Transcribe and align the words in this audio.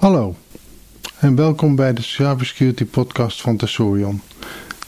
Hallo 0.00 0.34
en 1.18 1.34
welkom 1.34 1.76
bij 1.76 1.92
de 1.92 2.02
Cybersecurity 2.02 2.84
podcast 2.84 3.40
van 3.40 3.56
Tessorion. 3.56 4.20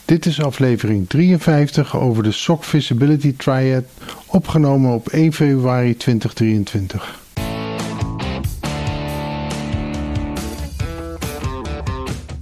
Dit 0.05 0.25
is 0.25 0.41
aflevering 0.41 1.09
53 1.09 1.97
over 1.97 2.23
de 2.23 2.31
SOC 2.31 2.63
Visibility 2.63 3.35
Triad, 3.35 3.83
opgenomen 4.25 4.93
op 4.93 5.07
1 5.07 5.33
februari 5.33 5.97
2023. 5.97 7.19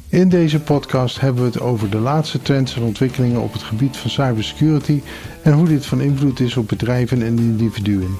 In 0.10 0.30
deze 0.30 0.60
podcast 0.60 1.20
hebben 1.20 1.44
we 1.44 1.50
het 1.50 1.60
over 1.60 1.90
de 1.90 2.00
laatste 2.00 2.42
trends 2.42 2.76
en 2.76 2.84
ontwikkelingen 2.84 3.42
op 3.42 3.54
het 3.54 3.64
gebied 3.64 3.98
van 3.98 4.10
cybersecurity 4.10 5.02
en 5.44 5.54
hoe 5.54 5.68
dit 5.68 5.86
van 5.86 6.02
invloed 6.02 6.40
is 6.40 6.58
op 6.58 6.68
bedrijven 6.68 7.22
en 7.22 7.40
individuen. 7.40 8.18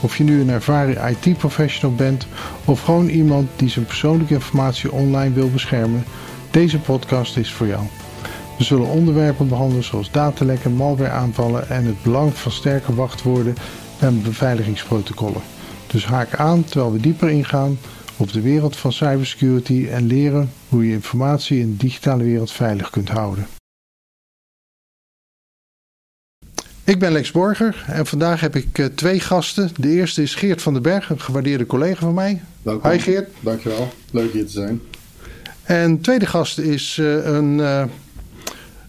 Of 0.00 0.16
je 0.16 0.24
nu 0.24 0.40
een 0.40 0.50
ervaren 0.50 1.10
IT-professional 1.10 1.96
bent 1.96 2.26
of 2.64 2.82
gewoon 2.82 3.08
iemand 3.08 3.48
die 3.56 3.68
zijn 3.68 3.84
persoonlijke 3.86 4.34
informatie 4.34 4.92
online 4.92 5.34
wil 5.34 5.50
beschermen, 5.50 6.04
deze 6.50 6.78
podcast 6.78 7.36
is 7.36 7.52
voor 7.52 7.66
jou. 7.66 7.82
We 8.58 8.64
zullen 8.64 8.86
onderwerpen 8.86 9.48
behandelen 9.48 9.84
zoals 9.84 10.10
datalekken, 10.10 10.72
malwareaanvallen 10.72 11.68
en 11.68 11.84
het 11.84 12.02
belang 12.02 12.34
van 12.34 12.52
sterke 12.52 12.94
wachtwoorden 12.94 13.54
en 13.98 14.22
beveiligingsprotocollen. 14.22 15.42
Dus 15.86 16.06
haak 16.06 16.34
aan 16.34 16.64
terwijl 16.64 16.92
we 16.92 17.00
dieper 17.00 17.30
ingaan 17.30 17.78
op 18.16 18.32
de 18.32 18.40
wereld 18.40 18.76
van 18.76 18.92
cybersecurity 18.92 19.88
en 19.90 20.06
leren 20.06 20.50
hoe 20.68 20.86
je 20.86 20.92
informatie 20.92 21.60
in 21.60 21.70
de 21.70 21.76
digitale 21.76 22.24
wereld 22.24 22.52
veilig 22.52 22.90
kunt 22.90 23.08
houden. 23.08 23.46
Ik 26.90 26.98
ben 26.98 27.12
Lex 27.12 27.30
Borger 27.30 27.84
en 27.86 28.06
vandaag 28.06 28.40
heb 28.40 28.56
ik 28.56 28.78
uh, 28.78 28.86
twee 28.86 29.20
gasten. 29.20 29.70
De 29.76 29.88
eerste 29.88 30.22
is 30.22 30.34
Geert 30.34 30.62
van 30.62 30.72
den 30.72 30.82
Berg, 30.82 31.10
een 31.10 31.20
gewaardeerde 31.20 31.66
collega 31.66 32.00
van 32.00 32.14
mij. 32.14 32.42
Welkom. 32.62 32.90
Hi 32.90 32.98
Geert. 32.98 33.30
Dankjewel, 33.40 33.92
leuk 34.12 34.32
hier 34.32 34.46
te 34.46 34.52
zijn. 34.52 34.80
En 35.62 35.94
de 35.94 36.00
tweede 36.00 36.26
gast 36.26 36.58
is 36.58 36.96
uh, 36.96 37.26
een 37.26 37.58
uh, 37.58 37.84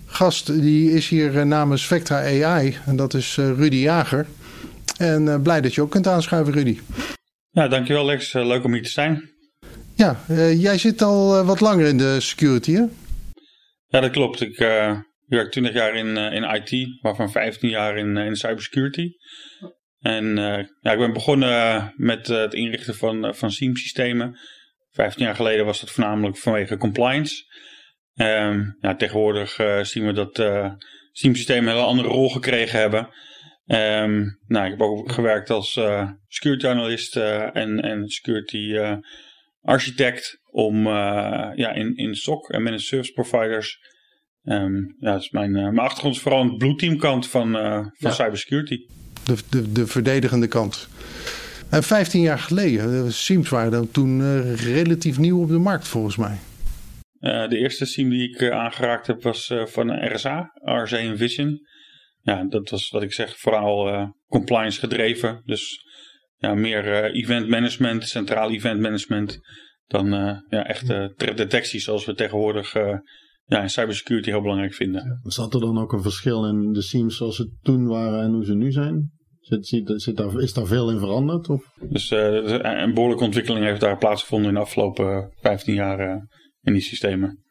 gast 0.05 0.61
die 0.61 0.91
is 0.91 1.07
hier 1.07 1.47
namens 1.47 1.87
Vectra 1.87 2.17
AI 2.17 2.77
en 2.85 2.95
dat 2.95 3.13
is 3.13 3.35
Rudy 3.35 3.75
Jager. 3.75 4.27
En 4.97 5.41
blij 5.41 5.61
dat 5.61 5.73
je 5.73 5.81
ook 5.81 5.91
kunt 5.91 6.07
aanschuiven 6.07 6.53
Rudy. 6.53 6.79
Ja, 7.49 7.67
dankjewel 7.67 8.05
Lex. 8.05 8.33
leuk 8.33 8.63
om 8.63 8.73
hier 8.73 8.83
te 8.83 8.89
zijn. 8.89 9.29
Ja, 9.95 10.19
jij 10.53 10.77
zit 10.77 11.01
al 11.01 11.43
wat 11.43 11.59
langer 11.59 11.87
in 11.87 11.97
de 11.97 12.19
security 12.19 12.73
hè? 12.73 12.83
Ja, 13.87 13.99
dat 13.99 14.11
klopt. 14.11 14.41
Ik 14.41 14.57
ik 15.31 15.37
werk 15.37 15.51
20 15.51 15.73
jaar 15.73 15.95
in, 15.95 16.07
uh, 16.07 16.33
in 16.33 16.43
IT, 16.43 17.01
waarvan 17.01 17.31
15 17.31 17.69
jaar 17.69 17.97
in, 17.97 18.15
uh, 18.17 18.25
in 18.25 18.35
cybersecurity. 18.35 19.11
En 19.99 20.25
uh, 20.25 20.65
ja, 20.79 20.91
ik 20.91 20.97
ben 20.97 21.13
begonnen 21.13 21.93
met 21.95 22.27
het 22.27 22.53
inrichten 22.53 22.95
van, 22.95 23.35
van 23.35 23.51
SIEM-systemen. 23.51 24.39
15 24.89 25.25
jaar 25.25 25.35
geleden 25.35 25.65
was 25.65 25.79
dat 25.79 25.91
voornamelijk 25.91 26.37
vanwege 26.37 26.77
compliance. 26.77 27.43
Um, 28.15 28.77
ja, 28.79 28.95
tegenwoordig 28.95 29.55
zien 29.81 30.05
we 30.05 30.13
dat 30.13 30.35
SIEM-systemen 31.11 31.63
een 31.63 31.75
hele 31.75 31.87
andere 31.87 32.07
rol 32.07 32.29
gekregen 32.29 32.79
hebben. 32.79 33.09
Um, 33.65 34.39
nou, 34.47 34.65
ik 34.65 34.71
heb 34.71 34.81
ook 34.81 35.11
gewerkt 35.11 35.49
als 35.49 35.79
security 36.27 36.67
analyst 36.67 37.15
en, 37.15 37.81
en 37.81 38.07
security 38.07 38.77
architect 39.61 40.41
om 40.49 40.87
ja, 41.55 41.71
in, 41.71 41.95
in 41.95 42.15
SOC 42.15 42.49
en 42.49 42.63
managed 42.63 42.85
service 42.85 43.13
providers 43.13 43.79
Um, 44.43 44.95
ja, 44.99 45.15
is 45.15 45.29
mijn, 45.29 45.55
uh, 45.55 45.63
mijn 45.63 45.79
achtergrond 45.79 46.15
is 46.15 46.21
vooral 46.21 46.41
aan 46.41 46.49
de 46.49 46.55
blue 46.55 46.75
team 46.75 46.97
kant 46.97 47.27
van, 47.27 47.55
uh, 47.55 47.73
van 47.73 47.91
ja. 47.97 48.11
cybersecurity. 48.11 48.85
De, 49.23 49.35
de, 49.49 49.71
de 49.71 49.87
verdedigende 49.87 50.47
kant. 50.47 50.87
En 51.69 51.83
15 51.83 52.21
jaar 52.21 52.39
geleden, 52.39 53.13
SIEMs 53.13 53.49
waren 53.49 53.71
dan 53.71 53.91
toen 53.91 54.19
uh, 54.19 54.55
relatief 54.55 55.17
nieuw 55.17 55.41
op 55.41 55.47
de 55.47 55.57
markt 55.57 55.87
volgens 55.87 56.15
mij. 56.15 56.37
de 57.19 57.57
eerste 57.57 57.85
SIEM 57.85 58.09
die 58.09 58.29
ik 58.29 58.51
aangeraakt 58.51 59.07
heb 59.07 59.23
was 59.23 59.53
van 59.65 60.13
RSA, 60.13 60.51
RSA 60.53 61.15
Vision. 61.15 61.59
Ja, 62.21 62.43
dat 62.43 62.69
was 62.69 62.89
wat 62.89 63.01
ik 63.01 63.13
zeg, 63.13 63.37
vooral 63.37 64.13
compliance 64.27 64.79
gedreven. 64.79 65.41
Dus 65.45 65.85
ja, 66.37 66.53
meer 66.53 67.11
event 67.13 67.47
management, 67.47 68.07
centraal 68.07 68.51
event 68.51 68.79
management, 68.79 69.39
dan 69.87 70.09
ja, 70.49 70.67
echte 70.67 71.13
detectie 71.35 71.79
zoals 71.79 72.05
we 72.05 72.13
tegenwoordig 72.13 72.75
ja, 73.51 73.61
in 73.61 73.69
cybersecurity 73.69 74.29
heel 74.29 74.41
belangrijk 74.41 74.73
vinden. 74.73 75.19
Ja. 75.23 75.29
Zat 75.29 75.53
er 75.53 75.59
dan 75.59 75.77
ook 75.77 75.93
een 75.93 76.01
verschil 76.01 76.45
in 76.45 76.71
de 76.73 76.81
SIEMs 76.81 77.17
zoals 77.17 77.35
ze 77.35 77.51
toen 77.61 77.87
waren 77.87 78.23
en 78.23 78.31
hoe 78.31 78.45
ze 78.45 78.55
nu 78.55 78.71
zijn? 78.71 79.11
Zit, 79.39 79.67
zit, 79.67 79.91
zit 79.95 80.17
daar, 80.17 80.39
is 80.39 80.53
daar 80.53 80.65
veel 80.65 80.91
in 80.91 80.99
veranderd? 80.99 81.49
Of? 81.49 81.63
Dus 81.89 82.11
uh, 82.11 82.19
een 82.81 82.93
behoorlijke 82.93 83.23
ontwikkeling 83.23 83.65
heeft 83.65 83.81
daar 83.81 83.97
plaatsgevonden 83.97 84.47
in 84.47 84.53
de 84.53 84.61
afgelopen 84.61 85.31
15 85.41 85.73
jaar 85.73 85.99
uh, 85.99 86.21
in 86.61 86.73
die 86.73 86.81
systemen. 86.81 87.43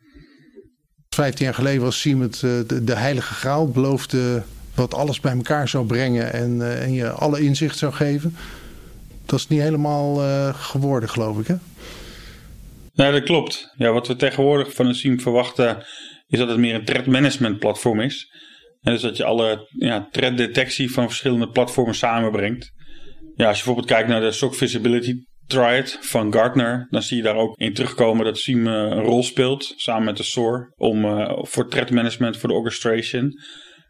15 1.08 1.44
jaar 1.44 1.54
geleden 1.54 1.82
was 1.82 2.00
SIEM 2.00 2.20
het, 2.20 2.42
uh, 2.42 2.60
de, 2.66 2.84
de, 2.84 2.96
heilige 2.96 3.34
graal, 3.34 3.68
beloofde 3.68 4.42
wat 4.74 4.94
alles 4.94 5.20
bij 5.20 5.32
elkaar 5.32 5.68
zou 5.68 5.86
brengen 5.86 6.32
en, 6.32 6.80
en 6.80 6.92
je 6.92 7.10
alle 7.10 7.40
inzicht 7.40 7.78
zou 7.78 7.92
geven. 7.92 8.34
Dat 9.26 9.38
is 9.38 9.48
niet 9.48 9.60
helemaal 9.60 10.14
geworden, 10.54 11.08
geloof 11.08 11.38
ik, 11.38 11.46
hè? 11.46 11.56
Nee, 13.00 13.12
dat 13.12 13.22
klopt. 13.22 13.74
Ja, 13.76 13.92
wat 13.92 14.06
we 14.06 14.16
tegenwoordig 14.16 14.74
van 14.74 14.86
een 14.86 14.94
SIEM 14.94 15.20
verwachten 15.20 15.84
is 16.26 16.38
dat 16.38 16.48
het 16.48 16.58
meer 16.58 16.74
een 16.74 16.84
threat 16.84 17.06
management 17.06 17.58
platform 17.58 18.00
is. 18.00 18.32
En 18.80 18.92
dus 18.92 19.02
dat 19.02 19.16
je 19.16 19.24
alle 19.24 19.68
ja, 19.78 20.08
threat 20.10 20.36
detectie 20.36 20.92
van 20.92 21.06
verschillende 21.06 21.48
platformen 21.48 21.94
samenbrengt. 21.94 22.72
Ja, 23.34 23.46
als 23.46 23.58
je 23.58 23.64
bijvoorbeeld 23.64 23.86
kijkt 23.86 24.08
naar 24.08 24.20
de 24.20 24.32
SOC 24.32 24.54
Visibility 24.54 25.14
Triad 25.46 25.98
van 26.00 26.32
Gartner, 26.32 26.86
dan 26.90 27.02
zie 27.02 27.16
je 27.16 27.22
daar 27.22 27.36
ook 27.36 27.58
in 27.58 27.74
terugkomen 27.74 28.24
dat 28.24 28.38
SIEM 28.38 28.66
uh, 28.66 28.72
een 28.72 29.02
rol 29.02 29.22
speelt 29.22 29.74
samen 29.76 30.04
met 30.04 30.16
de 30.16 30.22
SOAR 30.22 30.72
om, 30.76 31.04
uh, 31.04 31.32
voor 31.42 31.68
threat 31.68 31.90
management, 31.90 32.36
voor 32.36 32.48
de 32.48 32.54
orchestration. 32.54 33.32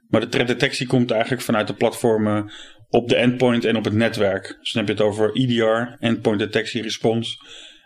Maar 0.08 0.20
de 0.20 0.28
threat 0.28 0.46
detectie 0.46 0.86
komt 0.86 1.10
eigenlijk 1.10 1.42
vanuit 1.42 1.66
de 1.66 1.74
platformen 1.74 2.52
op 2.88 3.08
de 3.08 3.16
endpoint 3.16 3.64
en 3.64 3.76
op 3.76 3.84
het 3.84 3.94
netwerk. 3.94 4.56
Dus 4.60 4.72
dan 4.72 4.84
heb 4.84 4.96
je 4.96 5.02
het 5.02 5.12
over 5.12 5.32
EDR, 5.32 6.04
Endpoint 6.04 6.38
Detection 6.38 6.82
Response. 6.82 7.36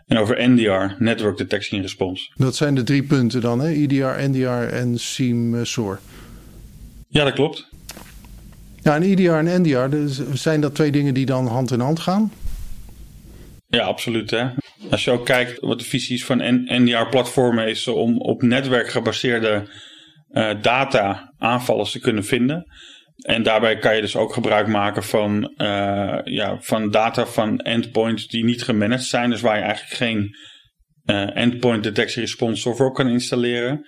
En 0.05 0.17
over 0.17 0.49
NDR, 0.49 1.03
Network 1.03 1.37
Detection 1.37 1.81
Response. 1.81 2.31
Dat 2.35 2.55
zijn 2.55 2.75
de 2.75 2.83
drie 2.83 3.03
punten 3.03 3.41
dan, 3.41 3.59
hè? 3.59 3.67
EDR, 3.67 4.29
NDR 4.29 4.73
en 4.73 4.99
SIEM 4.99 5.65
SOAR. 5.65 5.99
Ja, 7.07 7.23
dat 7.23 7.33
klopt. 7.33 7.69
Ja, 8.81 8.95
en 8.95 9.01
EDR 9.01 9.31
en 9.31 9.61
NDR, 9.61 9.97
zijn 10.33 10.61
dat 10.61 10.75
twee 10.75 10.91
dingen 10.91 11.13
die 11.13 11.25
dan 11.25 11.47
hand 11.47 11.71
in 11.71 11.79
hand 11.79 11.99
gaan? 11.99 12.31
Ja, 13.67 13.83
absoluut. 13.83 14.31
Hè? 14.31 14.47
Als 14.91 15.03
je 15.03 15.11
ook 15.11 15.25
kijkt 15.25 15.59
wat 15.59 15.79
de 15.79 15.85
visies 15.85 16.25
van 16.25 16.41
NDR-platformen 16.67 17.67
is 17.67 17.87
om 17.87 18.17
op 18.17 18.41
netwerk 18.41 18.89
gebaseerde 18.89 19.69
uh, 20.31 20.61
data 20.61 21.33
aanvallers 21.37 21.91
te 21.91 21.99
kunnen 21.99 22.25
vinden. 22.25 22.65
En 23.15 23.43
daarbij 23.43 23.77
kan 23.77 23.95
je 23.95 24.01
dus 24.01 24.15
ook 24.15 24.33
gebruik 24.33 24.67
maken 24.67 25.03
van, 25.03 25.53
uh, 25.57 26.19
ja, 26.23 26.57
van 26.59 26.91
data 26.91 27.25
van 27.25 27.59
endpoints 27.59 28.27
die 28.27 28.43
niet 28.43 28.63
gemanaged 28.63 29.05
zijn. 29.05 29.29
Dus 29.29 29.41
waar 29.41 29.57
je 29.57 29.63
eigenlijk 29.63 29.95
geen 29.95 30.35
uh, 31.05 31.37
endpoint 31.37 31.83
detection 31.83 32.23
response 32.23 32.61
software 32.61 32.91
kan 32.91 33.07
installeren. 33.07 33.85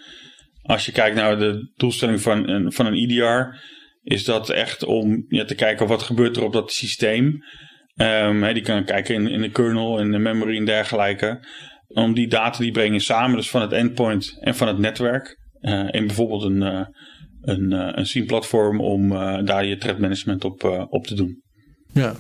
Als 0.61 0.85
je 0.85 0.91
kijkt 0.91 1.16
naar 1.16 1.37
de 1.39 1.71
doelstelling 1.75 2.21
van 2.21 2.49
een, 2.49 2.71
van 2.71 2.85
een 2.85 2.93
EDR, 2.93 3.59
is 4.03 4.23
dat 4.23 4.49
echt 4.49 4.83
om 4.83 5.25
ja, 5.27 5.45
te 5.45 5.55
kijken 5.55 5.87
wat 5.87 6.01
gebeurt 6.01 6.35
er 6.37 6.43
op 6.43 6.53
dat 6.53 6.71
systeem. 6.71 7.43
Um, 7.95 8.53
die 8.53 8.63
kan 8.63 8.85
kijken 8.85 9.16
in, 9.16 9.27
in 9.27 9.41
de 9.41 9.51
kernel, 9.51 9.99
in 9.99 10.11
de 10.11 10.17
memory 10.17 10.57
en 10.57 10.66
dergelijke. 10.66 11.47
Om 11.87 12.13
die 12.13 12.27
data 12.27 12.59
die 12.59 12.71
brengen 12.71 12.99
samen, 12.99 13.37
dus 13.37 13.49
van 13.49 13.61
het 13.61 13.71
endpoint 13.71 14.37
en 14.39 14.55
van 14.55 14.67
het 14.67 14.77
netwerk. 14.77 15.37
Uh, 15.61 15.87
in 15.91 16.07
bijvoorbeeld 16.07 16.43
een 16.43 16.87
een, 17.47 17.74
uh, 17.74 17.90
een 17.91 18.06
SIEM-platform 18.06 18.81
om 18.81 19.12
uh, 19.12 19.38
daar 19.46 19.66
je 19.66 19.78
threat 19.78 20.00
management 20.00 20.46
op, 20.46 20.63
uh, 20.63 20.84
op 20.90 21.08
te 21.08 21.16
doen. 21.16 21.41
Ja. 21.94 22.16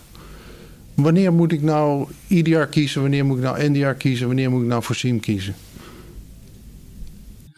Wanneer 0.93 1.33
moet 1.33 1.51
ik 1.51 1.61
nou 1.61 2.07
EDR 2.29 2.59
kiezen? 2.59 3.01
Wanneer 3.01 3.25
moet 3.25 3.37
ik 3.37 3.43
nou 3.43 3.69
NDR 3.69 3.87
kiezen? 3.87 4.27
Wanneer 4.27 4.51
moet 4.51 4.61
ik 4.61 4.67
nou 4.67 4.83
voor 4.83 4.95
SIEM 4.95 5.19
kiezen? 5.19 5.55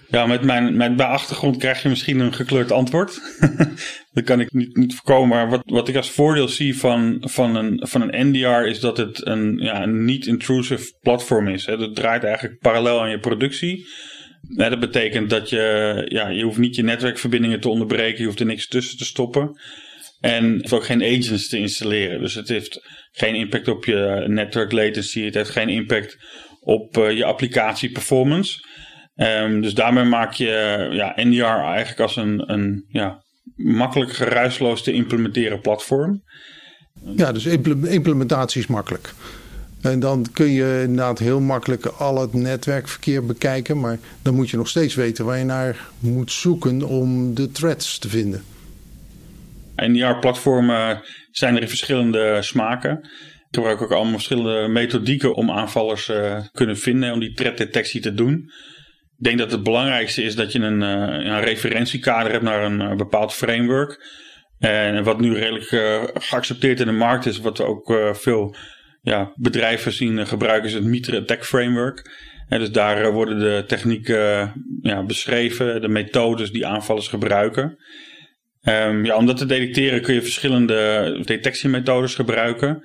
Ja, 0.08 0.26
met 0.26 0.44
mijn, 0.44 0.78
met 0.78 0.98
mijn 0.98 1.10
achtergrond 1.10 1.58
krijg 1.58 1.84
je 1.84 1.90
misschien 1.90 2.20
een 2.20 2.34
gekleurd 2.34 2.72
antwoord. 2.72 3.22
dat 4.14 4.24
kan 4.24 4.40
ik 4.40 4.54
niet, 4.54 4.78
niet 4.78 4.96
voorkomen. 4.96 5.38
Maar 5.38 5.50
wat, 5.50 5.62
wat 5.66 5.88
ik 5.88 5.96
als 5.96 6.12
voordeel 6.12 6.48
zie 6.48 6.78
van, 6.78 7.18
van, 7.20 7.56
een, 7.56 7.88
van 7.88 8.02
een 8.02 8.28
NDR 8.28 8.68
is 8.68 8.80
dat 8.80 8.98
het 8.98 9.26
een, 9.26 9.58
ja, 9.58 9.84
een 9.84 10.06
niet-intrusive 10.06 10.94
platform 11.02 11.48
is. 11.48 11.66
Hè. 11.66 11.78
Dat 11.78 11.96
draait 11.96 12.24
eigenlijk 12.24 12.60
parallel 12.60 13.02
aan 13.02 13.10
je 13.10 13.20
productie. 13.20 13.88
Dat 14.56 14.80
betekent 14.80 15.30
dat 15.30 15.50
je, 15.50 16.06
ja, 16.08 16.28
je 16.28 16.44
hoeft 16.44 16.58
niet 16.58 16.76
je 16.76 16.84
netwerkverbindingen 16.84 17.60
te 17.60 17.70
onderbreken, 17.70 18.20
je 18.20 18.26
hoeft 18.26 18.40
er 18.40 18.46
niks 18.46 18.68
tussen 18.68 18.98
te 18.98 19.06
stoppen. 19.06 19.60
En 20.20 20.72
ook 20.72 20.86
geen 20.86 21.04
agents 21.04 21.50
te 21.50 21.58
installeren. 21.58 22.20
Dus 22.20 22.34
het 22.34 22.48
heeft 22.48 22.80
geen 23.12 23.36
impact 23.36 23.68
op 23.68 23.86
je 23.86 24.24
network 24.28 24.72
latency, 24.72 25.24
het 25.24 25.34
heeft 25.34 25.50
geen 25.50 25.70
impact 25.70 26.18
op 26.60 26.98
uh, 26.98 27.12
je 27.12 27.26
applicatie 27.26 27.92
performance. 27.92 28.68
Um, 29.16 29.62
dus 29.62 29.74
daarmee 29.74 30.04
maak 30.04 30.34
je 30.34 30.88
ja, 30.92 31.14
NDR 31.16 31.44
eigenlijk 31.44 32.00
als 32.00 32.16
een, 32.16 32.52
een 32.52 32.86
ja, 32.88 33.24
makkelijk 33.56 34.14
geruisloos 34.14 34.84
te 34.84 34.92
implementeren 34.92 35.62
platform. 35.62 36.24
Ja, 37.16 37.32
dus 37.32 37.46
implementatie 37.46 38.62
is 38.62 38.68
makkelijk. 38.68 39.14
En 39.82 40.00
dan 40.00 40.26
kun 40.34 40.52
je 40.52 40.80
inderdaad 40.82 41.20
heel 41.20 41.40
makkelijk 41.40 41.86
al 41.86 42.22
het 42.22 42.34
netwerkverkeer 42.34 43.26
bekijken. 43.26 43.80
Maar 43.80 44.00
dan 44.22 44.36
moet 44.36 44.50
je 44.50 44.58
nog 44.58 44.68
steeds 44.68 44.96
weten 44.96 45.26
waar 45.26 45.38
je 45.38 45.44
naar 45.44 45.88
moet 46.00 46.32
zoeken 46.32 46.84
om 46.84 47.34
de 47.36 47.52
threads 47.52 48.00
te 48.00 48.10
vinden. 48.10 48.44
NDR-platformen 49.76 51.02
zijn 51.32 51.56
er 51.56 51.62
in 51.62 51.70
verschillende 51.70 52.38
smaken. 52.42 53.00
Ik 53.50 53.56
gebruik 53.56 53.82
ook 53.82 53.92
allemaal 53.92 54.14
verschillende 54.14 54.68
methodieken 54.68 55.36
om 55.36 55.52
aanvallers 55.52 56.06
te 56.06 56.50
kunnen 56.52 56.78
vinden, 56.78 57.14
om 57.14 57.20
die 57.20 57.34
threat-detectie 57.34 58.02
te 58.02 58.14
doen. 58.14 58.52
Ik 59.18 59.26
denk 59.26 59.38
dat 59.38 59.52
het 59.52 59.64
belangrijkste 59.64 60.24
is 60.24 60.36
dat 60.36 60.52
je 60.52 60.60
een, 60.60 60.82
een 60.82 61.42
referentiekader 61.42 62.32
hebt 62.32 62.44
naar 62.44 62.64
een 62.64 62.98
bepaald 62.98 63.34
framework. 63.34 64.18
En 64.60 65.04
wat 65.04 65.20
nu 65.20 65.34
redelijk 65.34 65.68
geaccepteerd 66.24 66.80
in 66.80 66.86
de 66.86 66.92
markt 66.92 67.26
is, 67.26 67.40
wat 67.40 67.58
we 67.58 67.64
ook 67.64 68.16
veel 68.18 68.56
ja, 69.02 69.34
bedrijven 69.36 69.92
zien 69.92 70.28
gebruiken, 70.28 70.68
is 70.68 70.74
het 70.74 70.84
Mitre 70.84 71.20
Attack 71.20 71.46
Framework. 71.46 72.28
En 72.48 72.60
dus 72.60 72.72
daar 72.72 73.12
worden 73.12 73.40
de 73.40 73.64
technieken 73.68 74.54
ja, 74.82 75.04
beschreven, 75.04 75.82
de 75.82 75.88
methodes 75.88 76.52
die 76.52 76.66
aanvallers 76.66 77.08
gebruiken. 77.08 77.78
Um, 78.64 79.06
ja, 79.06 79.16
om 79.16 79.26
dat 79.26 79.38
te 79.38 79.46
detecteren 79.46 80.02
kun 80.02 80.14
je 80.14 80.22
verschillende 80.22 81.22
detectiemethodes 81.26 82.16
gebruiken. 82.16 82.84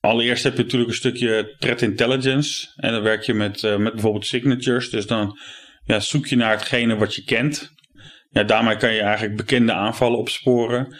Allereerst 0.00 0.44
heb 0.44 0.56
je 0.56 0.62
natuurlijk 0.62 0.90
een 0.90 0.96
stukje 0.96 1.54
threat 1.58 1.82
intelligence. 1.82 2.68
En 2.76 2.92
dan 2.92 3.02
werk 3.02 3.22
je 3.22 3.34
met, 3.34 3.62
met 3.62 3.92
bijvoorbeeld 3.92 4.26
signatures. 4.26 4.90
Dus 4.90 5.06
dan 5.06 5.38
ja, 5.84 6.00
zoek 6.00 6.26
je 6.26 6.36
naar 6.36 6.50
hetgene 6.50 6.96
wat 6.96 7.14
je 7.14 7.24
kent. 7.24 7.74
Ja, 8.30 8.42
daarmee 8.42 8.76
kan 8.76 8.92
je 8.92 9.00
eigenlijk 9.00 9.36
bekende 9.36 9.72
aanvallen 9.72 10.18
opsporen. 10.18 10.96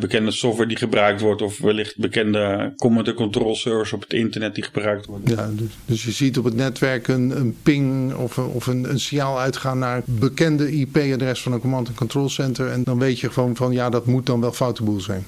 Bekende 0.00 0.30
software 0.30 0.68
die 0.68 0.76
gebruikt 0.76 1.20
wordt, 1.20 1.42
of 1.42 1.58
wellicht 1.58 1.96
bekende 1.96 2.72
command 2.76 3.08
and 3.08 3.16
control 3.16 3.54
servers 3.54 3.92
op 3.92 4.00
het 4.00 4.12
internet 4.12 4.54
die 4.54 4.64
gebruikt 4.64 5.06
worden. 5.06 5.36
Ja, 5.36 5.50
dus, 5.52 5.70
dus 5.84 6.04
je 6.04 6.10
ziet 6.10 6.38
op 6.38 6.44
het 6.44 6.54
netwerk 6.54 7.08
een, 7.08 7.30
een 7.30 7.56
ping 7.62 8.14
of, 8.14 8.36
een, 8.36 8.44
of 8.44 8.66
een, 8.66 8.90
een 8.90 9.00
signaal 9.00 9.40
uitgaan 9.40 9.78
naar 9.78 9.96
het 9.96 10.18
bekende 10.18 10.70
IP-adres 10.70 11.42
van 11.42 11.52
een 11.52 11.60
command 11.60 11.88
and 11.88 11.96
control 11.96 12.28
center. 12.28 12.68
En 12.70 12.84
dan 12.84 12.98
weet 12.98 13.20
je 13.20 13.30
gewoon 13.30 13.56
van 13.56 13.72
ja, 13.72 13.90
dat 13.90 14.06
moet 14.06 14.26
dan 14.26 14.40
wel 14.40 14.52
foute 14.52 14.82
boel 14.82 15.00
zijn. 15.00 15.26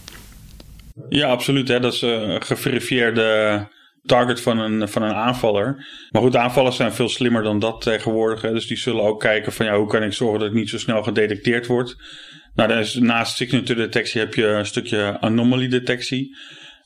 Ja, 1.08 1.28
absoluut. 1.28 1.68
Hè. 1.68 1.80
Dat 1.80 1.92
is 1.92 2.02
een 2.02 2.42
geverifieerde 2.42 3.68
target 4.04 4.40
van 4.40 4.58
een, 4.58 4.88
van 4.88 5.02
een 5.02 5.14
aanvaller. 5.14 5.86
Maar 6.10 6.22
goed, 6.22 6.36
aanvallers 6.36 6.76
zijn 6.76 6.92
veel 6.92 7.08
slimmer 7.08 7.42
dan 7.42 7.58
dat 7.58 7.80
tegenwoordig. 7.80 8.42
Hè. 8.42 8.52
Dus 8.52 8.66
die 8.66 8.76
zullen 8.76 9.02
ook 9.02 9.20
kijken 9.20 9.52
van 9.52 9.66
ja, 9.66 9.76
hoe 9.76 9.88
kan 9.88 10.02
ik 10.02 10.12
zorgen 10.12 10.38
dat 10.38 10.48
ik 10.48 10.54
niet 10.54 10.68
zo 10.68 10.78
snel 10.78 11.02
gedetecteerd 11.02 11.66
word. 11.66 11.96
Nou, 12.54 12.86
naast 13.00 13.36
signature 13.36 13.80
detectie 13.80 14.20
heb 14.20 14.34
je 14.34 14.46
een 14.46 14.66
stukje 14.66 15.20
anomaly 15.20 15.68
detectie. 15.68 16.36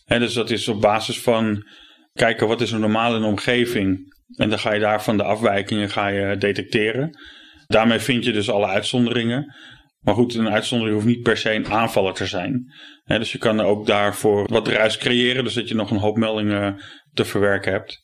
En 0.05 0.21
dus 0.21 0.35
dat 0.35 0.51
is 0.51 0.69
op 0.69 0.81
basis 0.81 1.21
van 1.21 1.67
kijken 2.13 2.49
wat 2.49 2.61
is 2.61 2.71
normaal 2.71 3.15
in 3.15 3.21
de 3.21 3.27
omgeving. 3.27 4.15
En 4.37 4.49
dan 4.49 4.59
ga 4.59 4.73
je 4.73 4.81
daarvan 4.81 5.17
de 5.17 5.23
afwijkingen 5.23 5.91
ga 5.91 6.09
je 6.09 6.37
detecteren. 6.37 7.19
Daarmee 7.67 7.99
vind 7.99 8.25
je 8.25 8.33
dus 8.33 8.51
alle 8.51 8.67
uitzonderingen. 8.67 9.55
Maar 10.01 10.15
goed, 10.15 10.35
een 10.35 10.49
uitzondering 10.49 10.97
hoeft 10.97 11.09
niet 11.09 11.23
per 11.23 11.37
se 11.37 11.55
een 11.55 11.67
aanvaller 11.67 12.13
te 12.15 12.27
zijn. 12.27 12.73
dus 13.05 13.33
je 13.33 13.39
kan 13.39 13.61
ook 13.61 13.87
daarvoor 13.87 14.49
wat 14.49 14.69
ruis 14.69 14.99
creëren, 14.99 15.45
dus 15.45 15.55
dat 15.55 15.69
je 15.69 15.75
nog 15.75 15.91
een 15.91 15.97
hoop 15.97 16.17
meldingen 16.17 16.83
te 17.13 17.25
verwerken 17.25 17.73
hebt. 17.73 18.03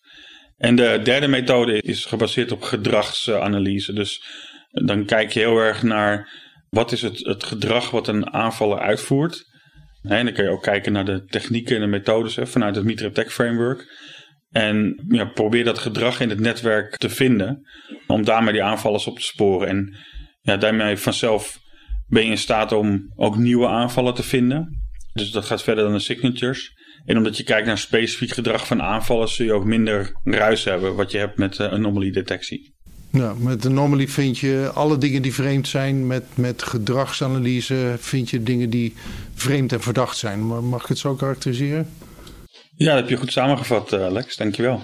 En 0.57 0.75
de 0.75 1.01
derde 1.03 1.29
methode 1.29 1.83
is 1.83 2.05
gebaseerd 2.05 2.53
op 2.53 2.63
gedragsanalyse. 2.63 3.93
Dus 3.93 4.25
dan 4.71 5.05
kijk 5.05 5.31
je 5.31 5.41
heel 5.41 5.59
erg 5.59 5.83
naar 5.83 6.29
wat 6.71 6.93
is 6.93 7.03
het, 7.03 7.19
het 7.27 7.45
gedrag 7.45 7.91
wat 7.91 8.09
een 8.09 8.33
aanvaller 8.33 8.79
uitvoert. 8.79 9.49
En 10.03 10.25
dan 10.25 10.35
kun 10.35 10.45
je 10.45 10.51
ook 10.51 10.63
kijken 10.63 10.93
naar 10.93 11.05
de 11.05 11.25
technieken 11.25 11.75
en 11.75 11.81
de 11.81 11.87
methodes 11.87 12.39
vanuit 12.41 12.77
het 12.77 12.85
Mitre 12.85 13.11
Tech 13.11 13.33
Framework. 13.33 14.09
En 14.51 15.05
ja, 15.09 15.25
probeer 15.25 15.65
dat 15.65 15.79
gedrag 15.79 16.21
in 16.21 16.29
het 16.29 16.41
netwerk 16.41 16.97
te 16.97 17.09
vinden. 17.09 17.63
Om 18.07 18.25
daarmee 18.25 18.53
die 18.53 18.63
aanvallers 18.63 19.07
op 19.07 19.19
te 19.19 19.25
sporen. 19.25 19.69
En 19.69 19.97
ja, 20.41 20.57
daarmee 20.57 20.97
vanzelf 20.97 21.59
ben 22.07 22.25
je 22.25 22.31
in 22.31 22.39
staat 22.39 22.73
om 22.73 23.13
ook 23.17 23.37
nieuwe 23.37 23.69
aanvallen 23.69 24.15
te 24.15 24.23
vinden. 24.23 24.81
Dus 25.13 25.31
dat 25.31 25.45
gaat 25.45 25.63
verder 25.63 25.85
dan 25.85 25.93
de 25.93 25.99
signatures. 25.99 26.79
En 27.05 27.17
omdat 27.17 27.37
je 27.37 27.45
kijkt 27.45 27.67
naar 27.67 27.79
specifiek 27.79 28.31
gedrag 28.31 28.67
van 28.67 28.83
aanvallers, 28.83 29.35
zul 29.35 29.47
je 29.47 29.53
ook 29.53 29.65
minder 29.65 30.21
ruis 30.25 30.65
hebben 30.65 30.95
wat 30.95 31.11
je 31.11 31.19
hebt 31.19 31.39
met 31.39 31.59
uh, 31.59 32.13
detectie. 32.13 32.75
Ja, 33.13 33.35
met 33.35 33.67
anomaly 33.67 34.09
vind 34.09 34.39
je 34.39 34.71
alle 34.75 34.99
dingen 34.99 35.23
die 35.23 35.35
vreemd 35.35 35.69
zijn. 35.69 36.07
Met, 36.07 36.25
met 36.35 36.63
gedragsanalyse 36.63 37.95
vind 37.99 38.31
je 38.31 38.43
dingen 38.43 38.71
die 38.71 38.95
vreemd 39.35 39.73
en 39.73 39.81
verdacht 39.81 40.17
zijn. 40.17 40.47
Mag 40.47 40.83
ik 40.83 40.89
het 40.89 40.99
zo 40.99 41.15
karakteriseren? 41.15 41.89
Ja, 42.77 42.93
dat 42.93 43.01
heb 43.01 43.09
je 43.09 43.17
goed 43.17 43.33
samengevat, 43.33 43.93
uh, 43.93 44.05
Alex. 44.05 44.37
Dankjewel. 44.37 44.81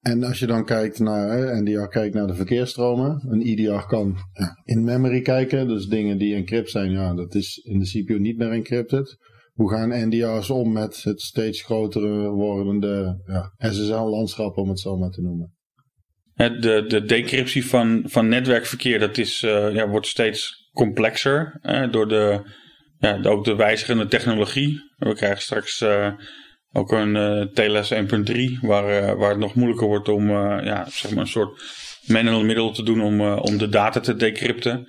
En 0.00 0.24
als 0.24 0.38
je 0.38 0.46
dan 0.46 0.64
kijkt 0.64 0.98
naar, 0.98 1.62
NDR 1.62 1.86
kijkt 1.86 2.14
naar 2.14 2.26
de 2.26 2.34
verkeersstromen. 2.34 3.24
Een 3.28 3.46
IDR 3.46 3.86
kan 3.86 4.16
in 4.64 4.84
memory 4.84 5.20
kijken. 5.20 5.68
Dus 5.68 5.86
dingen 5.86 6.18
die 6.18 6.34
encrypt 6.34 6.70
zijn, 6.70 6.90
ja, 6.90 7.14
dat 7.14 7.34
is 7.34 7.56
in 7.56 7.78
de 7.78 7.86
CPU 7.86 8.18
niet 8.18 8.38
meer 8.38 8.50
encrypted. 8.50 9.18
Hoe 9.52 9.70
gaan 9.70 10.08
NDR's 10.08 10.50
om 10.50 10.72
met 10.72 11.02
het 11.02 11.20
steeds 11.20 11.62
grotere 11.62 12.28
wordende 12.28 13.22
ja, 13.26 13.70
SSL-landschap, 13.70 14.56
om 14.56 14.68
het 14.68 14.80
zo 14.80 14.96
maar 14.96 15.10
te 15.10 15.22
noemen? 15.22 15.54
De, 16.48 16.84
de 16.88 17.04
decryptie 17.04 17.66
van, 17.66 18.02
van 18.06 18.28
netwerkverkeer 18.28 18.98
dat 18.98 19.18
is, 19.18 19.42
uh, 19.42 19.74
ja, 19.74 19.88
wordt 19.88 20.06
steeds 20.06 20.68
complexer 20.72 21.60
door 21.90 22.08
de, 22.08 22.40
ja, 22.98 23.20
ook 23.22 23.44
de 23.44 23.54
wijzigende 23.54 24.06
technologie. 24.06 24.80
We 24.96 25.14
krijgen 25.14 25.42
straks 25.42 25.82
uh, 25.82 26.12
ook 26.72 26.92
een 26.92 27.14
uh, 27.14 27.42
TLS 27.42 27.92
1.3, 27.94 28.00
waar, 28.60 29.16
waar 29.16 29.30
het 29.30 29.38
nog 29.38 29.54
moeilijker 29.54 29.86
wordt 29.86 30.08
om 30.08 30.30
ja, 30.30 30.86
zeg 30.88 31.10
maar 31.10 31.20
een 31.20 31.26
soort 31.26 31.62
manual 32.06 32.44
middel 32.44 32.72
te 32.72 32.82
doen 32.82 33.00
om, 33.00 33.20
om 33.20 33.58
de 33.58 33.68
data 33.68 34.00
te 34.00 34.16
decrypten. 34.16 34.88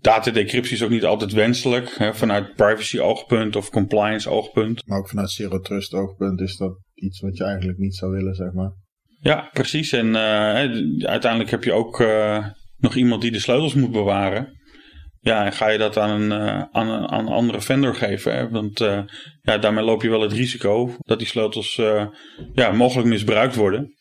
Datadecryptie 0.00 0.74
is 0.74 0.82
ook 0.82 0.90
niet 0.90 1.04
altijd 1.04 1.32
wenselijk, 1.32 1.98
hè, 1.98 2.14
vanuit 2.14 2.54
privacy 2.54 2.98
oogpunt 2.98 3.56
of 3.56 3.70
compliance 3.70 4.30
oogpunt. 4.30 4.86
Maar 4.86 4.98
ook 4.98 5.08
vanuit 5.08 5.30
zero 5.30 5.60
trust 5.60 5.94
oogpunt 5.94 6.40
is 6.40 6.56
dat 6.56 6.78
iets 6.94 7.20
wat 7.20 7.36
je 7.36 7.44
eigenlijk 7.44 7.78
niet 7.78 7.94
zou 7.94 8.12
willen, 8.12 8.34
zeg 8.34 8.52
maar. 8.52 8.72
Ja, 9.20 9.48
precies. 9.52 9.92
En 9.92 10.16
uiteindelijk 11.06 11.50
heb 11.50 11.64
je 11.64 11.72
ook 11.72 12.04
nog 12.76 12.94
iemand 12.94 13.22
die 13.22 13.30
de 13.30 13.38
sleutels 13.38 13.74
moet 13.74 13.92
bewaren. 13.92 14.58
Ja, 15.20 15.44
en 15.44 15.52
ga 15.52 15.68
je 15.68 15.78
dat 15.78 15.98
aan 15.98 16.20
een, 16.20 16.46
uh, 16.46 16.62
aan 16.72 16.88
een, 16.88 17.08
aan 17.08 17.26
een 17.26 17.32
andere 17.32 17.60
vendor 17.60 17.94
geven? 17.94 18.36
Hè? 18.36 18.48
Want 18.48 18.78
ja, 19.42 19.58
daarmee 19.58 19.84
loop 19.84 20.02
je 20.02 20.10
wel 20.10 20.20
het 20.20 20.32
risico 20.32 20.96
dat 20.98 21.18
die 21.18 21.28
sleutels 21.28 21.80
ja, 22.52 22.72
mogelijk 22.72 23.08
misbruikt 23.08 23.54
worden. 23.54 23.94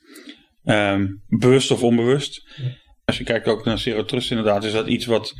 Um, 0.63 1.23
bewust 1.27 1.71
of 1.71 1.83
onbewust. 1.83 2.49
Als 3.05 3.17
je 3.17 3.23
kijkt 3.23 3.47
ook 3.47 3.65
naar 3.65 3.77
Zero 3.77 4.05
Trust 4.05 4.29
inderdaad, 4.29 4.63
is 4.63 4.71
dat 4.71 4.87
iets 4.87 5.05
wat 5.05 5.33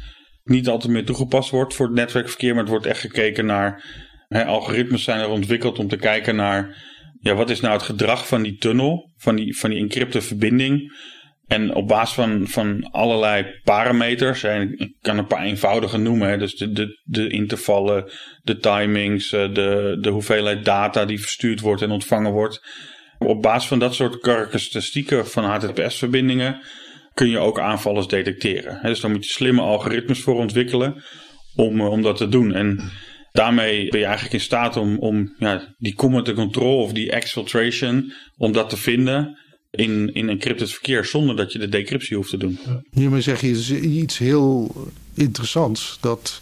niet 0.43 0.67
altijd 0.67 0.93
meer 0.93 1.05
toegepast 1.05 1.50
wordt 1.50 1.74
voor 1.74 1.86
het 1.86 1.95
netwerkverkeer. 1.95 2.51
Maar 2.51 2.62
het 2.62 2.71
wordt 2.71 2.86
echt 2.86 3.00
gekeken 3.00 3.45
naar, 3.45 3.83
hè, 4.27 4.45
algoritmes 4.45 5.03
zijn 5.03 5.19
er 5.19 5.29
ontwikkeld 5.29 5.79
om 5.79 5.88
te 5.88 5.98
kijken 5.98 6.36
naar, 6.36 6.75
ja, 7.19 7.35
wat 7.35 7.49
is 7.49 7.59
nou 7.59 7.73
het 7.73 7.83
gedrag 7.83 8.27
van 8.27 8.41
die 8.41 8.55
tunnel, 8.55 9.11
van 9.17 9.35
die, 9.35 9.57
van 9.57 9.69
die 9.69 9.79
encrypte 9.79 10.21
verbinding. 10.21 10.97
En 11.47 11.75
op 11.75 11.88
basis 11.88 12.15
van, 12.15 12.47
van 12.47 12.89
allerlei 12.91 13.45
parameters, 13.63 14.43
en 14.43 14.73
ik 14.77 14.93
kan 15.01 15.17
een 15.17 15.27
paar 15.27 15.43
eenvoudige 15.43 15.97
noemen, 15.97 16.29
hè, 16.29 16.38
dus 16.38 16.55
de, 16.55 16.71
de, 16.71 16.99
de 17.03 17.29
intervallen, 17.29 18.11
de 18.43 18.57
timings, 18.57 19.33
eh, 19.33 19.53
de, 19.53 19.97
de 20.01 20.09
hoeveelheid 20.09 20.65
data 20.65 21.05
die 21.05 21.19
verstuurd 21.19 21.59
wordt 21.59 21.81
en 21.81 21.91
ontvangen 21.91 22.31
wordt. 22.31 22.61
Op 23.17 23.41
basis 23.41 23.67
van 23.67 23.79
dat 23.79 23.95
soort 23.95 24.19
karakteristieken 24.19 25.27
van 25.27 25.43
HTTPS-verbindingen 25.43 26.61
kun 27.13 27.29
je 27.29 27.39
ook 27.39 27.59
aanvallers 27.59 28.07
detecteren. 28.07 28.79
Dus 28.83 28.99
daar 28.99 29.11
moet 29.11 29.25
je 29.25 29.31
slimme 29.31 29.61
algoritmes 29.61 30.21
voor 30.21 30.35
ontwikkelen 30.35 31.03
om, 31.55 31.79
eh, 31.79 31.89
om 31.89 32.01
dat 32.01 32.17
te 32.17 32.29
doen. 32.29 32.53
En 32.53 32.91
daarmee 33.31 33.89
ben 33.89 34.00
je 34.00 34.05
eigenlijk 34.05 34.33
in 34.33 34.41
staat 34.41 34.77
om, 34.77 34.98
om 34.98 35.33
ja, 35.38 35.75
die 35.77 35.95
command 35.95 36.33
control 36.33 36.83
of 36.83 36.93
die 36.93 37.12
exfiltration, 37.12 38.13
om 38.38 38.51
dat 38.51 38.69
te 38.69 38.77
vinden 38.77 39.38
in, 39.71 40.13
in 40.13 40.29
encrypted 40.29 40.71
verkeer 40.71 41.05
zonder 41.05 41.36
dat 41.36 41.51
je 41.51 41.59
de 41.59 41.69
decryptie 41.69 42.15
hoeft 42.15 42.29
te 42.29 42.38
doen. 42.38 42.59
Hiermee 42.91 43.21
zeg 43.21 43.41
je 43.41 43.79
iets 43.79 44.17
heel 44.17 44.75
interessants. 45.13 45.98
Dat 46.01 46.41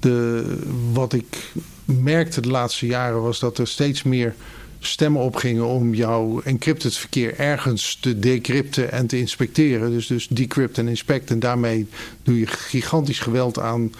de, 0.00 0.44
wat 0.92 1.12
ik 1.12 1.52
merkte 1.84 2.40
de 2.40 2.50
laatste 2.50 2.86
jaren 2.86 3.22
was 3.22 3.38
dat 3.38 3.58
er 3.58 3.66
steeds 3.68 4.02
meer 4.02 4.34
stemmen 4.80 5.22
opgingen 5.22 5.66
om 5.66 5.94
jouw 5.94 6.40
encrypted 6.40 6.96
verkeer 6.96 7.38
ergens 7.38 7.98
te 8.00 8.18
decrypten 8.18 8.92
en 8.92 9.06
te 9.06 9.18
inspecteren. 9.18 9.90
Dus, 9.90 10.06
dus 10.06 10.28
decrypt 10.28 10.78
en 10.78 10.88
inspect. 10.88 11.30
En 11.30 11.38
daarmee 11.38 11.86
doe 12.22 12.38
je 12.38 12.46
gigantisch 12.46 13.18
geweld 13.18 13.58
aan 13.58 13.92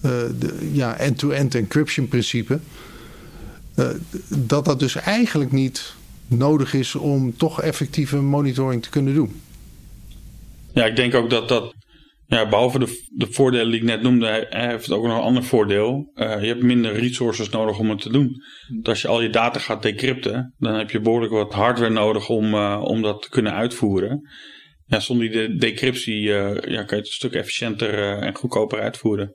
de 0.00 0.70
ja, 0.72 0.96
end-to-end 0.96 1.54
encryption 1.54 2.08
principe. 2.08 2.58
Uh, 3.76 3.88
dat 4.28 4.64
dat 4.64 4.78
dus 4.78 4.94
eigenlijk 4.94 5.52
niet 5.52 5.94
nodig 6.26 6.74
is 6.74 6.94
om 6.94 7.36
toch 7.36 7.62
effectieve 7.62 8.16
monitoring 8.16 8.82
te 8.82 8.90
kunnen 8.90 9.14
doen. 9.14 9.40
Ja, 10.72 10.84
ik 10.84 10.96
denk 10.96 11.14
ook 11.14 11.30
dat 11.30 11.48
dat 11.48 11.74
Ja, 12.30 12.48
behalve 12.48 12.78
de, 12.78 13.06
de 13.10 13.26
voordelen 13.30 13.70
die 13.70 13.80
ik 13.80 13.86
net 13.86 14.02
noemde, 14.02 14.46
heeft 14.50 14.86
het 14.86 14.94
ook 14.94 15.04
nog 15.04 15.16
een 15.16 15.22
ander 15.22 15.44
voordeel. 15.44 16.12
Uh, 16.14 16.40
je 16.40 16.46
hebt 16.46 16.62
minder 16.62 16.92
resources 16.92 17.48
nodig 17.48 17.78
om 17.78 17.90
het 17.90 18.00
te 18.00 18.12
doen. 18.12 18.42
Dus 18.82 18.88
als 18.88 19.02
je 19.02 19.08
al 19.08 19.22
je 19.22 19.30
data 19.30 19.58
gaat 19.58 19.82
decrypten, 19.82 20.54
dan 20.58 20.74
heb 20.74 20.90
je 20.90 21.00
behoorlijk 21.00 21.32
wat 21.32 21.52
hardware 21.54 21.90
nodig 21.90 22.28
om, 22.28 22.54
uh, 22.54 22.80
om 22.84 23.02
dat 23.02 23.22
te 23.22 23.28
kunnen 23.28 23.52
uitvoeren. 23.52 24.28
Ja, 24.86 25.00
zonder 25.00 25.30
die 25.30 25.56
decryptie 25.56 26.20
uh, 26.22 26.54
ja, 26.54 26.82
kan 26.82 26.96
je 26.96 27.02
het 27.02 27.06
een 27.06 27.06
stuk 27.06 27.32
efficiënter 27.32 28.18
en 28.18 28.34
goedkoper 28.34 28.80
uitvoeren. 28.80 29.32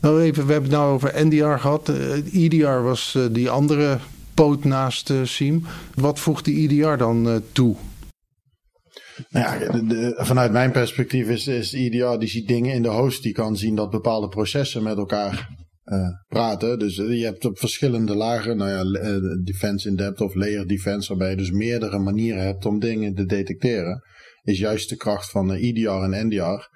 Nou 0.00 0.22
even, 0.22 0.46
we 0.46 0.52
hebben 0.52 0.70
het 0.70 0.80
nou 0.80 0.92
over 0.92 1.26
NDR 1.26 1.60
gehad. 1.60 1.88
EDR 2.32 2.66
was 2.66 3.18
die 3.32 3.50
andere 3.50 3.98
poot 4.34 4.64
naast 4.64 5.12
SIEM. 5.24 5.64
Wat 5.94 6.18
voegt 6.18 6.44
die 6.44 6.68
EDR 6.68 6.96
dan 6.96 7.42
toe? 7.52 7.76
Nou 9.28 9.60
ja, 9.60 9.80
de, 9.80 10.14
vanuit 10.16 10.52
mijn 10.52 10.70
perspectief 10.70 11.28
is, 11.28 11.46
is 11.46 11.72
IDR 11.74 12.18
die 12.18 12.28
ziet 12.28 12.48
dingen 12.48 12.74
in 12.74 12.82
de 12.82 12.88
host 12.88 13.22
die 13.22 13.32
kan 13.32 13.56
zien 13.56 13.74
dat 13.74 13.90
bepaalde 13.90 14.28
processen 14.28 14.82
met 14.82 14.96
elkaar 14.96 15.48
praten. 16.28 16.78
Dus 16.78 16.96
je 16.96 17.24
hebt 17.24 17.44
op 17.44 17.58
verschillende 17.58 18.14
lagen, 18.14 18.56
nou 18.56 18.70
ja, 18.70 18.84
defense 19.44 19.88
in 19.88 19.96
depth 19.96 20.20
of 20.20 20.34
layer 20.34 20.66
defense, 20.66 21.08
waarbij 21.08 21.30
je 21.30 21.36
dus 21.36 21.50
meerdere 21.50 21.98
manieren 21.98 22.42
hebt 22.42 22.66
om 22.66 22.78
dingen 22.78 23.14
te 23.14 23.26
detecteren. 23.26 24.02
Is 24.42 24.58
juist 24.58 24.88
de 24.88 24.96
kracht 24.96 25.30
van 25.30 25.54
IDR 25.54 25.88
en 25.88 26.26
NDR. 26.26 26.68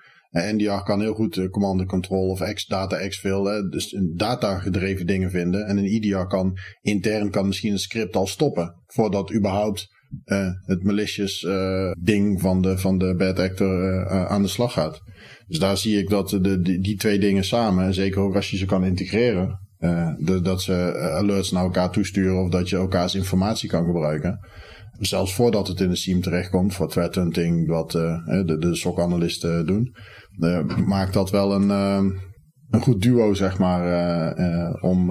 NDR 0.43 0.83
kan 0.85 1.01
heel 1.01 1.15
goed 1.15 1.49
command 1.51 1.81
and 1.81 1.89
control 1.89 2.29
of 2.29 2.53
X, 2.53 2.67
data 2.67 2.97
exfil, 2.97 3.43
dus 3.71 3.97
data 4.15 4.59
gedreven 4.59 5.07
dingen 5.07 5.31
vinden. 5.31 5.67
En 5.67 5.79
een 5.79 5.93
IDR 5.93 6.27
kan 6.27 6.59
intern 6.81 7.31
kan 7.31 7.47
misschien 7.47 7.73
een 7.73 7.79
script 7.79 8.17
al 8.17 8.27
stoppen 8.27 8.75
voordat 8.87 9.35
überhaupt 9.35 9.89
uh, 10.25 10.49
het 10.65 10.83
malicious 10.83 11.43
uh, 11.43 11.91
ding 11.99 12.41
van 12.41 12.63
de, 12.63 12.79
van 12.79 12.99
de 12.99 13.15
bad 13.17 13.39
actor 13.39 14.07
aan 14.29 14.43
de 14.43 14.49
slag 14.49 14.73
gaat. 14.73 15.01
Dus 15.47 15.59
daar 15.59 15.77
zie 15.77 15.99
ik 15.99 16.09
dat 16.09 16.29
de, 16.29 16.61
die, 16.61 16.81
die 16.81 16.97
twee 16.97 17.19
dingen 17.19 17.45
samen, 17.45 17.95
zeker 17.95 18.21
ook 18.21 18.35
als 18.35 18.51
je 18.51 18.57
ze 18.57 18.67
kan 18.67 18.85
integreren, 18.85 19.59
dat 20.43 20.63
ze 20.63 20.99
alerts 20.99 21.51
naar 21.51 21.63
elkaar 21.63 21.91
toesturen 21.91 22.43
of 22.43 22.51
dat 22.51 22.69
je 22.69 22.77
elkaars 22.77 23.15
informatie 23.15 23.69
kan 23.69 23.85
gebruiken. 23.85 24.39
Zelfs 24.99 25.35
voordat 25.35 25.69
het 25.69 25.81
in 25.81 25.89
de 25.89 25.97
SIEM 25.97 26.21
terechtkomt, 26.21 26.75
voor 26.75 26.89
threat 26.89 27.15
hunting, 27.15 27.69
wat 27.69 27.91
de, 27.91 28.57
de 28.59 28.75
SOC-analysten 28.75 29.67
doen, 29.67 29.95
maakt 30.87 31.13
dat 31.13 31.31
wel 31.31 31.55
een, 31.55 31.69
een 32.71 32.81
goed 32.81 33.03
duo, 33.03 33.35
zeg 33.35 33.59
maar, 33.59 33.83
om 34.81 35.11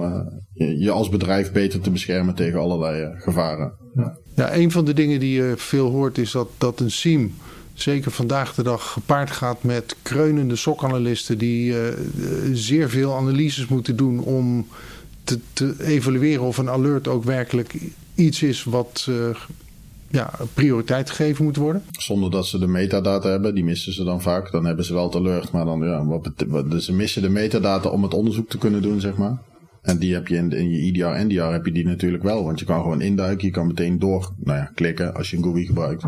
je, 0.52 0.78
je 0.78 0.90
als 0.90 1.08
bedrijf 1.08 1.52
beter 1.52 1.80
te 1.80 1.90
beschermen 1.90 2.34
tegen 2.34 2.60
allerlei 2.60 3.14
gevaren. 3.16 3.72
Ja. 3.94 4.18
Ja, 4.36 4.54
een 4.54 4.70
van 4.70 4.84
de 4.84 4.92
dingen 4.92 5.20
die 5.20 5.42
je 5.42 5.54
veel 5.56 5.90
hoort 5.90 6.18
is 6.18 6.30
dat, 6.30 6.48
dat 6.58 6.80
een 6.80 6.90
SIEM 6.90 7.34
zeker 7.74 8.10
vandaag 8.10 8.54
de 8.54 8.62
dag 8.62 8.92
gepaard 8.92 9.30
gaat 9.30 9.62
met 9.62 9.96
kreunende 10.02 10.56
sokanalisten 10.56 11.38
die 11.38 11.74
zeer 12.52 12.90
veel 12.90 13.16
analyses 13.16 13.66
moeten 13.66 13.96
doen 13.96 14.20
om 14.20 14.66
te, 15.24 15.38
te, 15.52 15.74
evalueren 15.78 16.44
of 16.44 16.58
een 16.58 16.70
alert 16.70 17.08
ook 17.08 17.24
werkelijk 17.24 17.74
iets 18.14 18.42
is 18.42 18.64
wat 18.64 19.08
ja, 20.14 20.30
prioriteit 20.54 21.10
gegeven 21.10 21.44
moet 21.44 21.56
worden. 21.56 21.82
Zonder 21.90 22.30
dat 22.30 22.46
ze 22.46 22.58
de 22.58 22.66
metadata 22.66 23.28
hebben, 23.28 23.54
die 23.54 23.64
missen 23.64 23.92
ze 23.92 24.04
dan 24.04 24.22
vaak. 24.22 24.50
Dan 24.50 24.64
hebben 24.64 24.84
ze 24.84 24.94
wel 24.94 25.14
alert, 25.14 25.50
maar 25.50 25.64
dan 25.64 25.80
ja, 25.80 26.06
wat, 26.06 26.70
dus 26.70 26.84
ze 26.84 26.92
missen 26.92 27.22
de 27.22 27.28
metadata 27.28 27.88
om 27.88 28.02
het 28.02 28.14
onderzoek 28.14 28.48
te 28.48 28.58
kunnen 28.58 28.82
doen, 28.82 29.00
zeg 29.00 29.16
maar. 29.16 29.38
En 29.82 29.98
die 29.98 30.14
heb 30.14 30.28
je 30.28 30.36
in, 30.36 30.52
in 30.52 30.70
je 30.70 30.78
EDR, 30.78 31.24
NDR 31.24 31.42
heb 31.42 31.66
je 31.66 31.72
die 31.72 31.86
natuurlijk 31.86 32.22
wel. 32.22 32.44
Want 32.44 32.58
je 32.58 32.64
kan 32.64 32.82
gewoon 32.82 33.00
induiken. 33.00 33.46
Je 33.46 33.52
kan 33.52 33.66
meteen 33.66 33.98
door, 33.98 34.32
nou 34.38 34.58
ja, 34.58 34.70
klikken 34.74 35.14
als 35.14 35.30
je 35.30 35.36
een 35.36 35.42
GUI 35.42 35.66
gebruikt. 35.66 36.04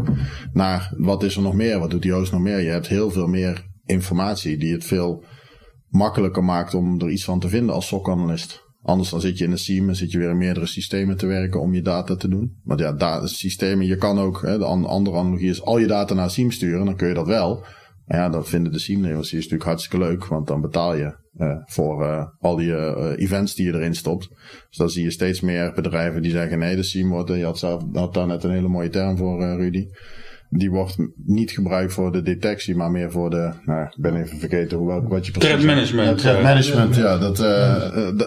Naar 0.53 0.93
wat 0.97 1.23
is 1.23 1.37
er 1.37 1.43
nog 1.43 1.55
meer? 1.55 1.79
Wat 1.79 1.91
doet 1.91 2.03
die 2.03 2.13
host 2.13 2.33
nog 2.33 2.41
meer? 2.41 2.61
Je 2.61 2.71
hebt 2.71 2.89
heel 2.89 3.11
veel 3.11 3.27
meer 3.27 3.67
informatie 3.87 4.59
die 4.59 4.73
het 4.73 4.85
veel 4.85 5.25
makkelijker 5.89 6.45
maakt 6.45 6.75
om 6.75 7.01
er 7.01 7.11
iets 7.11 7.25
van 7.25 7.41
te 7.41 7.49
vinden 7.49 7.75
als 7.75 7.87
SOC-analyst. 7.87 8.66
Anders 8.87 9.11
dan 9.11 9.21
zit 9.21 9.39
je 9.39 9.45
in 9.45 9.51
een 9.51 9.59
SIEM 9.59 9.89
en 9.89 9.97
zit 9.97 10.11
je 10.11 10.19
weer 10.19 10.31
in 10.31 10.39
meerdere 10.39 10.67
systemen 10.67 11.17
te 11.17 11.27
werken 11.27 11.61
om 11.61 11.75
je 11.75 11.83
data 11.83 12.17
te 12.17 12.29
doen. 12.29 12.61
Want 12.65 12.81
ja, 12.81 13.27
systemen, 13.27 13.87
je 13.87 13.97
kan 13.97 14.19
ook, 14.19 14.43
hè, 14.43 14.59
de 14.59 14.65
andere 14.65 15.17
analogie 15.17 15.51
is 15.51 15.63
al 15.63 15.79
je 15.79 15.87
data 15.87 16.15
naar 16.15 16.31
SIEM 16.31 16.51
sturen, 16.51 16.85
dan 16.85 16.97
kun 16.97 17.09
je 17.09 17.15
dat 17.15 17.27
wel. 17.27 17.65
Maar 18.05 18.19
ja, 18.19 18.29
dat 18.29 18.49
vinden 18.49 18.73
de 18.73 18.79
SIEM-leveranciers 18.79 19.43
natuurlijk 19.43 19.71
hartstikke 19.71 20.07
leuk, 20.07 20.27
want 20.27 20.47
dan 20.47 20.61
betaal 20.61 20.97
je 20.97 21.17
uh, 21.39 21.57
voor 21.65 22.03
uh, 22.03 22.27
al 22.39 22.57
die 22.57 22.69
uh, 22.69 23.13
events 23.17 23.55
die 23.55 23.67
je 23.67 23.75
erin 23.75 23.95
stopt. 23.95 24.29
Dus 24.69 24.77
dan 24.77 24.91
zie 24.91 25.05
je 25.05 25.11
steeds 25.11 25.41
meer 25.41 25.73
bedrijven 25.75 26.23
die 26.23 26.31
zeggen: 26.31 26.59
nee, 26.59 26.77
de 26.77 26.83
SIEM 26.83 27.09
wordt, 27.09 27.31
je 27.31 27.45
had, 27.45 27.59
zelf, 27.59 27.83
had 27.93 28.15
daar 28.15 28.27
net 28.27 28.45
een 28.45 28.51
hele 28.51 28.69
mooie 28.69 28.89
term 28.89 29.17
voor, 29.17 29.57
Rudy. 29.57 29.87
Die 30.51 30.71
wordt 30.71 30.97
niet 31.17 31.51
gebruikt 31.51 31.93
voor 31.93 32.13
de 32.13 32.23
detectie, 32.23 32.77
maar 32.77 32.91
meer 32.91 33.11
voor 33.11 33.31
de. 33.31 33.51
Nou, 33.65 33.83
ik 33.83 33.97
ben 33.97 34.17
even 34.17 34.39
vergeten 34.39 34.79
hoe, 34.79 35.03
wat 35.09 35.27
je 35.27 35.33
precies. 35.33 35.51
Threat 35.51 35.65
management. 35.65 36.19
threat 36.19 36.43
management, 36.43 36.97
ja. 36.97 37.19
Dat, 37.19 37.37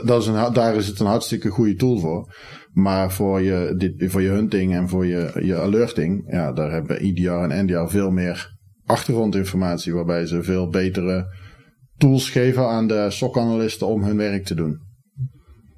dat 0.05 0.21
is 0.21 0.27
een, 0.27 0.53
daar 0.53 0.75
is 0.75 0.87
het 0.87 0.99
een 0.99 1.05
hartstikke 1.05 1.49
goede 1.49 1.75
tool 1.75 1.99
voor. 1.99 2.33
Maar 2.73 3.11
voor 3.11 3.41
je, 3.41 3.73
dit, 3.77 4.11
voor 4.11 4.21
je 4.21 4.29
hunting 4.29 4.73
en 4.73 4.89
voor 4.89 5.05
je, 5.05 5.39
je 5.43 5.55
alerting, 5.55 6.23
ja, 6.27 6.51
daar 6.51 6.71
hebben 6.71 6.99
EDR 6.99 7.29
en 7.29 7.65
NDR 7.65 7.87
veel 7.87 8.11
meer 8.11 8.57
achtergrondinformatie, 8.85 9.93
waarbij 9.93 10.25
ze 10.25 10.43
veel 10.43 10.69
betere 10.69 11.35
tools 11.97 12.29
geven 12.29 12.67
aan 12.67 12.87
de 12.87 13.05
SOC-analysten 13.09 13.87
om 13.87 14.03
hun 14.03 14.17
werk 14.17 14.45
te 14.45 14.55
doen. 14.55 14.88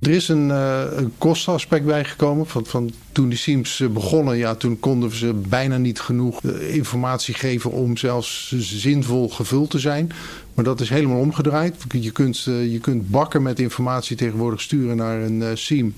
Er 0.01 0.09
is 0.09 0.27
een, 0.27 0.49
uh, 0.49 0.83
een 0.95 1.11
kostenaspect 1.17 1.85
bijgekomen. 1.85 2.47
Van, 2.47 2.65
van 2.65 2.91
toen 3.11 3.29
die 3.29 3.37
SIEMs 3.37 3.79
eh, 3.79 3.87
begonnen, 3.87 4.37
ja, 4.37 4.55
toen 4.55 4.79
konden 4.79 5.15
ze 5.15 5.33
bijna 5.33 5.77
niet 5.77 5.99
genoeg 5.99 6.43
eh, 6.43 6.75
informatie 6.75 7.33
geven 7.33 7.71
om 7.71 7.97
zelfs 7.97 8.53
zinvol 8.57 9.29
gevuld 9.29 9.69
te 9.69 9.79
zijn. 9.79 10.11
Maar 10.53 10.65
dat 10.65 10.79
is 10.79 10.89
helemaal 10.89 11.19
omgedraaid. 11.19 11.75
Je 11.89 12.11
kunt, 12.11 12.43
je 12.43 12.79
kunt 12.81 13.09
bakken 13.09 13.41
met 13.41 13.59
informatie 13.59 14.15
tegenwoordig 14.15 14.61
sturen 14.61 14.97
naar 14.97 15.21
een 15.21 15.57
SIEM. 15.57 15.95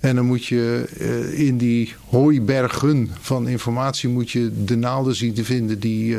En 0.00 0.16
dan 0.16 0.24
moet 0.24 0.44
je 0.44 0.88
in 1.36 1.58
die 1.58 1.94
hooibergen 2.08 3.10
van 3.20 3.48
informatie 3.48 4.08
moet 4.08 4.30
je 4.30 4.64
de 4.64 4.76
naalden 4.76 5.14
zien 5.14 5.34
te 5.34 5.44
vinden 5.44 5.78
die, 5.78 6.16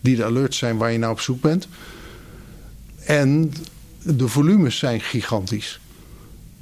die 0.00 0.16
de 0.16 0.24
alerts 0.24 0.58
zijn 0.58 0.76
waar 0.76 0.92
je 0.92 0.98
nou 0.98 1.12
op 1.12 1.20
zoek 1.20 1.40
bent. 1.40 1.68
En 3.04 3.52
de 4.02 4.28
volumes 4.28 4.78
zijn 4.78 5.00
gigantisch. 5.00 5.80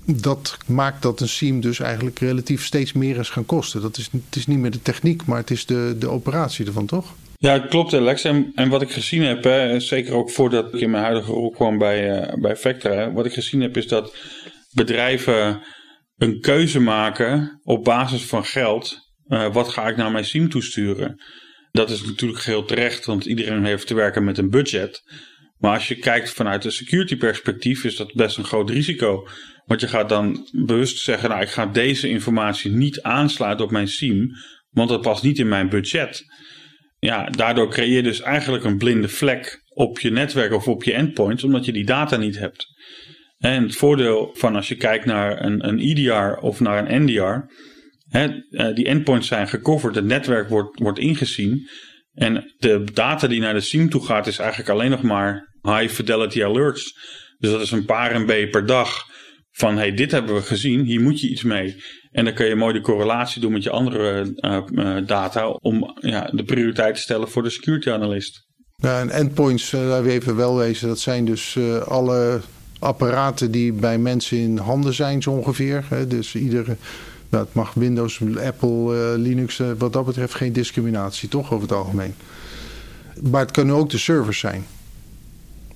Dat 0.07 0.59
maakt 0.67 1.03
dat 1.03 1.21
een 1.21 1.29
SIEM 1.29 1.61
dus 1.61 1.81
eigenlijk 1.81 2.19
relatief 2.19 2.65
steeds 2.65 2.93
meer 2.93 3.19
is 3.19 3.29
gaan 3.29 3.47
kosten. 3.47 3.81
Dat 3.83 3.97
is, 3.97 4.09
het 4.13 4.37
is 4.37 4.47
niet 4.47 4.59
meer 4.59 4.71
de 4.71 4.83
techniek, 4.83 5.25
maar 5.25 5.39
het 5.39 5.51
is 5.51 5.67
de, 5.67 5.97
de 5.99 6.09
operatie 6.09 6.67
ervan, 6.67 6.87
toch? 6.87 7.15
Ja, 7.39 7.59
klopt 7.59 7.95
Alex. 7.95 8.25
En, 8.25 8.69
wat 8.69 8.83
ik 8.83 8.91
gezien 8.91 9.23
heb, 9.23 9.45
hè, 9.45 9.81
zeker 9.81 10.15
ook 10.15 10.31
voordat 10.31 10.75
ik 10.75 10.81
in 10.81 10.91
mijn 10.91 11.05
huidige 11.05 11.31
rol 11.31 11.51
kwam 11.51 11.79
bij, 11.79 12.23
uh, 12.23 12.41
bij 12.41 12.57
Vectra. 12.57 13.13
Wat 13.13 13.27
ik 13.27 13.33
gezien 13.33 13.61
heb 13.61 13.77
is 13.77 13.89
dat 13.89 14.17
bedrijven 14.73 15.63
een 16.17 16.41
keuze 16.41 16.81
maken 16.81 17.61
op 17.63 17.85
basis 17.85 18.25
van 18.25 18.45
geld. 18.45 18.99
Uh, 19.29 19.53
wat 19.53 19.69
ga 19.69 19.89
ik 19.89 19.97
naar 19.97 20.11
mijn 20.11 20.25
SIEM 20.25 20.49
toesturen? 20.49 21.23
Dat 21.71 21.91
is 21.91 22.03
natuurlijk 22.05 22.43
heel 22.43 22.65
terecht, 22.65 23.05
want 23.05 23.25
iedereen 23.25 23.65
heeft 23.65 23.87
te 23.87 23.95
werken 23.95 24.25
met 24.25 24.39
een 24.39 24.51
budget. 24.51 25.03
Maar 25.59 25.75
als 25.75 25.89
je 25.89 25.99
kijkt 25.99 26.31
vanuit 26.31 26.65
een 26.65 26.73
security 26.73 27.17
perspectief, 27.17 27.85
is 27.85 27.97
dat 27.97 28.15
best 28.15 28.37
een 28.37 28.45
groot 28.45 28.71
risico. 28.71 29.29
Want 29.65 29.81
je 29.81 29.89
gaat 29.89 30.09
dan 30.09 30.49
bewust 30.53 30.99
zeggen, 30.99 31.29
nou 31.29 31.43
ik 31.43 31.49
ga 31.49 31.67
deze 31.67 32.09
informatie 32.09 32.71
niet 32.71 33.03
aansluiten 33.03 33.65
op 33.65 33.71
mijn 33.71 33.89
SIEM, 33.89 34.31
want 34.71 34.89
dat 34.89 35.01
past 35.01 35.23
niet 35.23 35.39
in 35.39 35.49
mijn 35.49 35.69
budget. 35.69 36.23
Ja, 36.99 37.25
daardoor 37.31 37.71
creëer 37.71 37.97
je 37.97 38.03
dus 38.03 38.21
eigenlijk 38.21 38.65
een 38.65 38.79
blinde 38.79 39.09
vlek 39.09 39.63
op 39.69 40.01
je 40.01 40.11
netwerk 40.11 40.53
of 40.53 40.69
op 40.69 40.85
je 40.85 40.93
endpoints, 40.93 41.45
omdat 41.45 41.65
je 41.65 41.73
die 41.73 41.85
data 41.85 42.17
niet 42.17 42.39
hebt. 42.39 42.67
En 43.39 43.63
het 43.63 43.77
voordeel 43.77 44.31
van 44.35 44.57
als 44.57 44.69
je 44.69 44.77
kijkt 44.77 45.05
naar 45.05 45.45
een, 45.45 45.69
een 45.69 45.79
EDR 45.79 46.41
of 46.41 46.61
naar 46.61 46.91
een 46.91 47.03
NDR, 47.03 47.55
hè, 48.09 48.43
eh, 48.51 48.75
die 48.75 48.87
endpoints 48.87 49.29
zijn 49.29 49.49
gecoverd, 49.49 49.95
het 49.95 50.05
netwerk 50.05 50.49
wordt, 50.49 50.79
wordt 50.79 50.99
ingezien. 50.99 51.69
En 52.13 52.55
de 52.59 52.85
data 52.93 53.27
die 53.27 53.41
naar 53.41 53.55
de 53.55 53.61
SIEM 53.61 53.89
toe 53.89 54.05
gaat, 54.05 54.27
is 54.27 54.39
eigenlijk 54.39 54.71
alleen 54.71 54.91
nog 54.91 55.03
maar 55.03 55.55
high 55.63 55.95
fidelity 55.95 56.45
alerts. 56.45 56.99
Dus 57.39 57.51
dat 57.51 57.61
is 57.61 57.71
een 57.71 57.85
paar 57.85 58.21
MB 58.21 58.51
per 58.51 58.67
dag 58.67 59.13
van 59.57 59.77
hey, 59.77 59.95
dit 59.95 60.11
hebben 60.11 60.35
we 60.35 60.43
gezien, 60.43 60.81
hier 60.81 61.01
moet 61.01 61.21
je 61.21 61.29
iets 61.29 61.43
mee. 61.43 61.77
En 62.13 62.25
dan 62.25 62.35
kun 62.35 62.47
je 62.47 62.55
mooi 62.55 62.73
de 62.73 62.81
correlatie 62.81 63.41
doen 63.41 63.53
met 63.53 63.63
je 63.63 63.71
andere 63.71 64.35
uh, 64.37 64.59
uh, 64.73 65.07
data 65.07 65.49
om 65.49 65.99
ja, 66.01 66.31
de 66.33 66.45
prioriteit 66.45 66.95
te 66.95 67.01
stellen 67.01 67.29
voor 67.29 67.43
de 67.43 67.51
security 67.51 67.91
analyst. 67.91 68.47
Ja, 68.77 69.01
en 69.01 69.11
endpoints, 69.11 69.71
daar 69.71 70.03
we 70.03 70.11
even 70.11 70.37
wel 70.37 70.57
wezen, 70.57 70.89
dat 70.89 70.99
zijn 70.99 71.25
dus 71.25 71.59
alle 71.87 72.41
apparaten 72.79 73.51
die 73.51 73.73
bij 73.73 73.99
mensen 73.99 74.39
in 74.39 74.59
handen 74.59 74.95
zijn 74.95 75.23
zo 75.23 75.31
ongeveer. 75.31 75.85
Hè? 75.89 76.07
Dus 76.07 76.35
iedere, 76.35 76.77
nou, 77.29 77.45
het 77.45 77.55
mag 77.55 77.75
Windows, 77.75 78.21
Apple, 78.45 79.19
Linux, 79.19 79.61
wat 79.79 79.93
dat 79.93 80.05
betreft 80.05 80.35
geen 80.35 80.53
discriminatie, 80.53 81.29
toch 81.29 81.53
over 81.53 81.69
het 81.69 81.77
algemeen. 81.77 82.15
Maar 83.31 83.41
het 83.41 83.51
kunnen 83.51 83.75
ook 83.75 83.91
de 83.91 83.99
servers 83.99 84.39
zijn. 84.39 84.65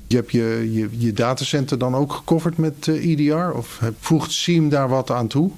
Je 0.08 0.16
hebt 0.16 0.32
je, 0.32 0.70
je, 0.72 0.88
je 0.98 1.12
datacenter 1.12 1.78
dan 1.78 1.94
ook 1.94 2.12
gecoverd 2.12 2.56
met 2.56 2.86
uh, 2.86 2.96
eh, 2.96 3.10
EDR? 3.10 3.56
Of 3.56 3.80
voegt 3.98 4.32
SIEM 4.32 4.68
daar 4.68 4.88
wat 4.88 5.10
aan 5.10 5.28
toe? 5.28 5.50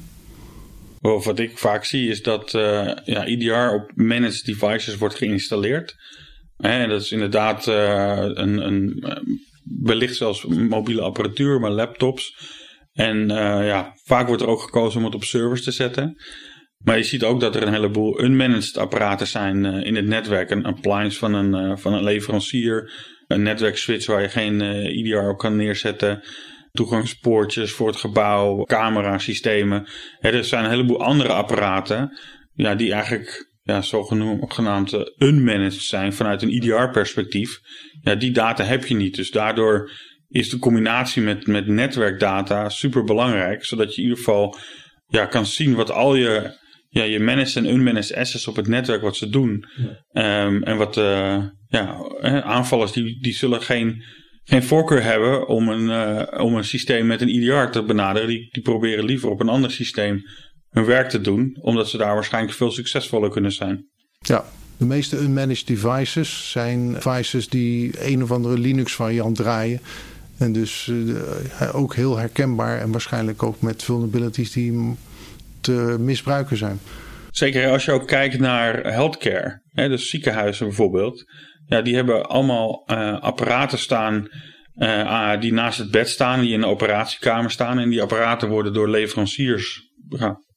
Wat 1.01 1.39
ik 1.39 1.59
vaak 1.59 1.85
zie 1.85 2.09
is 2.09 2.23
dat 2.23 2.55
uh, 2.55 2.93
ja, 3.05 3.27
EDR 3.27 3.75
op 3.75 3.93
managed 3.95 4.45
devices 4.45 4.97
wordt 4.97 5.15
geïnstalleerd. 5.15 5.97
En 6.57 6.89
dat 6.89 7.03
is 7.03 7.13
inderdaad 7.13 7.67
een, 7.67 8.67
een, 8.67 9.05
wellicht 9.83 10.17
zelfs 10.17 10.45
mobiele 10.45 11.01
apparatuur, 11.01 11.61
maar 11.61 11.71
laptops. 11.71 12.37
En 12.93 13.29
ja, 13.65 13.93
vaak 14.05 14.27
wordt 14.27 14.43
er 14.43 14.49
ook 14.49 14.61
gekozen 14.61 14.99
om 14.99 15.05
het 15.05 15.15
op 15.15 15.25
servers 15.25 15.65
te 15.65 15.71
zetten. 15.71 16.23
Maar 16.79 16.97
je 16.97 17.03
ziet 17.03 17.25
ook 17.25 17.41
dat 17.41 17.55
er 17.55 17.63
een 17.63 17.73
heleboel 17.73 18.23
unmanaged 18.23 18.77
apparaten 18.77 19.27
zijn 19.27 19.65
in 19.65 19.97
het 19.97 20.07
netwerk. 20.07 20.51
Een 20.51 20.65
appliance 20.65 21.19
van 21.19 21.35
een, 21.35 21.79
van 21.79 21.93
een 21.93 22.05
leverancier, 22.05 22.91
een 23.31 23.43
netwerkswitch 23.43 24.07
waar 24.07 24.23
je 24.23 24.29
geen 24.29 24.61
IDR 24.97 25.29
op 25.29 25.39
kan 25.39 25.57
neerzetten 25.57 26.23
toegangspoortjes 26.73 27.73
voor 27.73 27.87
het 27.87 27.97
gebouw, 27.97 28.65
camerasystemen. 28.65 29.87
er 30.21 30.45
zijn 30.45 30.65
een 30.65 30.71
heleboel 30.71 31.03
andere 31.03 31.33
apparaten 31.33 32.19
ja, 32.55 32.75
die 32.75 32.93
eigenlijk 32.93 33.51
ja, 33.63 33.83
zogenaamd 33.83 35.13
unmanaged 35.19 35.83
zijn 35.83 36.13
vanuit 36.13 36.43
een 36.43 36.53
IDR-perspectief. 36.53 37.61
Ja, 38.01 38.15
die 38.15 38.31
data 38.31 38.65
heb 38.65 38.87
je 38.87 38.95
niet. 38.95 39.17
Dus 39.17 39.31
daardoor 39.31 39.91
is 40.29 40.49
de 40.49 40.59
combinatie 40.59 41.23
met, 41.23 41.47
met 41.47 41.67
netwerkdata 41.67 42.69
super 42.69 43.05
belangrijk, 43.05 43.65
zodat 43.65 43.95
je 43.95 44.03
in 44.03 44.09
ieder 44.09 44.19
geval 44.19 44.59
ja, 45.07 45.27
kan 45.27 45.47
zien 45.47 45.75
wat 45.75 45.91
al 45.91 46.15
je, 46.15 46.59
ja, 46.93 47.03
je 47.03 47.21
managed 47.21 47.57
en 47.57 47.69
unmanaged 47.69 48.15
assets 48.15 48.49
op 48.49 48.57
het 48.57 48.67
netwerk 48.67 49.03
wat 49.03 49.17
ze 49.17 49.29
doen. 49.29 49.65
Ehm, 50.13 50.63
en 50.63 50.77
wat 50.77 50.97
uh, 50.97 51.45
ja, 51.69 51.97
aanvallers 52.43 52.93
die, 52.93 53.23
die 53.23 53.35
zullen 53.35 53.63
geen 53.63 54.03
geen 54.45 54.63
voorkeur 54.63 55.03
hebben 55.03 55.49
om 55.49 55.69
een, 55.69 55.89
uh, 55.89 56.43
om 56.45 56.57
een 56.57 56.65
systeem 56.65 57.07
met 57.07 57.21
een 57.21 57.29
IDR 57.29 57.71
te 57.71 57.83
benaderen. 57.83 58.29
Die, 58.29 58.49
die 58.51 58.63
proberen 58.63 59.05
liever 59.05 59.31
op 59.31 59.41
een 59.41 59.49
ander 59.49 59.71
systeem 59.71 60.23
hun 60.71 60.85
werk 60.85 61.09
te 61.09 61.21
doen, 61.21 61.57
omdat 61.61 61.89
ze 61.89 61.97
daar 61.97 62.15
waarschijnlijk 62.15 62.55
veel 62.55 62.71
succesvoller 62.71 63.31
kunnen 63.31 63.53
zijn. 63.53 63.87
Ja, 64.19 64.45
de 64.77 64.85
meeste 64.85 65.19
unmanaged 65.19 65.67
devices 65.67 66.51
zijn 66.51 66.93
devices 66.93 67.49
die 67.49 68.07
een 68.11 68.23
of 68.23 68.31
andere 68.31 68.59
Linux 68.59 68.95
variant 68.95 69.37
draaien. 69.37 69.81
En 70.39 70.53
dus 70.53 70.87
uh, 70.87 71.75
ook 71.75 71.95
heel 71.95 72.17
herkenbaar 72.17 72.81
en 72.81 72.91
waarschijnlijk 72.91 73.43
ook 73.43 73.61
met 73.61 73.83
vulnerabilities 73.83 74.53
die 74.53 74.97
te 75.61 75.97
misbruiken 75.99 76.57
zijn. 76.57 76.79
Zeker 77.31 77.71
als 77.71 77.85
je 77.85 77.93
ook 77.93 78.07
kijkt 78.07 78.39
naar 78.39 78.93
healthcare, 78.93 79.63
hè, 79.73 79.89
dus 79.89 80.11
ziekenhuizen 80.11 80.67
bijvoorbeeld 80.67 81.25
ja, 81.71 81.83
die 81.83 81.95
hebben 81.95 82.27
allemaal 82.27 82.85
uh, 82.87 83.21
apparaten 83.21 83.79
staan 83.79 84.29
uh, 84.77 85.41
die 85.41 85.53
naast 85.53 85.79
het 85.79 85.91
bed 85.91 86.09
staan, 86.09 86.41
die 86.41 86.53
in 86.53 86.61
de 86.61 86.67
operatiekamer 86.67 87.51
staan. 87.51 87.79
En 87.79 87.91
die 87.91 88.03
apparaten 88.03 88.49
worden 88.49 88.73
door 88.73 88.89
leveranciers 88.89 89.91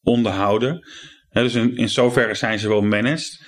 onderhouden. 0.01 0.87
dus 1.31 1.53
in, 1.53 1.75
in 1.75 1.89
zoverre 1.89 2.33
zijn 2.33 2.59
ze 2.59 2.67
wel 2.67 2.81
managed. 2.81 3.41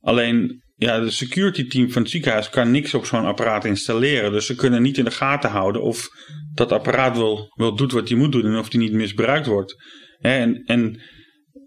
Alleen 0.00 0.62
ja, 0.76 1.00
de 1.00 1.10
security 1.10 1.68
team 1.68 1.90
van 1.90 2.02
het 2.02 2.10
ziekenhuis 2.10 2.50
kan 2.50 2.70
niks 2.70 2.94
op 2.94 3.06
zo'n 3.06 3.24
apparaat 3.24 3.64
installeren. 3.64 4.32
Dus 4.32 4.46
ze 4.46 4.54
kunnen 4.54 4.82
niet 4.82 4.98
in 4.98 5.04
de 5.04 5.10
gaten 5.10 5.50
houden 5.50 5.82
of 5.82 6.08
dat 6.54 6.72
apparaat 6.72 7.16
wel, 7.16 7.52
wel 7.54 7.76
doet 7.76 7.92
wat 7.92 8.08
hij 8.08 8.18
moet 8.18 8.32
doen 8.32 8.46
en 8.46 8.58
of 8.58 8.68
die 8.68 8.80
niet 8.80 8.92
misbruikt 8.92 9.46
wordt. 9.46 9.76
En, 10.20 10.62
en 10.64 11.00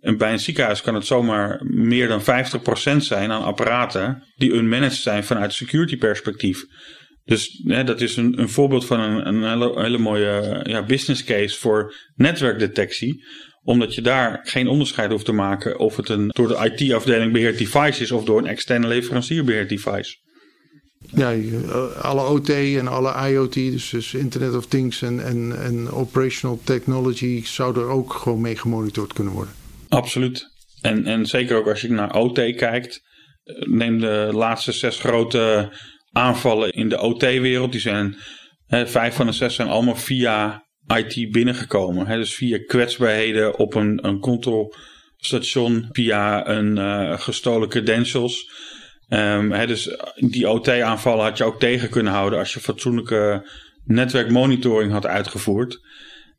en 0.03 0.17
bij 0.17 0.31
een 0.31 0.39
ziekenhuis 0.39 0.81
kan 0.81 0.95
het 0.95 1.05
zomaar 1.05 1.61
meer 1.65 2.07
dan 2.07 2.21
50% 2.21 2.97
zijn 2.97 3.31
aan 3.31 3.43
apparaten 3.43 4.23
die 4.35 4.53
unmanaged 4.53 4.97
zijn 4.97 5.23
vanuit 5.23 5.53
security 5.53 5.97
perspectief. 5.97 6.65
Dus 7.25 7.61
hè, 7.63 7.83
dat 7.83 8.01
is 8.01 8.15
een, 8.15 8.39
een 8.39 8.49
voorbeeld 8.49 8.85
van 8.85 8.99
een, 8.99 9.27
een 9.27 9.77
hele, 9.77 9.97
mooie 9.97 10.59
ja, 10.63 10.85
business 10.85 11.23
case 11.23 11.59
voor 11.59 11.95
netwerkdetectie. 12.15 13.25
Omdat 13.63 13.95
je 13.95 14.01
daar 14.01 14.39
geen 14.43 14.67
onderscheid 14.67 15.11
hoeft 15.11 15.25
te 15.25 15.31
maken 15.31 15.79
of 15.79 15.95
het 15.95 16.09
een 16.09 16.27
door 16.27 16.47
de 16.47 16.71
IT-afdeling 16.73 17.31
beheerd 17.31 17.57
device 17.57 18.01
is 18.01 18.11
of 18.11 18.23
door 18.23 18.37
een 18.37 18.47
externe 18.47 18.87
leverancier 18.87 19.43
beheerd 19.43 19.69
device. 19.69 20.17
Ja, 21.09 21.35
alle 22.01 22.21
OT 22.21 22.49
en 22.49 22.87
alle 22.87 23.29
IoT, 23.29 23.53
dus, 23.53 23.89
dus 23.89 24.13
Internet 24.13 24.55
of 24.55 24.65
Things 24.65 25.01
en, 25.01 25.25
en, 25.25 25.63
en 25.63 25.91
operational 25.91 26.59
technology, 26.63 27.45
zou 27.45 27.79
er 27.79 27.87
ook 27.87 28.13
gewoon 28.13 28.41
mee 28.41 28.55
gemonitord 28.55 29.13
kunnen 29.13 29.33
worden. 29.33 29.53
Absoluut. 29.89 30.51
En, 30.81 31.05
en 31.05 31.25
zeker 31.25 31.57
ook 31.57 31.67
als 31.67 31.81
je 31.81 31.89
naar 31.89 32.15
OT 32.15 32.55
kijkt. 32.55 33.01
Neem 33.59 33.99
de 33.99 34.29
laatste 34.31 34.71
zes 34.71 34.99
grote 34.99 35.73
aanvallen 36.11 36.71
in 36.71 36.89
de 36.89 37.01
OT-wereld. 37.01 37.71
Die 37.71 37.81
zijn, 37.81 38.15
hè, 38.67 38.87
vijf 38.87 39.15
van 39.15 39.25
de 39.25 39.31
zes 39.31 39.55
zijn 39.55 39.67
allemaal 39.67 39.95
via 39.95 40.65
IT 40.95 41.31
binnengekomen. 41.31 42.07
Hè, 42.07 42.17
dus 42.17 42.33
via 42.33 42.57
kwetsbaarheden 42.65 43.57
op 43.57 43.73
een, 43.73 44.07
een 44.07 44.19
controlstation, 44.19 45.89
via 45.91 46.47
een 46.47 46.77
uh, 46.77 47.19
gestolen 47.19 47.69
credentials. 47.69 48.51
Um, 49.09 49.67
dus 49.67 49.97
die 50.15 50.49
OT-aanvallen 50.49 51.23
had 51.23 51.37
je 51.37 51.43
ook 51.43 51.59
tegen 51.59 51.89
kunnen 51.89 52.13
houden 52.13 52.39
als 52.39 52.53
je 52.53 52.59
fatsoenlijke 52.59 53.49
netwerkmonitoring 53.85 54.91
had 54.91 55.05
uitgevoerd 55.05 55.79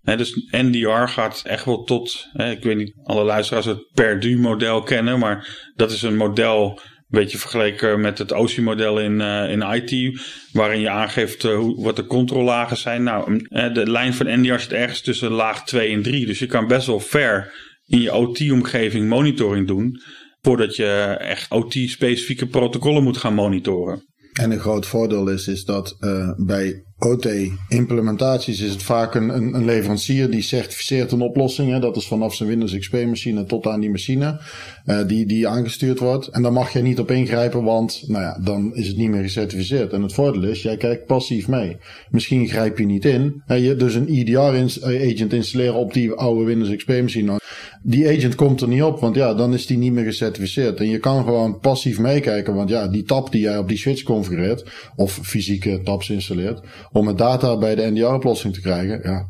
dus 0.05 0.47
NDR 0.51 1.07
gaat 1.07 1.43
echt 1.45 1.65
wel 1.65 1.85
tot, 1.85 2.29
ik 2.33 2.63
weet 2.63 2.77
niet, 2.77 2.95
alle 3.05 3.25
luisteraars 3.25 3.67
het 3.67 3.93
Perdu-model 3.95 4.83
kennen, 4.83 5.19
maar 5.19 5.49
dat 5.77 5.91
is 5.91 6.03
een 6.03 6.17
model, 6.17 6.71
een 6.71 7.21
beetje 7.21 7.39
vergeleken 7.39 8.01
met 8.01 8.19
het 8.19 8.33
OSI-model 8.33 9.01
in, 9.01 9.21
uh, 9.21 9.51
in 9.51 9.63
IT, 9.63 10.21
waarin 10.53 10.81
je 10.81 10.91
aangeeft 10.91 11.45
uh, 11.45 11.57
hoe, 11.57 11.83
wat 11.83 11.97
de 11.97 12.07
controllagen 12.07 12.77
zijn. 12.77 13.03
Nou, 13.03 13.47
de 13.49 13.91
lijn 13.91 14.15
van 14.15 14.41
NDR 14.41 14.59
zit 14.59 14.73
ergens 14.73 15.01
tussen 15.01 15.31
laag 15.31 15.65
2 15.65 15.93
en 15.93 16.03
3, 16.03 16.27
dus 16.27 16.39
je 16.39 16.47
kan 16.47 16.67
best 16.67 16.87
wel 16.87 17.01
ver 17.01 17.53
in 17.87 18.01
je 18.01 18.15
OT-omgeving 18.15 19.09
monitoring 19.09 19.67
doen, 19.67 20.03
voordat 20.45 20.77
je 20.77 21.17
echt 21.19 21.51
OT-specifieke 21.51 22.47
protocollen 22.47 23.03
moet 23.03 23.17
gaan 23.17 23.35
monitoren. 23.35 24.03
En 24.33 24.51
een 24.51 24.61
groot 24.61 24.87
voordeel 24.87 25.29
is, 25.29 25.49
is 25.49 25.65
dat 25.65 25.97
uh, 26.01 26.31
bij 26.37 26.85
OT-implementaties 26.99 28.61
is 28.61 28.71
het 28.71 28.83
vaak 28.83 29.15
een, 29.15 29.29
een, 29.29 29.65
leverancier 29.65 30.31
die 30.31 30.43
certificeert 30.43 31.13
een 31.13 31.21
oplossing. 31.21 31.81
Dat 31.81 31.97
is 31.97 32.07
vanaf 32.07 32.35
zijn 32.35 32.49
Windows 32.49 32.79
XP-machine 32.79 33.45
tot 33.45 33.67
aan 33.67 33.81
die 33.81 33.91
machine 33.91 34.41
uh, 34.87 35.07
die, 35.07 35.27
die 35.27 35.49
aangestuurd 35.49 35.99
wordt. 35.99 36.27
En 36.27 36.43
daar 36.43 36.53
mag 36.53 36.73
je 36.73 36.83
niet 36.83 36.99
op 36.99 37.11
ingrijpen, 37.11 37.63
want 37.63 38.05
nou 38.07 38.23
ja, 38.23 38.39
dan 38.43 38.75
is 38.75 38.87
het 38.87 38.97
niet 38.97 39.11
meer 39.11 39.23
gecertificeerd. 39.23 39.93
En 39.93 40.03
het 40.03 40.13
voordeel 40.13 40.45
is, 40.45 40.63
jij 40.63 40.77
kijkt 40.77 41.07
passief 41.07 41.49
mee. 41.49 41.77
Misschien 42.11 42.49
grijp 42.49 42.79
je 42.79 42.87
niet 42.87 43.05
in. 43.05 43.43
Je 43.47 43.77
dus 43.77 43.95
een 43.95 44.09
EDR-agent 44.09 45.33
installeren 45.33 45.75
op 45.75 45.93
die 45.93 46.13
oude 46.13 46.45
Windows 46.45 46.77
XP-machine 46.77 47.39
die 47.87 48.09
agent 48.09 48.35
komt 48.35 48.61
er 48.61 48.69
niet 48.69 48.83
op, 48.83 49.01
want 49.01 49.17
ja, 49.17 49.35
dan 49.35 49.55
is 49.55 49.67
die 49.67 49.79
niet 49.79 49.93
meer 49.93 50.05
gecertificeerd. 50.05 50.79
En 50.79 50.89
je 50.89 50.99
kan 50.99 51.25
gewoon 51.25 51.59
passief 51.59 51.99
meekijken, 51.99 52.55
want 52.55 52.69
ja, 52.69 52.89
die 52.89 53.03
tab 53.03 53.33
die 53.33 53.41
jij 53.41 53.59
op 53.59 53.69
die 53.69 53.79
switch 53.79 54.03
configureert, 54.03 54.65
of 54.97 55.19
fysieke 55.23 55.81
tabs 55.83 56.11
installeert, 56.11 56.61
om 56.95 57.07
het 57.07 57.19
data 57.19 57.59
bij 57.59 57.75
de 57.75 57.91
NDR-oplossing 57.91 58.55
te 58.55 58.61
krijgen, 58.61 59.01
ja, 59.03 59.29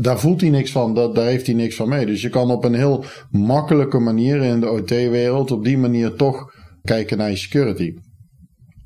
daar 0.00 0.18
voelt 0.18 0.40
hij 0.40 0.50
niks 0.50 0.70
van, 0.70 0.94
daar 0.94 1.26
heeft 1.26 1.46
hij 1.46 1.54
niks 1.54 1.76
van 1.76 1.88
mee. 1.88 2.06
Dus 2.06 2.22
je 2.22 2.28
kan 2.28 2.50
op 2.50 2.64
een 2.64 2.74
heel 2.74 3.04
makkelijke 3.30 3.98
manier 3.98 4.42
in 4.42 4.60
de 4.60 4.70
OT-wereld 4.70 5.50
op 5.50 5.64
die 5.64 5.78
manier 5.78 6.14
toch 6.14 6.54
kijken 6.82 7.18
naar 7.18 7.30
je 7.30 7.36
security. 7.36 7.94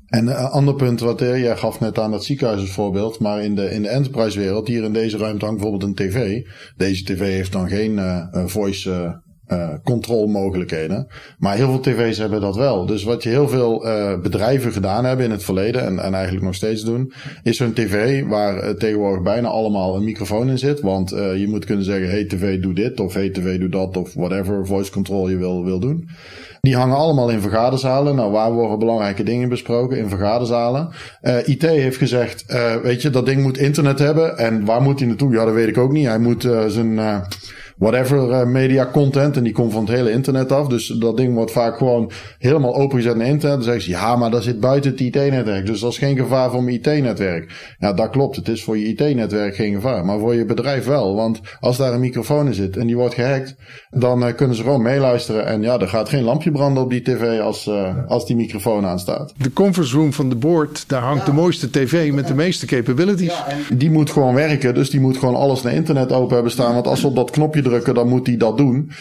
En 0.05 0.27
een 0.27 0.35
ander 0.35 0.75
punt 0.75 0.99
wat 0.99 1.19
jij 1.19 1.57
gaf 1.57 1.79
net 1.79 1.99
aan 1.99 2.11
dat 2.11 2.23
ziekenhuis 2.23 2.59
als 2.59 2.71
voorbeeld, 2.71 3.19
maar 3.19 3.43
in 3.43 3.55
de, 3.55 3.71
in 3.71 3.81
de 3.81 3.89
enterprise 3.89 4.39
wereld, 4.39 4.67
hier 4.67 4.83
in 4.83 4.93
deze 4.93 5.17
ruimte 5.17 5.45
hangt 5.45 5.61
bijvoorbeeld 5.61 5.89
een 5.89 6.07
tv. 6.07 6.45
Deze 6.77 7.03
tv 7.03 7.19
heeft 7.19 7.51
dan 7.51 7.69
geen 7.69 7.91
uh, 7.91 8.45
voice 8.45 9.20
uh, 9.51 9.69
control 9.83 10.27
mogelijkheden. 10.27 11.07
Maar 11.37 11.55
heel 11.55 11.69
veel 11.69 11.79
tv's 11.79 12.17
hebben 12.17 12.41
dat 12.41 12.55
wel. 12.55 12.85
Dus 12.85 13.03
wat 13.03 13.23
je 13.23 13.29
heel 13.29 13.47
veel 13.47 13.87
uh, 13.87 14.19
bedrijven 14.21 14.71
gedaan 14.71 15.05
hebben 15.05 15.25
in 15.25 15.31
het 15.31 15.43
verleden 15.43 15.85
en, 15.85 15.99
en 15.99 16.13
eigenlijk 16.13 16.45
nog 16.45 16.55
steeds 16.55 16.83
doen, 16.83 17.13
is 17.43 17.57
zo'n 17.57 17.73
tv 17.73 18.25
waar 18.25 18.63
uh, 18.63 18.69
tegenwoordig 18.69 19.23
bijna 19.23 19.47
allemaal 19.47 19.95
een 19.95 20.03
microfoon 20.03 20.49
in 20.49 20.59
zit. 20.59 20.81
Want 20.81 21.09
je 21.09 21.45
moet 21.49 21.65
kunnen 21.65 21.85
zeggen, 21.85 22.09
hey 22.09 22.25
tv 22.25 22.61
doe 22.61 22.73
dit 22.73 22.99
of 22.99 23.13
hey 23.13 23.29
tv 23.29 23.59
doe 23.59 23.69
dat 23.69 23.97
of 23.97 24.13
whatever 24.13 24.65
voice 24.65 24.91
control 24.91 25.29
je 25.29 25.37
wil, 25.37 25.63
wil 25.65 25.79
doen. 25.79 26.09
Die 26.61 26.75
hangen 26.75 26.97
allemaal 26.97 27.29
in 27.29 27.41
vergaderzalen. 27.41 28.15
Nou, 28.15 28.31
waar 28.31 28.51
worden 28.51 28.79
belangrijke 28.79 29.23
dingen 29.23 29.49
besproken? 29.49 29.97
In 29.97 30.09
vergaderzalen. 30.09 30.89
Uh, 31.21 31.47
IT 31.47 31.61
heeft 31.61 31.97
gezegd, 31.97 32.45
uh, 32.47 32.75
weet 32.75 33.01
je, 33.01 33.09
dat 33.09 33.25
ding 33.25 33.41
moet 33.41 33.57
internet 33.57 33.99
hebben. 33.99 34.37
En 34.37 34.65
waar 34.65 34.81
moet 34.81 34.99
hij 34.99 35.07
naartoe? 35.07 35.31
Ja, 35.31 35.45
dat 35.45 35.53
weet 35.53 35.67
ik 35.67 35.77
ook 35.77 35.91
niet. 35.91 36.05
Hij 36.05 36.19
moet 36.19 36.43
uh, 36.43 36.65
zijn 36.67 36.99
whatever 37.81 38.29
uh, 38.29 38.45
media 38.45 38.89
content. 38.91 39.37
En 39.37 39.43
die 39.43 39.53
komt 39.53 39.73
van 39.73 39.81
het 39.81 39.95
hele 39.95 40.11
internet 40.11 40.51
af. 40.51 40.67
Dus 40.67 40.87
dat 40.87 41.17
ding 41.17 41.33
wordt 41.33 41.51
vaak 41.51 41.77
gewoon 41.77 42.11
helemaal 42.37 42.75
opengezet 42.75 43.15
naar 43.15 43.27
internet. 43.27 43.55
Dan 43.55 43.65
zeggen 43.65 43.83
ze, 43.83 43.89
ja, 43.89 44.15
maar 44.15 44.31
dat 44.31 44.43
zit 44.43 44.59
buiten 44.59 44.91
het 44.91 44.99
IT-netwerk. 44.99 45.65
Dus 45.65 45.79
dat 45.79 45.91
is 45.91 45.97
geen 45.97 46.17
gevaar 46.17 46.51
voor 46.51 46.63
mijn 46.63 46.75
IT-netwerk. 46.75 47.75
Ja, 47.79 47.93
dat 47.93 48.09
klopt. 48.09 48.35
Het 48.35 48.47
is 48.47 48.63
voor 48.63 48.77
je 48.77 48.87
IT-netwerk 48.87 49.55
geen 49.55 49.73
gevaar. 49.73 50.05
Maar 50.05 50.19
voor 50.19 50.35
je 50.35 50.45
bedrijf 50.45 50.85
wel. 50.85 51.15
Want 51.15 51.39
als 51.59 51.77
daar 51.77 51.93
een 51.93 51.99
microfoon 51.99 52.47
in 52.47 52.53
zit 52.53 52.77
en 52.77 52.87
die 52.87 52.95
wordt 52.95 53.13
gehackt, 53.13 53.55
dan 53.89 54.27
uh, 54.27 54.35
kunnen 54.35 54.55
ze 54.55 54.63
gewoon 54.63 54.81
meeluisteren. 54.81 55.45
En 55.45 55.61
ja, 55.61 55.79
er 55.79 55.87
gaat 55.87 56.09
geen 56.09 56.23
lampje 56.23 56.51
branden 56.51 56.83
op 56.83 56.89
die 56.89 57.01
tv 57.01 57.39
als, 57.39 57.67
uh, 57.67 58.07
als 58.07 58.25
die 58.25 58.35
microfoon 58.35 58.85
aanstaat. 58.85 59.33
De 59.37 59.53
conference 59.53 59.95
room 59.95 60.13
van 60.13 60.29
de 60.29 60.35
board, 60.35 60.83
daar 60.87 61.01
hangt 61.01 61.25
de 61.25 61.33
mooiste 61.33 61.69
tv 61.69 62.11
met 62.11 62.27
de 62.27 62.35
meeste 62.35 62.65
capabilities. 62.65 63.27
Ja, 63.27 63.75
die 63.75 63.91
moet 63.91 64.11
gewoon 64.11 64.33
werken. 64.33 64.73
Dus 64.73 64.89
die 64.89 64.99
moet 64.99 65.17
gewoon 65.17 65.35
alles 65.35 65.61
naar 65.61 65.73
internet 65.73 66.11
open 66.11 66.33
hebben 66.33 66.51
staan. 66.51 66.73
Want 66.73 66.87
als 66.87 67.01
we 67.01 67.07
op 67.07 67.15
dat 67.15 67.31
knopje 67.31 67.61
dan 67.93 68.07
moet 68.07 68.27
hij 68.27 68.37
dat 68.37 68.57
doen. 68.57 68.91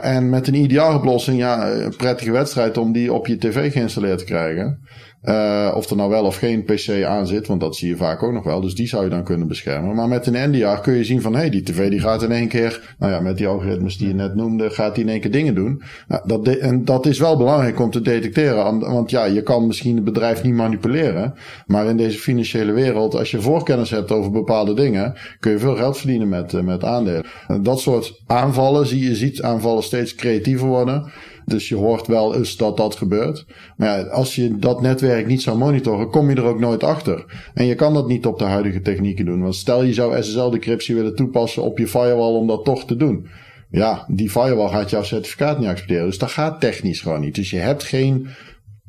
en 0.00 0.30
met 0.30 0.48
een 0.48 0.54
IDR-oplossing, 0.54 1.38
ja, 1.38 1.70
een 1.70 1.96
prettige 1.96 2.30
wedstrijd 2.30 2.78
om 2.78 2.92
die 2.92 3.12
op 3.12 3.26
je 3.26 3.38
tv 3.38 3.72
geïnstalleerd 3.72 4.18
te 4.18 4.24
krijgen. 4.24 4.80
Uh, 5.24 5.72
of 5.74 5.90
er 5.90 5.96
nou 5.96 6.10
wel 6.10 6.24
of 6.24 6.36
geen 6.36 6.64
PC 6.64 7.04
aan 7.04 7.26
zit, 7.26 7.46
want 7.46 7.60
dat 7.60 7.76
zie 7.76 7.88
je 7.88 7.96
vaak 7.96 8.22
ook 8.22 8.32
nog 8.32 8.44
wel. 8.44 8.60
Dus 8.60 8.74
die 8.74 8.88
zou 8.88 9.04
je 9.04 9.10
dan 9.10 9.24
kunnen 9.24 9.48
beschermen. 9.48 9.94
Maar 9.94 10.08
met 10.08 10.26
een 10.26 10.50
NDR 10.50 10.80
kun 10.80 10.94
je 10.94 11.04
zien 11.04 11.20
van, 11.20 11.32
hé, 11.32 11.38
hey, 11.38 11.50
die 11.50 11.62
tv 11.62 11.90
die 11.90 12.00
gaat 12.00 12.22
in 12.22 12.32
één 12.32 12.48
keer, 12.48 12.94
nou 12.98 13.12
ja, 13.12 13.20
met 13.20 13.36
die 13.36 13.46
algoritmes 13.46 13.98
die 13.98 14.08
je 14.08 14.14
net 14.14 14.34
noemde, 14.34 14.70
gaat 14.70 14.94
die 14.94 15.04
in 15.04 15.10
één 15.10 15.20
keer 15.20 15.30
dingen 15.30 15.54
doen. 15.54 15.82
Nou, 16.08 16.22
dat 16.26 16.46
en 16.46 16.84
dat 16.84 17.06
is 17.06 17.18
wel 17.18 17.36
belangrijk 17.36 17.80
om 17.80 17.90
te 17.90 18.00
detecteren. 18.00 18.78
Want 18.78 19.10
ja, 19.10 19.24
je 19.24 19.42
kan 19.42 19.66
misschien 19.66 19.94
het 19.94 20.04
bedrijf 20.04 20.42
niet 20.42 20.54
manipuleren. 20.54 21.34
Maar 21.66 21.86
in 21.86 21.96
deze 21.96 22.18
financiële 22.18 22.72
wereld, 22.72 23.14
als 23.14 23.30
je 23.30 23.40
voorkennis 23.40 23.90
hebt 23.90 24.12
over 24.12 24.30
bepaalde 24.30 24.74
dingen, 24.74 25.14
kun 25.40 25.52
je 25.52 25.58
veel 25.58 25.76
geld 25.76 25.98
verdienen 25.98 26.28
met, 26.28 26.52
uh, 26.52 26.60
met 26.60 26.84
aandelen. 26.84 27.24
Dat 27.62 27.80
soort 27.80 28.22
aanvallen, 28.26 28.86
zie 28.86 29.08
je 29.08 29.14
ziet 29.14 29.42
aanvallen 29.42 29.82
steeds 29.82 30.14
creatiever 30.14 30.66
worden. 30.66 31.12
Dus 31.46 31.68
je 31.68 31.74
hoort 31.74 32.06
wel 32.06 32.34
eens 32.34 32.56
dat 32.56 32.76
dat 32.76 32.96
gebeurt. 32.96 33.46
Maar 33.76 33.98
ja, 33.98 34.04
als 34.06 34.34
je 34.34 34.56
dat 34.56 34.80
netwerk 34.80 35.26
niet 35.26 35.42
zou 35.42 35.58
monitoren, 35.58 36.10
kom 36.10 36.30
je 36.30 36.36
er 36.36 36.44
ook 36.44 36.58
nooit 36.58 36.84
achter. 36.84 37.50
En 37.54 37.66
je 37.66 37.74
kan 37.74 37.94
dat 37.94 38.08
niet 38.08 38.26
op 38.26 38.38
de 38.38 38.44
huidige 38.44 38.80
technieken 38.80 39.24
doen. 39.24 39.42
Want 39.42 39.54
stel 39.54 39.82
je 39.82 39.92
zou 39.92 40.22
SSL-decryptie 40.22 40.94
willen 40.94 41.14
toepassen 41.14 41.62
op 41.62 41.78
je 41.78 41.88
firewall 41.88 42.32
om 42.32 42.46
dat 42.46 42.64
toch 42.64 42.84
te 42.84 42.96
doen. 42.96 43.28
Ja, 43.70 44.04
die 44.08 44.30
firewall 44.30 44.68
gaat 44.68 44.90
jouw 44.90 45.02
certificaat 45.02 45.58
niet 45.58 45.68
accepteren. 45.68 46.06
Dus 46.06 46.18
dat 46.18 46.30
gaat 46.30 46.60
technisch 46.60 47.00
gewoon 47.00 47.20
niet. 47.20 47.34
Dus 47.34 47.50
je 47.50 47.58
hebt 47.58 47.84
geen, 47.84 48.28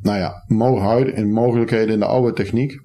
nou 0.02 0.17
ja, 0.17 0.43
mogelijkheden 1.28 1.93
in 1.93 2.00
de 2.00 2.06
oude 2.06 2.34
techniek 2.34 2.80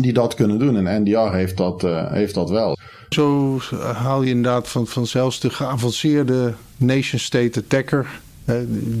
die 0.00 0.12
dat 0.12 0.34
kunnen 0.34 0.58
doen. 0.58 0.86
En 0.86 1.02
NDR 1.02 1.34
heeft 1.34 1.56
dat, 1.56 1.84
uh, 1.84 2.12
heeft 2.12 2.34
dat 2.34 2.50
wel. 2.50 2.76
Zo 3.08 3.58
haal 3.94 4.22
je 4.22 4.30
inderdaad 4.30 4.68
van, 4.68 4.86
van 4.86 5.06
zelfs 5.06 5.40
de 5.40 5.50
geavanceerde 5.50 6.54
nation 6.76 7.20
state 7.20 7.60
attacker 7.60 8.20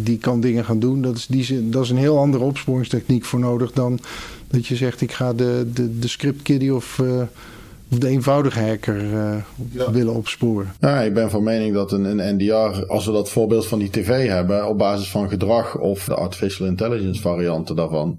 die 0.02 0.18
kan 0.18 0.40
dingen 0.40 0.64
gaan 0.64 0.78
doen. 0.78 1.02
Dat 1.02 1.16
is, 1.16 1.26
die, 1.26 1.68
dat 1.68 1.84
is 1.84 1.90
een 1.90 1.96
heel 1.96 2.18
andere 2.18 2.44
opsporingstechniek 2.44 3.24
voor 3.24 3.40
nodig 3.40 3.72
dan 3.72 3.98
dat 4.48 4.66
je 4.66 4.76
zegt: 4.76 5.00
ik 5.00 5.12
ga 5.12 5.32
de, 5.32 5.66
de, 5.74 5.98
de 5.98 6.08
script 6.08 6.42
kiddie 6.42 6.74
of, 6.74 6.98
uh, 7.02 7.22
of 7.90 7.98
de 7.98 8.08
eenvoudige 8.08 8.60
hacker 8.60 9.04
uh, 9.04 9.34
willen 9.92 10.14
opsporen. 10.14 10.72
Ja, 10.80 11.00
ik 11.00 11.14
ben 11.14 11.30
van 11.30 11.42
mening 11.42 11.74
dat 11.74 11.92
een, 11.92 12.04
een 12.04 12.36
NDR, 12.36 12.86
als 12.86 13.06
we 13.06 13.12
dat 13.12 13.30
voorbeeld 13.30 13.66
van 13.66 13.78
die 13.78 13.90
tv 13.90 14.28
hebben, 14.28 14.68
op 14.68 14.78
basis 14.78 15.10
van 15.10 15.28
gedrag 15.28 15.78
of 15.78 16.04
de 16.04 16.14
artificial 16.14 16.68
intelligence 16.68 17.20
varianten 17.20 17.76
daarvan 17.76 18.18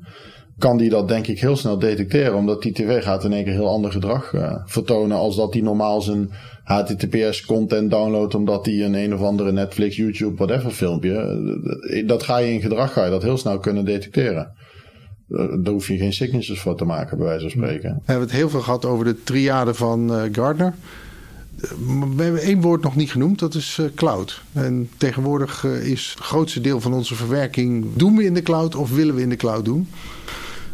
kan 0.57 0.77
die 0.77 0.89
dat 0.89 1.07
denk 1.07 1.27
ik 1.27 1.39
heel 1.39 1.57
snel 1.57 1.79
detecteren. 1.79 2.35
Omdat 2.35 2.61
die 2.61 2.73
tv 2.73 3.03
gaat 3.03 3.23
in 3.23 3.33
één 3.33 3.43
keer 3.43 3.53
heel 3.53 3.69
ander 3.69 3.91
gedrag 3.91 4.33
uh, 4.33 4.55
vertonen 4.65 5.17
als 5.17 5.35
dat 5.35 5.51
die 5.51 5.63
normaal 5.63 6.01
zijn 6.01 6.31
HTTPS 6.63 7.45
content 7.45 7.91
downloadt 7.91 8.35
omdat 8.35 8.65
hij 8.65 8.83
een 8.83 8.93
een 8.93 9.13
of 9.13 9.21
andere 9.21 9.51
Netflix, 9.51 9.95
YouTube, 9.95 10.35
whatever 10.35 10.71
filmpje. 10.71 11.13
Eh, 11.83 12.07
dat 12.07 12.23
ga 12.23 12.37
je 12.37 12.53
in 12.53 12.61
gedrag 12.61 12.93
ga 12.93 13.03
je 13.03 13.11
dat 13.11 13.23
heel 13.23 13.37
snel 13.37 13.59
kunnen 13.59 13.85
detecteren. 13.85 14.51
Eh, 15.29 15.45
daar 15.59 15.73
hoef 15.73 15.87
je 15.87 15.97
geen 15.97 16.13
signatures 16.13 16.61
voor 16.61 16.77
te 16.77 16.85
maken, 16.85 17.17
bij 17.17 17.25
wijze 17.25 17.41
van 17.41 17.49
spreken. 17.49 17.89
We 17.89 18.01
hebben 18.11 18.27
het 18.27 18.35
heel 18.35 18.49
veel 18.49 18.61
gehad 18.61 18.85
over 18.85 19.05
de 19.05 19.23
triade 19.23 19.73
van 19.73 20.11
Gardner. 20.31 20.73
We 22.15 22.23
hebben 22.23 22.41
één 22.41 22.61
woord 22.61 22.83
nog 22.83 22.95
niet 22.95 23.11
genoemd, 23.11 23.39
dat 23.39 23.53
is 23.53 23.79
cloud. 23.95 24.41
En 24.53 24.89
tegenwoordig 24.97 25.63
is 25.63 26.13
het 26.15 26.23
grootste 26.23 26.61
deel 26.61 26.79
van 26.79 26.93
onze 26.93 27.15
verwerking... 27.15 27.85
doen 27.93 28.15
we 28.15 28.23
in 28.23 28.33
de 28.33 28.41
cloud 28.41 28.75
of 28.75 28.95
willen 28.95 29.15
we 29.15 29.21
in 29.21 29.29
de 29.29 29.35
cloud 29.35 29.65
doen? 29.65 29.87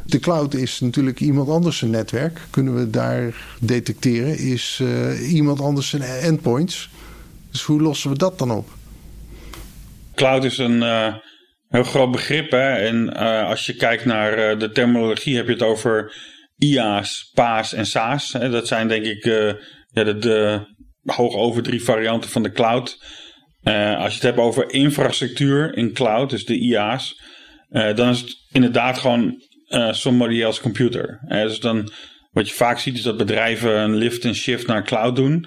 De 0.09 0.19
cloud 0.19 0.53
is 0.53 0.79
natuurlijk 0.79 1.19
iemand 1.19 1.49
anders 1.49 1.77
zijn 1.77 1.91
netwerk. 1.91 2.39
Kunnen 2.49 2.75
we 2.75 2.89
daar 2.89 3.35
detecteren? 3.59 4.37
Is 4.37 4.79
uh, 4.81 5.31
iemand 5.33 5.61
anders 5.61 5.89
zijn 5.89 6.01
endpoints? 6.01 6.89
Dus 7.51 7.63
hoe 7.63 7.81
lossen 7.81 8.09
we 8.09 8.17
dat 8.17 8.39
dan 8.39 8.51
op? 8.51 8.69
Cloud 10.15 10.43
is 10.43 10.57
een 10.57 10.81
uh, 10.81 11.15
heel 11.67 11.83
groot 11.83 12.11
begrip. 12.11 12.51
Hè? 12.51 12.71
En 12.71 13.13
uh, 13.13 13.47
als 13.47 13.65
je 13.65 13.75
kijkt 13.75 14.05
naar 14.05 14.57
de 14.57 14.71
terminologie, 14.71 15.35
heb 15.35 15.45
je 15.45 15.53
het 15.53 15.61
over 15.61 16.15
IaaS, 16.57 17.31
PaaS 17.33 17.73
en 17.73 17.85
SaaS. 17.85 18.33
Hè? 18.33 18.49
Dat 18.49 18.67
zijn 18.67 18.87
denk 18.87 19.05
ik 19.05 19.23
ja, 19.91 20.03
de, 20.03 20.17
de 20.17 20.65
hoog 21.03 21.35
over 21.35 21.63
drie 21.63 21.83
varianten 21.83 22.29
van 22.29 22.43
de 22.43 22.51
cloud. 22.51 23.03
als 23.97 24.07
je 24.07 24.13
het 24.13 24.21
hebt 24.21 24.37
over 24.37 24.73
infrastructuur 24.73 25.77
in 25.77 25.93
cloud, 25.93 26.29
dus 26.29 26.45
de 26.45 26.59
IaaS, 26.59 27.21
dan 27.69 28.09
is 28.09 28.19
het 28.19 28.37
inderdaad 28.51 28.97
gewoon 28.97 29.47
uh, 29.69 29.93
somebody 29.93 30.41
else 30.43 30.61
computer. 30.61 31.19
Uh, 31.27 31.41
dus 31.41 31.59
dan, 31.59 31.91
wat 32.31 32.47
je 32.49 32.53
vaak 32.53 32.79
ziet 32.79 32.97
is 32.97 33.01
dat 33.01 33.17
bedrijven 33.17 33.79
een 33.79 33.95
lift 33.95 34.25
en 34.25 34.35
shift 34.35 34.67
naar 34.67 34.83
cloud 34.83 35.15
doen. 35.15 35.45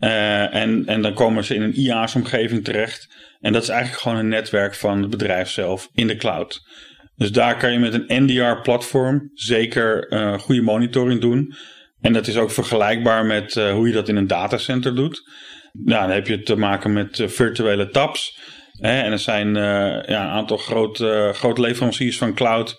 Uh, 0.00 0.54
en, 0.54 0.86
en 0.86 1.02
dan 1.02 1.14
komen 1.14 1.44
ze 1.44 1.54
in 1.54 1.62
een 1.62 1.74
IaaS-omgeving 1.74 2.64
terecht. 2.64 3.08
En 3.40 3.52
dat 3.52 3.62
is 3.62 3.68
eigenlijk 3.68 4.02
gewoon 4.02 4.18
een 4.18 4.28
netwerk 4.28 4.74
van 4.74 5.00
het 5.00 5.10
bedrijf 5.10 5.48
zelf 5.48 5.88
in 5.92 6.06
de 6.06 6.16
cloud. 6.16 6.62
Dus 7.16 7.32
daar 7.32 7.56
kan 7.56 7.72
je 7.72 7.78
met 7.78 7.94
een 7.94 8.24
NDR-platform 8.24 9.30
zeker 9.34 10.06
goede 10.40 10.62
monitoring 10.62 11.20
doen. 11.20 11.54
En 12.00 12.12
dat 12.12 12.26
is 12.26 12.36
ook 12.36 12.50
vergelijkbaar 12.50 13.26
met 13.26 13.54
hoe 13.54 13.86
je 13.86 13.92
dat 13.92 14.08
in 14.08 14.16
een 14.16 14.26
datacenter 14.26 14.94
doet. 14.94 15.22
Nou, 15.72 16.06
dan 16.06 16.14
heb 16.14 16.26
je 16.26 16.42
te 16.42 16.56
maken 16.56 16.92
met 16.92 17.22
virtuele 17.26 17.88
tabs. 17.88 18.38
Hè, 18.72 19.00
en 19.00 19.12
er 19.12 19.18
zijn 19.18 19.54
ja, 19.54 20.04
een 20.06 20.30
aantal 20.30 20.56
grote, 20.56 21.30
grote 21.34 21.60
leveranciers 21.60 22.18
van 22.18 22.34
cloud 22.34 22.76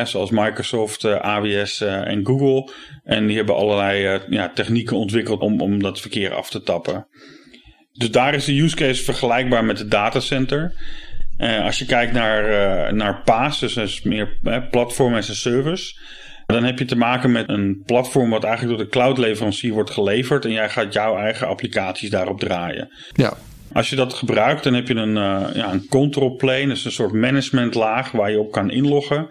zoals 0.00 0.30
Microsoft, 0.30 1.04
uh, 1.04 1.12
eh, 1.12 1.20
AWS 1.20 1.80
uh, 1.80 1.94
eh, 1.94 2.06
en 2.06 2.26
Google. 2.26 2.72
En 3.04 3.26
die 3.26 3.36
hebben 3.36 3.56
allerlei 3.56 4.14
uh, 4.14 4.20
ja, 4.28 4.50
technieken 4.54 4.96
ontwikkeld 4.96 5.40
om, 5.40 5.60
om 5.60 5.82
dat 5.82 6.00
verkeer 6.00 6.34
af 6.34 6.50
te 6.50 6.62
tappen. 6.62 7.06
Dus 7.92 8.10
daar 8.10 8.34
is 8.34 8.44
de 8.44 8.60
use 8.60 8.76
case 8.76 9.02
vergelijkbaar 9.02 9.64
met 9.64 9.78
het 9.78 9.90
datacenter. 9.90 10.74
als 11.38 11.78
je 11.78 11.86
kijkt 11.86 12.12
naar, 12.12 12.94
naar 12.94 13.22
PaaS, 13.24 13.58
dus 13.58 14.02
meer 14.02 14.38
platform 14.70 15.14
as 15.14 15.30
a 15.30 15.34
service. 15.34 16.00
Dan 16.46 16.64
heb 16.64 16.78
je 16.78 16.84
te 16.84 16.96
maken 16.96 17.32
met 17.32 17.48
een 17.48 17.82
platform 17.86 18.30
wat 18.30 18.44
eigenlijk 18.44 18.76
door 18.76 18.86
de 18.86 18.92
cloudleverancier 18.92 19.72
wordt 19.72 19.90
geleverd. 19.90 20.44
En 20.44 20.52
jij 20.52 20.68
gaat 20.68 20.92
jouw 20.92 21.16
eigen 21.16 21.48
applicaties 21.48 22.10
daarop 22.10 22.40
draaien. 22.40 22.92
Ja. 23.12 23.36
Als 23.72 23.90
je 23.90 23.96
dat 23.96 24.12
gebruikt, 24.14 24.64
dan 24.64 24.74
heb 24.74 24.88
je 24.88 24.94
een, 24.94 25.14
ja, 25.54 25.72
een 25.72 25.86
control 25.88 26.36
plane. 26.36 26.66
Dus 26.66 26.84
een 26.84 26.92
soort 26.92 27.12
managementlaag 27.12 28.10
waar 28.10 28.30
je 28.30 28.40
op 28.40 28.52
kan 28.52 28.70
inloggen. 28.70 29.28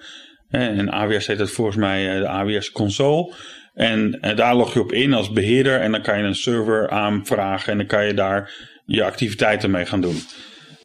En 0.51 0.89
AWS 0.89 1.27
heet 1.27 1.39
het 1.39 1.51
volgens 1.51 1.77
mij 1.77 2.13
eh, 2.13 2.19
de 2.19 2.27
AWS 2.27 2.71
console. 2.71 3.33
En 3.73 4.19
eh, 4.21 4.35
daar 4.35 4.55
log 4.55 4.73
je 4.73 4.79
op 4.79 4.91
in 4.91 5.13
als 5.13 5.31
beheerder 5.31 5.79
en 5.79 5.91
dan 5.91 6.01
kan 6.01 6.17
je 6.17 6.23
een 6.23 6.35
server 6.35 6.89
aanvragen 6.89 7.71
en 7.71 7.77
dan 7.77 7.87
kan 7.87 8.05
je 8.05 8.13
daar 8.13 8.69
je 8.85 9.03
activiteiten 9.03 9.71
mee 9.71 9.85
gaan 9.85 10.01
doen. 10.01 10.15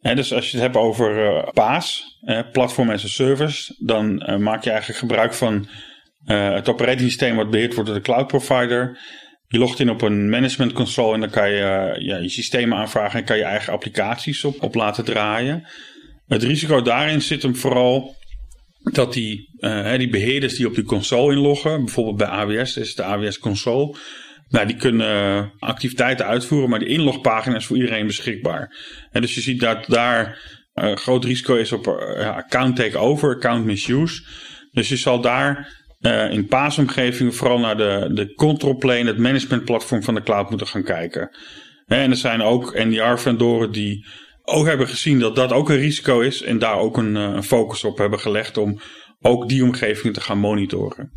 dus 0.01 0.33
als 0.33 0.45
je 0.45 0.57
het 0.57 0.65
hebt 0.65 0.75
over 0.75 1.25
uh, 1.25 1.43
PaaS, 1.53 2.19
Platform 2.51 2.89
as 2.89 3.03
a 3.03 3.07
Service, 3.07 3.75
dan 3.79 4.23
maak 4.39 4.63
je 4.63 4.69
eigenlijk 4.69 4.99
gebruik 4.99 5.33
van 5.33 5.67
het 6.25 6.69
operatingsysteem 6.69 7.35
wat 7.35 7.49
beheerd 7.49 7.73
wordt 7.73 7.89
door 7.89 7.99
de 7.99 8.05
cloud 8.05 8.27
provider. 8.27 8.99
Je 9.47 9.57
logt 9.57 9.79
in 9.79 9.89
op 9.89 10.01
een 10.01 10.29
management 10.29 10.73
console 10.73 11.13
en 11.13 11.19
dan 11.19 11.29
kan 11.29 11.49
je 11.49 11.95
ja, 11.99 12.17
je 12.17 12.29
systemen 12.29 12.77
aanvragen 12.77 13.19
en 13.19 13.25
kan 13.25 13.37
je 13.37 13.43
eigen 13.43 13.73
applicaties 13.73 14.43
op, 14.43 14.63
op 14.63 14.75
laten 14.75 15.05
draaien. 15.05 15.67
Het 16.27 16.43
risico 16.43 16.81
daarin 16.81 17.21
zit 17.21 17.41
hem 17.41 17.55
vooral 17.55 18.15
dat 18.91 19.13
die, 19.13 19.49
uh, 19.59 19.97
die 19.97 20.09
beheerders 20.09 20.55
die 20.55 20.67
op 20.67 20.75
die 20.75 20.83
console 20.83 21.33
inloggen, 21.33 21.85
bijvoorbeeld 21.85 22.17
bij 22.17 22.27
AWS, 22.27 22.77
is 22.77 22.95
de 22.95 23.03
AWS 23.03 23.39
console, 23.39 23.95
nou, 24.49 24.67
die 24.67 24.75
kunnen 24.75 25.51
activiteiten 25.59 26.25
uitvoeren, 26.25 26.69
maar 26.69 26.79
die 26.79 26.87
inlogpagina 26.87 27.55
is 27.55 27.65
voor 27.65 27.75
iedereen 27.75 28.07
beschikbaar. 28.07 28.75
En 29.11 29.21
dus 29.21 29.35
je 29.35 29.41
ziet 29.41 29.59
dat 29.59 29.85
daar 29.87 30.39
uh, 30.75 30.95
groot 30.95 31.25
risico 31.25 31.55
is 31.55 31.71
op 31.71 31.87
uh, 31.87 32.35
account 32.35 32.75
takeover, 32.75 33.35
account 33.35 33.65
misuse. 33.65 34.23
Dus 34.71 34.89
je 34.89 34.95
zal 34.95 35.21
daar 35.21 35.73
uh, 35.99 36.31
in 36.31 36.47
paasomgevingen 36.47 37.33
vooral 37.33 37.59
naar 37.59 37.77
de, 37.77 38.09
de 38.13 38.33
control 38.33 38.75
plane, 38.75 39.05
het 39.05 39.17
managementplatform 39.17 40.03
van 40.03 40.15
de 40.15 40.23
cloud 40.23 40.49
moeten 40.49 40.67
gaan 40.67 40.83
kijken. 40.83 41.29
En 41.85 42.09
er 42.09 42.17
zijn 42.17 42.41
ook 42.41 42.73
NDR-vendoren 42.75 43.71
die 43.71 44.05
ook 44.49 44.65
hebben 44.65 44.87
gezien 44.87 45.19
dat 45.19 45.35
dat 45.35 45.51
ook 45.51 45.69
een 45.69 45.77
risico 45.77 46.19
is. 46.19 46.41
En 46.41 46.59
daar 46.59 46.77
ook 46.77 46.97
een, 46.97 47.15
eh, 47.15 47.23
een 47.23 47.43
focus 47.43 47.83
op 47.83 47.97
hebben 47.97 48.19
gelegd 48.19 48.57
om 48.57 48.79
ook 49.21 49.49
die 49.49 49.63
omgevingen 49.63 50.13
te 50.13 50.21
gaan 50.21 50.37
monitoren. 50.37 51.11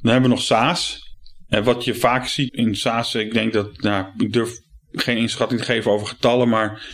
Dan 0.00 0.12
hebben 0.12 0.30
we 0.30 0.36
nog 0.36 0.44
SaaS. 0.44 1.02
En 1.48 1.64
wat 1.64 1.84
je 1.84 1.94
vaak 1.94 2.26
ziet 2.26 2.54
in 2.54 2.76
SaaS, 2.76 3.14
ik 3.14 3.32
denk 3.32 3.52
dat, 3.52 3.82
nou, 3.82 4.06
ik 4.16 4.32
durf 4.32 4.50
geen 4.92 5.16
inschatting 5.16 5.60
te 5.60 5.66
geven 5.66 5.90
over 5.90 6.06
getallen, 6.06 6.48
maar 6.48 6.86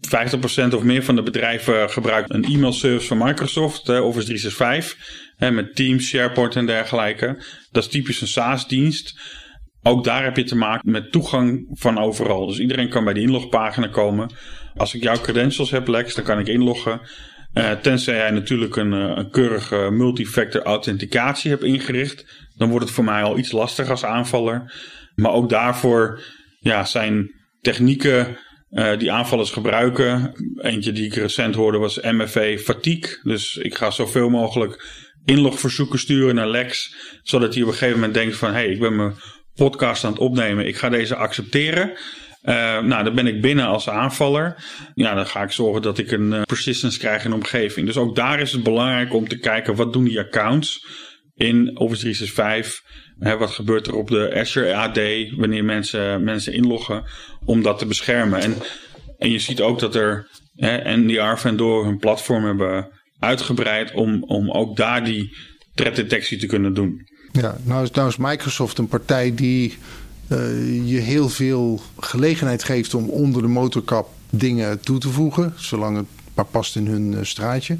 50% 0.00 0.74
of 0.74 0.82
meer 0.82 1.04
van 1.04 1.16
de 1.16 1.22
bedrijven 1.22 1.90
gebruikt 1.90 2.34
een 2.34 2.44
e-mailservice 2.44 3.06
van 3.06 3.18
Microsoft, 3.18 3.88
Office 3.88 4.26
365, 4.26 4.96
met 5.38 5.76
Teams, 5.76 6.06
SharePoint 6.06 6.56
en 6.56 6.66
dergelijke. 6.66 7.44
Dat 7.70 7.84
is 7.84 7.90
typisch 7.90 8.20
een 8.20 8.28
SaaS-dienst. 8.28 9.20
Ook 9.86 10.04
daar 10.04 10.24
heb 10.24 10.36
je 10.36 10.44
te 10.44 10.56
maken 10.56 10.90
met 10.90 11.12
toegang 11.12 11.66
van 11.70 11.98
overal. 11.98 12.46
Dus 12.46 12.58
iedereen 12.58 12.88
kan 12.88 13.04
bij 13.04 13.14
de 13.14 13.20
inlogpagina 13.20 13.86
komen. 13.86 14.30
Als 14.74 14.94
ik 14.94 15.02
jouw 15.02 15.20
credentials 15.20 15.70
heb, 15.70 15.88
Lex, 15.88 16.14
dan 16.14 16.24
kan 16.24 16.38
ik 16.38 16.46
inloggen. 16.46 17.00
Uh, 17.54 17.70
tenzij 17.70 18.14
jij 18.14 18.30
natuurlijk 18.30 18.76
een, 18.76 18.92
eh, 18.92 19.12
een 19.16 19.30
keurige 19.30 19.88
multifactor 19.90 20.62
authenticatie 20.62 21.50
hebt 21.50 21.62
ingericht. 21.62 22.46
Dan 22.56 22.68
wordt 22.68 22.84
het 22.84 22.94
voor 22.94 23.04
mij 23.04 23.22
al 23.22 23.38
iets 23.38 23.52
lastiger 23.52 23.90
als 23.90 24.04
aanvaller. 24.04 24.72
Maar 25.14 25.32
ook 25.32 25.48
daarvoor 25.48 26.22
ja, 26.60 26.84
zijn 26.84 27.30
technieken 27.60 28.36
uh, 28.70 28.98
die 28.98 29.12
aanvallers 29.12 29.50
gebruiken. 29.50 30.32
Eentje 30.56 30.92
die 30.92 31.04
ik 31.04 31.14
recent 31.14 31.54
hoorde 31.54 31.78
was 31.78 32.00
MFA 32.00 32.56
Fatigue. 32.56 33.18
Dus 33.22 33.56
ik 33.56 33.74
ga 33.74 33.90
zoveel 33.90 34.28
mogelijk 34.28 34.86
inlogverzoeken 35.24 35.98
sturen 35.98 36.34
naar 36.34 36.48
Lex. 36.48 36.94
Zodat 37.22 37.54
hij 37.54 37.62
op 37.62 37.68
een 37.68 37.74
gegeven 37.74 37.98
moment 37.98 38.14
denkt 38.14 38.36
van... 38.36 38.48
hé, 38.48 38.54
hey, 38.54 38.68
ik 38.68 38.80
ben 38.80 38.96
mijn 38.96 39.14
podcast 39.54 40.04
aan 40.04 40.12
het 40.12 40.20
opnemen. 40.20 40.66
Ik 40.66 40.76
ga 40.76 40.88
deze 40.88 41.16
accepteren. 41.16 41.92
Uh, 42.42 42.80
nou, 42.80 43.04
dan 43.04 43.14
ben 43.14 43.26
ik 43.26 43.40
binnen 43.40 43.66
als 43.66 43.88
aanvaller. 43.88 44.56
Ja, 44.94 45.14
dan 45.14 45.26
ga 45.26 45.42
ik 45.42 45.50
zorgen 45.50 45.82
dat 45.82 45.98
ik 45.98 46.10
een 46.10 46.32
uh, 46.32 46.42
persistence 46.42 46.98
krijg 46.98 47.24
in 47.24 47.30
de 47.30 47.36
omgeving. 47.36 47.86
Dus 47.86 47.96
ook 47.96 48.16
daar 48.16 48.40
is 48.40 48.52
het 48.52 48.62
belangrijk 48.62 49.14
om 49.14 49.28
te 49.28 49.38
kijken 49.38 49.74
wat 49.74 49.92
doen 49.92 50.04
die 50.04 50.18
accounts 50.18 50.86
in 51.34 51.78
Office 51.78 52.00
365. 52.00 52.82
Hè, 53.18 53.36
wat 53.36 53.50
gebeurt 53.50 53.86
er 53.86 53.94
op 53.94 54.08
de 54.08 54.34
Azure 54.34 54.74
AD 54.74 54.98
wanneer 55.36 55.64
mensen, 55.64 56.24
mensen 56.24 56.52
inloggen 56.52 57.04
om 57.44 57.62
dat 57.62 57.78
te 57.78 57.86
beschermen. 57.86 58.40
En, 58.40 58.54
en 59.18 59.30
je 59.30 59.38
ziet 59.38 59.60
ook 59.60 59.78
dat 59.78 59.94
er 59.94 60.28
hè, 60.54 60.96
NDR-vendor 60.96 61.84
hun 61.84 61.98
platform 61.98 62.44
hebben 62.44 62.88
uitgebreid 63.18 63.92
om, 63.92 64.24
om 64.24 64.50
ook 64.50 64.76
daar 64.76 65.04
die 65.04 65.36
threat 65.74 65.96
detectie 65.96 66.38
te 66.38 66.46
kunnen 66.46 66.74
doen. 66.74 67.08
Ja, 67.40 67.56
nou 67.62 67.82
is, 67.82 67.90
is 67.90 68.16
Microsoft 68.16 68.78
een 68.78 68.88
partij 68.88 69.34
die 69.34 69.78
uh, 70.28 70.90
je 70.90 70.98
heel 70.98 71.28
veel 71.28 71.80
gelegenheid 71.98 72.64
geeft 72.64 72.94
om 72.94 73.08
onder 73.08 73.42
de 73.42 73.48
motorkap 73.48 74.08
dingen 74.30 74.80
toe 74.80 74.98
te 74.98 75.08
voegen, 75.08 75.52
zolang 75.56 75.96
het 75.96 76.06
maar 76.34 76.44
past 76.44 76.76
in 76.76 76.86
hun 76.86 77.12
uh, 77.12 77.18
straatje. 77.22 77.76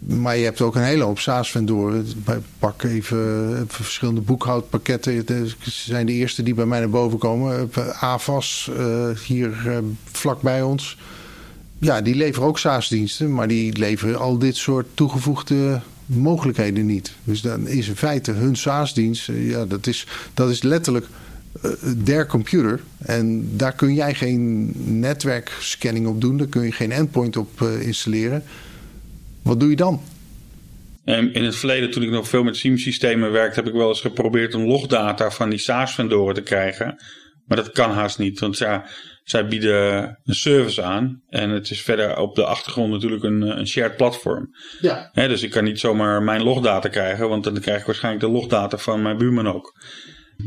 Maar 0.00 0.36
je 0.36 0.44
hebt 0.44 0.60
ook 0.60 0.74
een 0.74 0.82
hele 0.82 1.04
hoop 1.04 1.18
SaaS-vendoren. 1.18 2.06
Pak 2.58 2.82
even, 2.82 3.52
even 3.54 3.66
verschillende 3.68 4.20
boekhoudpakketten. 4.20 5.26
Ze 5.26 5.54
zijn 5.62 6.06
de 6.06 6.12
eerste 6.12 6.42
die 6.42 6.54
bij 6.54 6.66
mij 6.66 6.78
naar 6.78 6.90
boven 6.90 7.18
komen. 7.18 7.70
AVAS, 8.00 8.70
hier 9.26 9.62
uh, 9.66 9.78
vlak 10.12 10.42
bij 10.42 10.62
ons. 10.62 10.98
Ja, 11.78 12.00
die 12.00 12.14
leveren 12.14 12.48
ook 12.48 12.58
SaaS-diensten. 12.58 13.34
Maar 13.34 13.48
die 13.48 13.78
leveren 13.78 14.18
al 14.18 14.38
dit 14.38 14.56
soort 14.56 14.86
toegevoegde 14.94 15.80
mogelijkheden 16.16 16.86
niet. 16.86 17.12
Dus 17.24 17.40
dan 17.40 17.66
is 17.68 17.88
in 17.88 17.96
feite 17.96 18.32
hun 18.32 18.56
SaaS-dienst... 18.56 19.30
ja, 19.34 19.64
dat, 19.66 19.86
is, 19.86 20.06
dat 20.34 20.50
is 20.50 20.62
letterlijk 20.62 21.06
der 22.04 22.26
computer. 22.26 22.80
En 22.98 23.56
daar 23.56 23.72
kun 23.72 23.94
jij 23.94 24.14
geen 24.14 24.72
netwerkscanning 25.00 26.06
op 26.06 26.20
doen. 26.20 26.36
Daar 26.36 26.46
kun 26.46 26.62
je 26.62 26.72
geen 26.72 26.92
endpoint 26.92 27.36
op 27.36 27.60
uh, 27.60 27.86
installeren. 27.86 28.42
Wat 29.42 29.60
doe 29.60 29.70
je 29.70 29.76
dan? 29.76 30.00
In 31.04 31.44
het 31.44 31.56
verleden, 31.56 31.90
toen 31.90 32.02
ik 32.02 32.10
nog 32.10 32.28
veel 32.28 32.42
met 32.42 32.56
SIEM-systemen 32.56 33.32
werkte, 33.32 33.60
heb 33.60 33.68
ik 33.68 33.74
wel 33.74 33.88
eens 33.88 34.00
geprobeerd 34.00 34.54
om 34.54 34.62
logdata 34.62 35.30
van 35.30 35.50
die 35.50 35.58
SaaS-vendoren 35.58 36.34
te 36.34 36.42
krijgen. 36.42 36.96
Maar 37.46 37.56
dat 37.56 37.72
kan 37.72 37.90
haast 37.90 38.18
niet, 38.18 38.38
want 38.38 38.58
ja, 38.58 38.86
zij 39.30 39.46
bieden 39.46 40.18
een 40.24 40.34
service 40.34 40.82
aan. 40.82 41.22
En 41.28 41.50
het 41.50 41.70
is 41.70 41.82
verder 41.82 42.18
op 42.18 42.34
de 42.34 42.44
achtergrond 42.44 42.92
natuurlijk 42.92 43.22
een, 43.22 43.58
een 43.58 43.66
shared 43.66 43.96
platform. 43.96 44.54
Ja. 44.80 45.10
dus 45.14 45.42
ik 45.42 45.50
kan 45.50 45.64
niet 45.64 45.80
zomaar 45.80 46.22
mijn 46.22 46.42
logdata 46.42 46.88
krijgen, 46.88 47.28
want 47.28 47.44
dan 47.44 47.60
krijg 47.60 47.80
ik 47.80 47.86
waarschijnlijk 47.86 48.24
de 48.24 48.30
logdata 48.30 48.78
van 48.78 49.02
mijn 49.02 49.16
buurman 49.16 49.48
ook. 49.48 49.80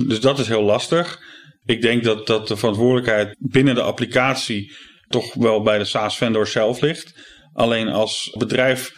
Dus 0.08 0.20
dat 0.20 0.40
is 0.40 0.48
heel 0.48 0.64
lastig. 0.64 1.20
Ik 1.66 1.82
denk 1.82 2.04
dat, 2.04 2.28
dat 2.28 2.48
de 2.48 2.58
verantwoordelijkheid 2.58 3.36
binnen 3.40 3.76
de 3.76 3.82
applicatie 3.82 4.76
toch 5.08 5.34
wel 5.34 5.62
bij 5.62 5.78
de 5.78 5.86
SaaS-vendor 5.86 6.48
zelf 6.48 6.82
ligt. 6.82 7.14
Alleen 7.54 7.90
als 7.90 8.36
bedrijf 8.38 8.94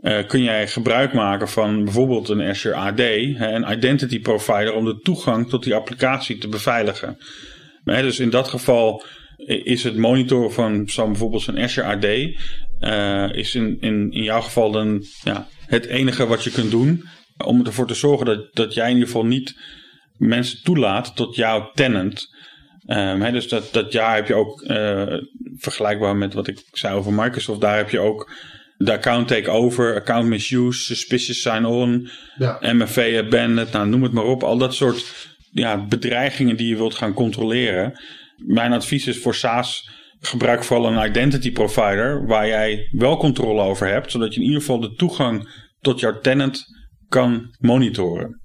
uh, 0.00 0.26
kun 0.26 0.42
jij 0.42 0.68
gebruik 0.68 1.12
maken 1.12 1.48
van 1.48 1.84
bijvoorbeeld 1.84 2.28
een 2.28 2.42
Azure 2.42 2.74
AD, 2.74 2.98
een 2.98 3.72
identity 3.72 4.20
provider, 4.20 4.74
om 4.74 4.84
de 4.84 4.98
toegang 4.98 5.48
tot 5.48 5.62
die 5.62 5.74
applicatie 5.74 6.38
te 6.38 6.48
beveiligen. 6.48 7.18
Dus 7.84 8.18
in 8.18 8.30
dat 8.30 8.48
geval 8.48 9.04
is 9.46 9.84
het 9.84 9.96
monitoren 9.96 10.52
van 10.52 10.88
zo 10.88 11.06
bijvoorbeeld 11.06 11.42
zo'n 11.42 11.58
Azure 11.58 11.86
AD, 11.86 12.04
uh, 12.80 13.36
is 13.36 13.54
in, 13.54 13.76
in, 13.80 14.12
in 14.12 14.22
jouw 14.22 14.40
geval 14.40 14.70
dan 14.70 15.04
ja, 15.24 15.48
het 15.66 15.86
enige 15.86 16.26
wat 16.26 16.44
je 16.44 16.50
kunt 16.50 16.70
doen 16.70 17.04
om 17.44 17.66
ervoor 17.66 17.86
te 17.86 17.94
zorgen 17.94 18.26
dat, 18.26 18.54
dat 18.54 18.74
jij 18.74 18.86
in 18.86 18.92
ieder 18.94 19.06
geval 19.06 19.26
niet 19.26 19.54
mensen 20.16 20.62
toelaat 20.62 21.16
tot 21.16 21.36
jouw 21.36 21.70
tenant. 21.74 22.38
Um, 22.86 23.32
dus 23.32 23.48
dat, 23.48 23.68
dat 23.72 23.92
jaar 23.92 24.14
heb 24.14 24.26
je 24.26 24.34
ook, 24.34 24.62
uh, 24.62 25.14
vergelijkbaar 25.56 26.16
met 26.16 26.34
wat 26.34 26.46
ik 26.46 26.62
zei 26.72 26.94
over 26.94 27.12
Microsoft, 27.12 27.60
daar 27.60 27.76
heb 27.76 27.90
je 27.90 28.00
ook 28.00 28.32
de 28.76 28.92
account 28.92 29.28
takeover, 29.28 29.94
account 29.94 30.28
misuse, 30.28 30.84
suspicious 30.84 31.40
sign-on, 31.40 32.08
ja. 32.38 32.58
MFA 32.60 33.18
abandoned, 33.18 33.72
nou 33.72 33.88
noem 33.88 34.02
het 34.02 34.12
maar 34.12 34.24
op. 34.24 34.42
Al 34.42 34.58
dat 34.58 34.74
soort 34.74 35.28
ja, 35.50 35.86
bedreigingen 35.86 36.56
die 36.56 36.68
je 36.68 36.76
wilt 36.76 36.94
gaan 36.94 37.12
controleren. 37.12 38.00
Mijn 38.46 38.72
advies 38.72 39.06
is 39.06 39.18
voor 39.18 39.34
SaaS, 39.34 39.90
gebruik 40.20 40.64
vooral 40.64 40.92
een 40.92 41.08
identity 41.08 41.52
provider 41.52 42.26
waar 42.26 42.46
jij 42.46 42.88
wel 42.90 43.16
controle 43.16 43.62
over 43.62 43.88
hebt, 43.88 44.10
zodat 44.10 44.34
je 44.34 44.40
in 44.40 44.46
ieder 44.46 44.60
geval 44.60 44.80
de 44.80 44.94
toegang 44.94 45.48
tot 45.80 46.00
jouw 46.00 46.20
tenant 46.20 46.64
kan 47.08 47.54
monitoren. 47.58 48.40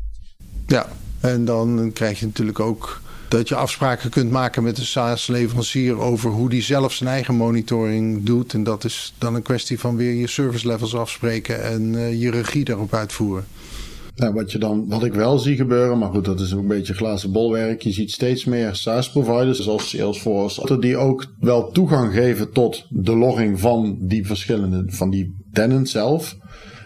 Ja, 0.67 0.89
en 1.21 1.45
dan 1.45 1.91
krijg 1.93 2.19
je 2.19 2.25
natuurlijk 2.25 2.59
ook 2.59 3.01
dat 3.27 3.47
je 3.47 3.55
afspraken 3.55 4.09
kunt 4.09 4.31
maken 4.31 4.63
met 4.63 4.75
de 4.75 4.83
SaaS-leverancier 4.83 5.99
over 5.99 6.31
hoe 6.31 6.49
die 6.49 6.61
zelf 6.61 6.93
zijn 6.93 7.09
eigen 7.09 7.35
monitoring 7.35 8.23
doet. 8.23 8.53
En 8.53 8.63
dat 8.63 8.83
is 8.83 9.13
dan 9.17 9.35
een 9.35 9.41
kwestie 9.41 9.79
van 9.79 9.95
weer 9.95 10.13
je 10.13 10.27
service 10.27 10.67
levels 10.67 10.95
afspreken 10.95 11.63
en 11.63 11.93
uh, 11.93 12.21
je 12.21 12.31
regie 12.31 12.63
daarop 12.63 12.93
uitvoeren. 12.93 13.45
Nou, 14.15 14.33
wat, 14.33 14.51
je 14.51 14.57
dan, 14.57 14.87
wat 14.87 15.03
ik 15.03 15.13
wel 15.13 15.37
zie 15.39 15.55
gebeuren, 15.55 15.97
maar 15.97 16.09
goed, 16.09 16.25
dat 16.25 16.39
is 16.39 16.53
ook 16.53 16.61
een 16.61 16.67
beetje 16.67 16.93
glazen 16.93 17.31
bolwerk. 17.31 17.81
Je 17.81 17.91
ziet 17.91 18.11
steeds 18.11 18.45
meer 18.45 18.75
SaaS-providers, 18.75 19.59
zoals 19.59 19.89
Salesforce, 19.89 20.79
die 20.79 20.97
ook 20.97 21.25
wel 21.39 21.71
toegang 21.71 22.13
geven 22.13 22.51
tot 22.51 22.85
de 22.89 23.15
logging 23.15 23.59
van 23.59 23.97
die 24.01 24.25
verschillende, 24.25 24.83
van 24.87 25.09
die 25.09 25.35
tenant 25.51 25.89
zelf. 25.89 26.37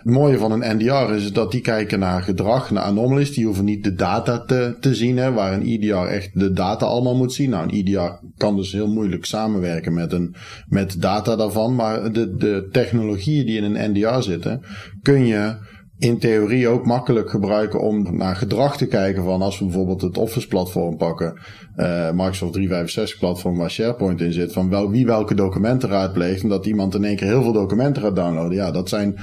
Het 0.03 0.13
mooie 0.13 0.37
van 0.37 0.51
een 0.51 0.75
NDR 0.77 1.13
is 1.13 1.33
dat 1.33 1.51
die 1.51 1.61
kijken 1.61 1.99
naar 1.99 2.21
gedrag, 2.21 2.71
naar 2.71 2.83
anomalies. 2.83 3.33
Die 3.33 3.45
hoeven 3.45 3.65
niet 3.65 3.83
de 3.83 3.93
data 3.93 4.39
te, 4.39 4.77
te 4.79 4.95
zien, 4.95 5.17
hè, 5.17 5.31
waar 5.31 5.53
een 5.53 5.65
EDR 5.65 5.95
echt 5.95 6.39
de 6.39 6.51
data 6.51 6.85
allemaal 6.85 7.15
moet 7.15 7.33
zien. 7.33 7.49
Nou, 7.49 7.63
een 7.63 7.85
EDR 7.85 8.25
kan 8.37 8.55
dus 8.55 8.71
heel 8.71 8.87
moeilijk 8.87 9.25
samenwerken 9.25 9.93
met, 9.93 10.13
een, 10.13 10.35
met 10.67 11.01
data 11.01 11.35
daarvan. 11.35 11.75
Maar 11.75 12.11
de, 12.11 12.35
de 12.35 12.67
technologieën 12.71 13.45
die 13.45 13.57
in 13.57 13.63
een 13.63 13.91
NDR 13.91 14.21
zitten, 14.21 14.61
kun 15.01 15.25
je 15.25 15.55
in 15.99 16.17
theorie 16.17 16.67
ook 16.67 16.85
makkelijk 16.85 17.29
gebruiken 17.29 17.81
om 17.81 18.17
naar 18.17 18.35
gedrag 18.35 18.77
te 18.77 18.87
kijken 18.87 19.23
van 19.23 19.41
als 19.41 19.59
we 19.59 19.65
bijvoorbeeld 19.65 20.01
het 20.01 20.17
Office 20.17 20.47
platform 20.47 20.97
pakken, 20.97 21.39
uh, 21.77 22.11
Microsoft 22.11 22.53
365 22.53 23.19
platform 23.19 23.57
waar 23.57 23.71
SharePoint 23.71 24.21
in 24.21 24.33
zit, 24.33 24.53
van 24.53 24.69
wel, 24.69 24.89
wie 24.89 25.05
welke 25.05 25.35
documenten 25.35 25.89
raadpleegt 25.89 26.43
en 26.43 26.49
dat 26.49 26.65
iemand 26.65 26.95
in 26.95 27.03
één 27.03 27.15
keer 27.15 27.27
heel 27.27 27.43
veel 27.43 27.53
documenten 27.53 28.01
gaat 28.01 28.15
downloaden. 28.15 28.57
Ja, 28.57 28.71
dat 28.71 28.89
zijn 28.89 29.15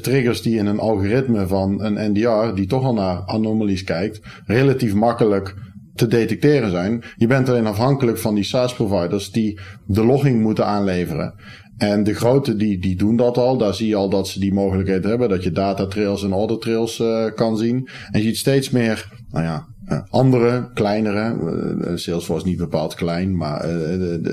triggers 0.00 0.42
die 0.42 0.58
in 0.58 0.66
een 0.66 0.78
algoritme 0.78 1.46
van 1.46 1.82
een 1.82 2.12
NDR, 2.12 2.54
die 2.54 2.66
toch 2.66 2.84
al 2.84 2.94
naar 2.94 3.22
anomalies 3.26 3.84
kijkt, 3.84 4.20
relatief 4.46 4.94
makkelijk 4.94 5.54
te 5.94 6.06
detecteren 6.06 6.70
zijn. 6.70 7.02
Je 7.16 7.26
bent 7.26 7.48
alleen 7.48 7.66
afhankelijk 7.66 8.18
van 8.18 8.34
die 8.34 8.44
SaaS-providers 8.44 9.30
die 9.30 9.60
de 9.86 10.04
logging 10.04 10.40
moeten 10.40 10.66
aanleveren. 10.66 11.34
En 11.76 12.04
de 12.04 12.14
grote 12.14 12.56
die, 12.56 12.78
die 12.78 12.96
doen 12.96 13.16
dat 13.16 13.38
al. 13.38 13.56
Daar 13.56 13.74
zie 13.74 13.88
je 13.88 13.94
al 13.94 14.08
dat 14.08 14.28
ze 14.28 14.40
die 14.40 14.52
mogelijkheid 14.52 15.04
hebben. 15.04 15.28
Dat 15.28 15.42
je 15.42 15.52
data 15.52 15.86
trails 15.86 16.22
en 16.22 16.32
order 16.32 16.58
trails 16.58 16.98
uh, 16.98 17.24
kan 17.34 17.56
zien. 17.56 17.88
En 18.10 18.20
je 18.20 18.26
ziet 18.26 18.36
steeds 18.36 18.70
meer, 18.70 19.08
nou 19.30 19.44
ja, 19.44 19.66
uh, 19.88 20.00
andere, 20.10 20.70
kleinere, 20.74 21.36
uh, 21.80 21.96
Salesforce 21.96 22.46
niet 22.46 22.56
bepaald 22.58 22.94
klein, 22.94 23.36
maar 23.36 23.66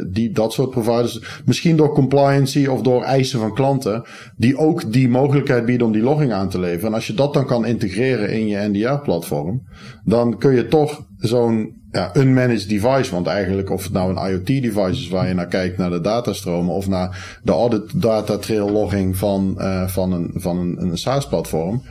die, 0.08 0.32
dat 0.32 0.54
soort 0.54 0.70
providers, 0.70 1.42
misschien 1.46 1.76
door 1.76 1.94
compliancy 1.94 2.66
of 2.66 2.82
door 2.82 3.04
eisen 3.04 3.40
van 3.40 3.54
klanten, 3.54 4.04
die 4.38 4.58
ook 4.58 4.92
die 4.92 5.10
mogelijkheid 5.10 5.66
bieden 5.66 5.88
om 5.88 5.94
die 5.94 6.02
logging 6.02 6.32
aan 6.32 6.50
te 6.50 6.60
leveren. 6.60 6.88
En 6.88 6.94
als 6.94 7.08
je 7.08 7.14
dat 7.14 7.34
dan 7.34 7.46
kan 7.46 7.66
integreren 7.66 8.32
in 8.32 8.48
je 8.48 8.68
NDR-platform, 8.70 9.62
dan 10.04 10.38
kun 10.38 10.54
je 10.54 10.68
toch 10.68 11.06
zo'n 11.18 11.79
ja, 11.92 12.16
unmanaged 12.16 12.70
device. 12.70 13.12
Want 13.12 13.28
eigenlijk 13.28 13.70
of 13.70 13.84
het 13.84 13.92
nou 13.92 14.16
een 14.16 14.32
IoT-device 14.32 15.02
is 15.02 15.10
waar 15.10 15.28
je 15.28 15.34
naar 15.34 15.48
kijkt 15.48 15.78
naar 15.78 15.90
de 15.90 16.02
datastromen 16.02 16.74
of 16.74 16.88
naar 16.88 17.40
de 17.44 17.52
audit 17.52 18.02
data 18.02 18.38
trail 18.38 18.70
logging 18.70 19.18
van, 19.18 19.56
uh, 19.58 19.88
van 19.88 20.12
een, 20.12 20.32
van 20.34 20.58
een, 20.58 20.82
een 20.82 20.98
SaaS-platform. 20.98 21.84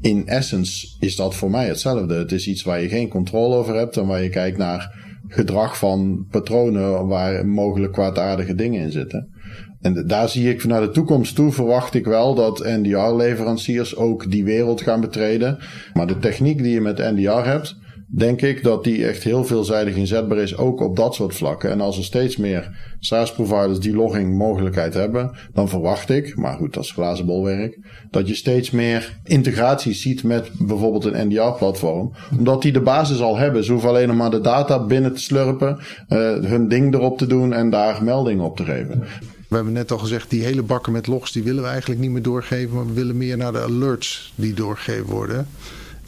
In 0.00 0.26
essence 0.26 0.96
is 1.00 1.16
dat 1.16 1.34
voor 1.34 1.50
mij 1.50 1.66
hetzelfde. 1.66 2.14
Het 2.14 2.32
is 2.32 2.48
iets 2.48 2.62
waar 2.62 2.80
je 2.80 2.88
geen 2.88 3.08
controle 3.08 3.54
over 3.54 3.74
hebt 3.74 3.96
en 3.96 4.06
waar 4.06 4.22
je 4.22 4.28
kijkt 4.28 4.58
naar 4.58 5.04
gedrag 5.28 5.78
van 5.78 6.26
patronen 6.30 7.06
waar 7.06 7.46
mogelijk 7.46 7.92
kwaadaardige 7.92 8.54
dingen 8.54 8.80
in 8.80 8.92
zitten. 8.92 9.28
En 9.80 10.06
daar 10.06 10.28
zie 10.28 10.50
ik 10.50 10.64
naar 10.64 10.80
de 10.80 10.90
toekomst 10.90 11.34
toe 11.34 11.52
verwacht 11.52 11.94
ik 11.94 12.04
wel 12.04 12.34
dat 12.34 12.64
NDR-leveranciers 12.64 13.96
ook 13.96 14.30
die 14.30 14.44
wereld 14.44 14.82
gaan 14.82 15.00
betreden. 15.00 15.58
Maar 15.92 16.06
de 16.06 16.18
techniek 16.18 16.62
die 16.62 16.72
je 16.72 16.80
met 16.80 16.98
NDR 16.98 17.30
hebt, 17.30 17.76
denk 18.08 18.42
ik 18.42 18.62
dat 18.62 18.84
die 18.84 19.06
echt 19.06 19.22
heel 19.22 19.44
veelzijdig 19.44 19.94
inzetbaar 19.94 20.38
is, 20.38 20.56
ook 20.56 20.80
op 20.80 20.96
dat 20.96 21.14
soort 21.14 21.34
vlakken. 21.34 21.70
En 21.70 21.80
als 21.80 21.98
er 21.98 22.04
steeds 22.04 22.36
meer 22.36 22.94
SaaS-providers 23.00 23.80
die 23.80 23.94
logging 23.94 24.36
mogelijkheid 24.36 24.94
hebben, 24.94 25.36
dan 25.52 25.68
verwacht 25.68 26.10
ik, 26.10 26.36
maar 26.36 26.56
goed, 26.56 26.74
dat 26.74 26.84
is 26.84 26.90
glazen 26.90 27.26
bolwerk, 27.26 27.78
dat 28.10 28.28
je 28.28 28.34
steeds 28.34 28.70
meer 28.70 29.18
integraties 29.24 30.02
ziet 30.02 30.22
met 30.22 30.50
bijvoorbeeld 30.58 31.04
een 31.04 31.26
NDR-platform. 31.28 32.12
Omdat 32.38 32.62
die 32.62 32.72
de 32.72 32.80
basis 32.80 33.20
al 33.20 33.36
hebben. 33.36 33.64
Ze 33.64 33.72
hoeven 33.72 33.88
alleen 33.88 34.08
nog 34.08 34.16
maar 34.16 34.30
de 34.30 34.40
data 34.40 34.84
binnen 34.84 35.14
te 35.14 35.20
slurpen, 35.20 35.78
uh, 35.78 36.18
hun 36.34 36.68
ding 36.68 36.94
erop 36.94 37.18
te 37.18 37.26
doen 37.26 37.52
en 37.52 37.70
daar 37.70 38.04
meldingen 38.04 38.44
op 38.44 38.56
te 38.56 38.64
geven. 38.64 39.04
We 39.48 39.54
hebben 39.54 39.72
net 39.72 39.92
al 39.92 39.98
gezegd, 39.98 40.30
die 40.30 40.44
hele 40.44 40.62
bakken 40.62 40.92
met 40.92 41.06
logs, 41.06 41.32
die 41.32 41.42
willen 41.42 41.62
we 41.62 41.68
eigenlijk 41.68 42.00
niet 42.00 42.10
meer 42.10 42.22
doorgeven. 42.22 42.74
Maar 42.74 42.86
we 42.86 42.92
willen 42.92 43.16
meer 43.16 43.36
naar 43.36 43.52
de 43.52 43.62
alerts 43.62 44.32
die 44.36 44.54
doorgegeven 44.54 45.06
worden 45.06 45.46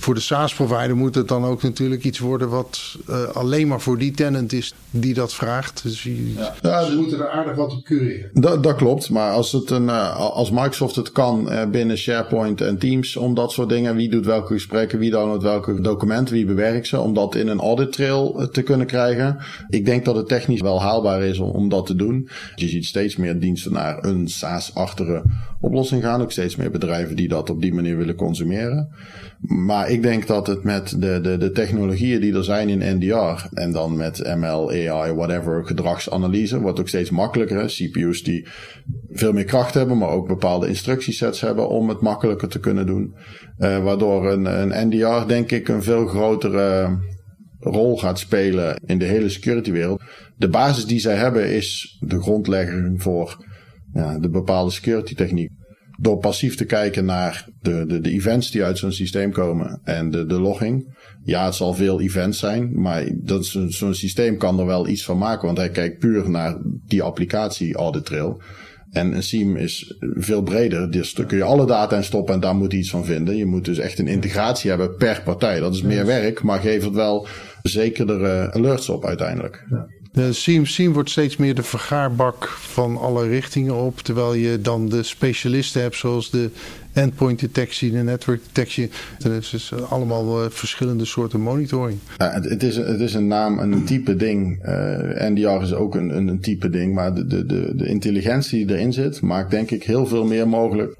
voor 0.01 0.15
de 0.15 0.21
SaaS-provider 0.21 0.97
moet 0.97 1.15
het 1.15 1.29
dan 1.29 1.45
ook 1.45 1.63
natuurlijk 1.63 2.05
iets 2.05 2.19
worden 2.19 2.49
wat 2.49 2.97
uh, 3.11 3.23
alleen 3.23 3.69
maar 3.69 3.81
voor 3.81 3.99
die 3.99 4.11
tenant 4.11 4.53
is 4.53 4.75
die 4.91 5.15
dat 5.15 5.35
vraagt. 5.35 5.83
Dus 5.83 6.03
ja. 6.03 6.55
ja, 6.63 6.85
ze 6.85 6.97
moeten 6.97 7.19
er 7.19 7.31
aardig 7.31 7.57
wat 7.57 7.73
op 7.73 7.85
cureren. 7.85 8.31
Dat, 8.33 8.63
dat 8.63 8.77
klopt, 8.77 9.11
maar 9.11 9.33
als, 9.33 9.53
het 9.53 9.71
een, 9.71 9.85
uh, 9.85 10.17
als 10.17 10.51
Microsoft 10.51 10.97
het 10.97 11.13
kan 11.13 11.53
uh, 11.53 11.65
binnen 11.71 11.99
SharePoint 11.99 12.61
en 12.61 12.79
Teams 12.79 13.17
om 13.17 13.35
dat 13.35 13.53
soort 13.53 13.69
dingen, 13.69 13.97
wie 13.97 14.11
doet 14.11 14.27
welke 14.27 14.53
gesprekken, 14.53 14.99
wie 14.99 15.11
downloadt 15.11 15.43
welke 15.43 15.81
documenten, 15.81 16.35
wie 16.35 16.47
bewerkt 16.47 16.87
ze, 16.87 17.01
om 17.01 17.15
dat 17.15 17.35
in 17.35 17.49
een 17.49 17.61
audit 17.61 17.93
trail 17.93 18.49
te 18.53 18.63
kunnen 18.63 18.87
krijgen. 18.87 19.37
Ik 19.69 19.85
denk 19.85 20.05
dat 20.05 20.17
het 20.17 20.29
technisch 20.29 20.61
wel 20.61 20.81
haalbaar 20.81 21.23
is 21.23 21.39
om, 21.39 21.51
om 21.51 21.69
dat 21.69 21.87
te 21.87 21.97
doen. 21.97 22.29
Je 22.55 22.69
ziet 22.69 22.85
steeds 22.85 23.17
meer 23.17 23.39
diensten 23.39 23.73
naar 23.73 24.05
een 24.05 24.29
SaaS-achtige 24.29 25.23
oplossing 25.61 26.03
gaan, 26.03 26.23
ook 26.23 26.33
steeds 26.33 26.57
meer 26.57 26.71
bedrijven 26.71 27.17
die 27.17 27.29
dat 27.29 27.51
op 27.51 27.61
die 27.61 27.75
manier 27.75 27.97
willen 27.97 28.15
consumeren. 28.15 28.89
Maar 29.41 29.88
ik 29.88 30.03
denk 30.03 30.27
dat 30.27 30.46
het 30.46 30.64
met 30.64 31.01
de, 31.01 31.20
de, 31.20 31.37
de 31.38 31.51
technologieën 31.51 32.20
die 32.20 32.35
er 32.35 32.44
zijn 32.44 32.68
in 32.68 32.96
NDR 32.96 33.46
en 33.53 33.72
dan 33.72 33.96
met 33.96 34.35
ML, 34.37 34.70
AI, 34.70 35.12
whatever, 35.12 35.66
gedragsanalyse, 35.66 36.61
wordt 36.61 36.81
ook 36.81 36.88
steeds 36.88 37.11
makkelijker. 37.11 37.66
CPU's 37.66 38.22
die 38.22 38.46
veel 39.11 39.33
meer 39.33 39.44
kracht 39.44 39.74
hebben, 39.74 39.98
maar 39.98 40.09
ook 40.09 40.29
bepaalde 40.29 40.68
instructiesets 40.68 41.40
hebben 41.40 41.68
om 41.68 41.88
het 41.88 42.01
makkelijker 42.01 42.48
te 42.48 42.61
kunnen 42.61 42.87
doen. 42.87 43.14
Uh, 43.59 43.85
waardoor 43.85 44.33
een, 44.33 44.44
een 44.44 44.88
NDR, 44.88 45.27
denk 45.27 45.51
ik, 45.51 45.68
een 45.68 45.83
veel 45.83 46.07
grotere 46.07 46.98
rol 47.61 47.98
gaat 47.98 48.18
spelen 48.18 48.81
in 48.87 48.98
de 48.98 49.05
hele 49.05 49.29
security 49.29 49.72
wereld. 49.72 50.03
De 50.37 50.48
basis 50.48 50.87
die 50.87 51.01
zij 51.01 51.16
hebben 51.16 51.55
is 51.55 51.98
de 52.01 52.20
grondlegging 52.20 53.03
voor 53.03 53.44
ja, 53.92 54.18
de 54.18 54.29
bepaalde 54.29 54.70
security 54.70 55.14
techniek 55.14 55.51
door 56.01 56.19
passief 56.19 56.57
te 56.57 56.65
kijken 56.65 57.05
naar 57.05 57.47
de, 57.61 57.85
de, 57.87 58.01
de 58.01 58.11
events 58.11 58.51
die 58.51 58.65
uit 58.65 58.79
zo'n 58.79 58.93
systeem 58.93 59.33
komen 59.33 59.81
en 59.85 60.11
de, 60.11 60.27
de 60.27 60.41
logging. 60.41 60.97
Ja, 61.25 61.45
het 61.45 61.55
zal 61.55 61.75
veel 61.75 62.01
events 62.01 62.39
zijn, 62.39 62.81
maar 62.81 63.05
dat 63.15 63.47
zo'n 63.69 63.95
systeem 63.95 64.37
kan 64.37 64.59
er 64.59 64.67
wel 64.67 64.89
iets 64.89 65.05
van 65.05 65.19
maken, 65.19 65.47
want 65.47 65.59
hij 65.59 65.71
kijkt 65.71 65.99
puur 65.99 66.31
naar 66.31 66.57
die 66.87 67.03
applicatie 67.03 67.75
audit 67.75 68.05
trail. 68.05 68.43
En 68.91 69.17
een 69.17 69.23
SIEM 69.23 69.57
is 69.57 69.97
veel 70.01 70.43
breder, 70.43 70.91
dus 70.91 71.15
daar 71.15 71.27
kun 71.27 71.37
je 71.37 71.45
alle 71.45 71.67
data 71.67 71.97
in 71.97 72.05
stoppen 72.05 72.35
en 72.35 72.41
daar 72.41 72.55
moet 72.55 72.71
hij 72.71 72.81
iets 72.81 72.91
van 72.91 73.05
vinden. 73.05 73.37
Je 73.37 73.47
moet 73.47 73.65
dus 73.65 73.79
echt 73.79 73.99
een 73.99 74.07
integratie 74.07 74.71
hebben 74.71 74.97
per 74.97 75.23
partij. 75.25 75.61
Dat 75.61 75.75
is 75.75 75.83
meer 75.83 76.07
werk, 76.07 76.43
maar 76.43 76.61
geeft 76.61 76.85
het 76.85 76.95
wel 76.95 77.27
zekerdere 77.63 78.53
alerts 78.53 78.89
op 78.89 79.05
uiteindelijk. 79.05 79.67
Ja. 79.71 79.87
SIEM, 80.31 80.92
wordt 80.92 81.11
steeds 81.11 81.37
meer 81.37 81.54
de 81.54 81.62
vergaarbak 81.62 82.48
van 82.48 82.96
alle 82.96 83.28
richtingen 83.28 83.74
op. 83.74 83.98
Terwijl 83.98 84.35
je 84.35 84.61
dan 84.61 84.88
de 84.88 85.02
specialisten 85.02 85.83
hebt 85.83 85.96
zoals 85.96 86.31
de 86.31 86.50
endpoint 86.92 87.40
detectie, 87.40 87.90
de 87.90 88.02
network 88.02 88.40
detectie. 88.46 88.90
Het 89.18 89.33
is 89.33 89.50
dus 89.50 89.72
allemaal 89.88 90.50
verschillende 90.50 91.04
soorten 91.04 91.40
monitoring. 91.40 91.98
Ja, 92.16 92.40
het, 92.40 92.62
is, 92.62 92.76
het 92.76 93.00
is 93.00 93.14
een 93.14 93.26
naam 93.26 93.59
en 93.59 93.72
een 93.72 93.85
type 93.85 94.16
ding. 94.16 94.62
Eh, 94.62 95.28
NDR 95.28 95.62
is 95.62 95.74
ook 95.74 95.94
een, 95.94 96.16
een, 96.16 96.40
type 96.40 96.70
ding. 96.70 96.94
Maar 96.94 97.14
de, 97.14 97.26
de, 97.26 97.46
de, 97.46 97.72
de 97.76 97.87
intelligentie 97.87 98.66
die 98.66 98.76
erin 98.76 98.92
zit 98.92 99.20
maakt 99.20 99.50
denk 99.50 99.70
ik 99.70 99.83
heel 99.83 100.07
veel 100.07 100.24
meer 100.24 100.48
mogelijk 100.48 100.96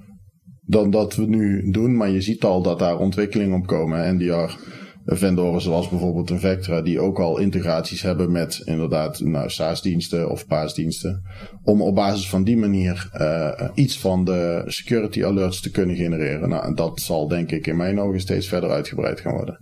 dan 0.61 0.91
dat 0.91 1.17
we 1.17 1.27
nu 1.27 1.71
doen. 1.71 1.97
Maar 1.97 2.11
je 2.11 2.21
ziet 2.21 2.45
al 2.45 2.63
dat 2.63 2.79
daar 2.79 2.99
ontwikkelingen 2.99 3.59
op 3.59 3.67
komen. 3.67 4.17
NDR 4.17 4.77
vendoren 5.17 5.61
zoals 5.61 5.89
bijvoorbeeld 5.89 6.31
een 6.31 6.41
Vectra, 6.41 6.83
die 6.83 7.01
ook 7.01 7.19
al 7.19 7.39
integraties 7.39 8.03
hebben 8.03 8.33
met 8.33 8.63
inderdaad 8.65 9.21
nou, 9.21 9.51
SaaS-diensten 9.51 10.31
of 10.31 10.47
PaaS-diensten. 10.47 11.23
Om 11.63 11.83
op 11.83 11.95
basis 11.95 12.29
van 12.29 12.45
die 12.45 12.57
manier 12.57 13.11
uh, 13.15 13.69
iets 13.75 13.99
van 13.99 14.25
de 14.25 14.63
security 14.67 15.25
alerts 15.25 15.61
te 15.61 15.71
kunnen 15.71 15.97
genereren. 15.97 16.49
Nou, 16.49 16.75
dat 16.75 17.01
zal 17.01 17.29
denk 17.29 17.51
ik 17.51 17.67
in 17.67 17.77
mijn 17.77 18.01
ogen 18.01 18.21
steeds 18.21 18.49
verder 18.49 18.71
uitgebreid 18.71 19.21
gaan 19.21 19.35
worden. 19.35 19.59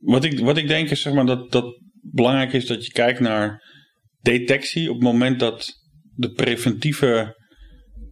Wat 0.00 0.24
ik, 0.24 0.38
wat 0.38 0.56
ik 0.56 0.68
denk 0.68 0.90
is 0.90 1.02
zeg 1.02 1.14
maar, 1.14 1.26
dat, 1.26 1.52
dat 1.52 1.80
belangrijk 2.00 2.52
is 2.52 2.66
dat 2.66 2.86
je 2.86 2.92
kijkt 2.92 3.20
naar 3.20 3.62
detectie 4.20 4.88
op 4.88 4.94
het 4.94 5.04
moment 5.04 5.40
dat 5.40 5.72
de 6.14 6.30
preventieve 6.30 7.36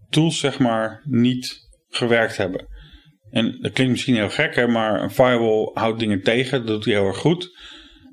tools 0.09 0.39
zeg 0.39 0.59
maar 0.59 1.03
niet 1.09 1.69
gewerkt 1.89 2.37
hebben. 2.37 2.67
En 3.31 3.59
dat 3.61 3.73
klinkt 3.73 3.93
misschien 3.93 4.15
heel 4.15 4.31
gek, 4.31 4.55
hè, 4.55 4.67
maar 4.67 5.03
een 5.03 5.11
firewall 5.11 5.71
houdt 5.75 5.99
dingen 5.99 6.23
tegen. 6.23 6.59
Dat 6.59 6.67
doet 6.67 6.85
hij 6.85 6.95
heel 6.95 7.07
erg 7.07 7.17
goed. 7.17 7.59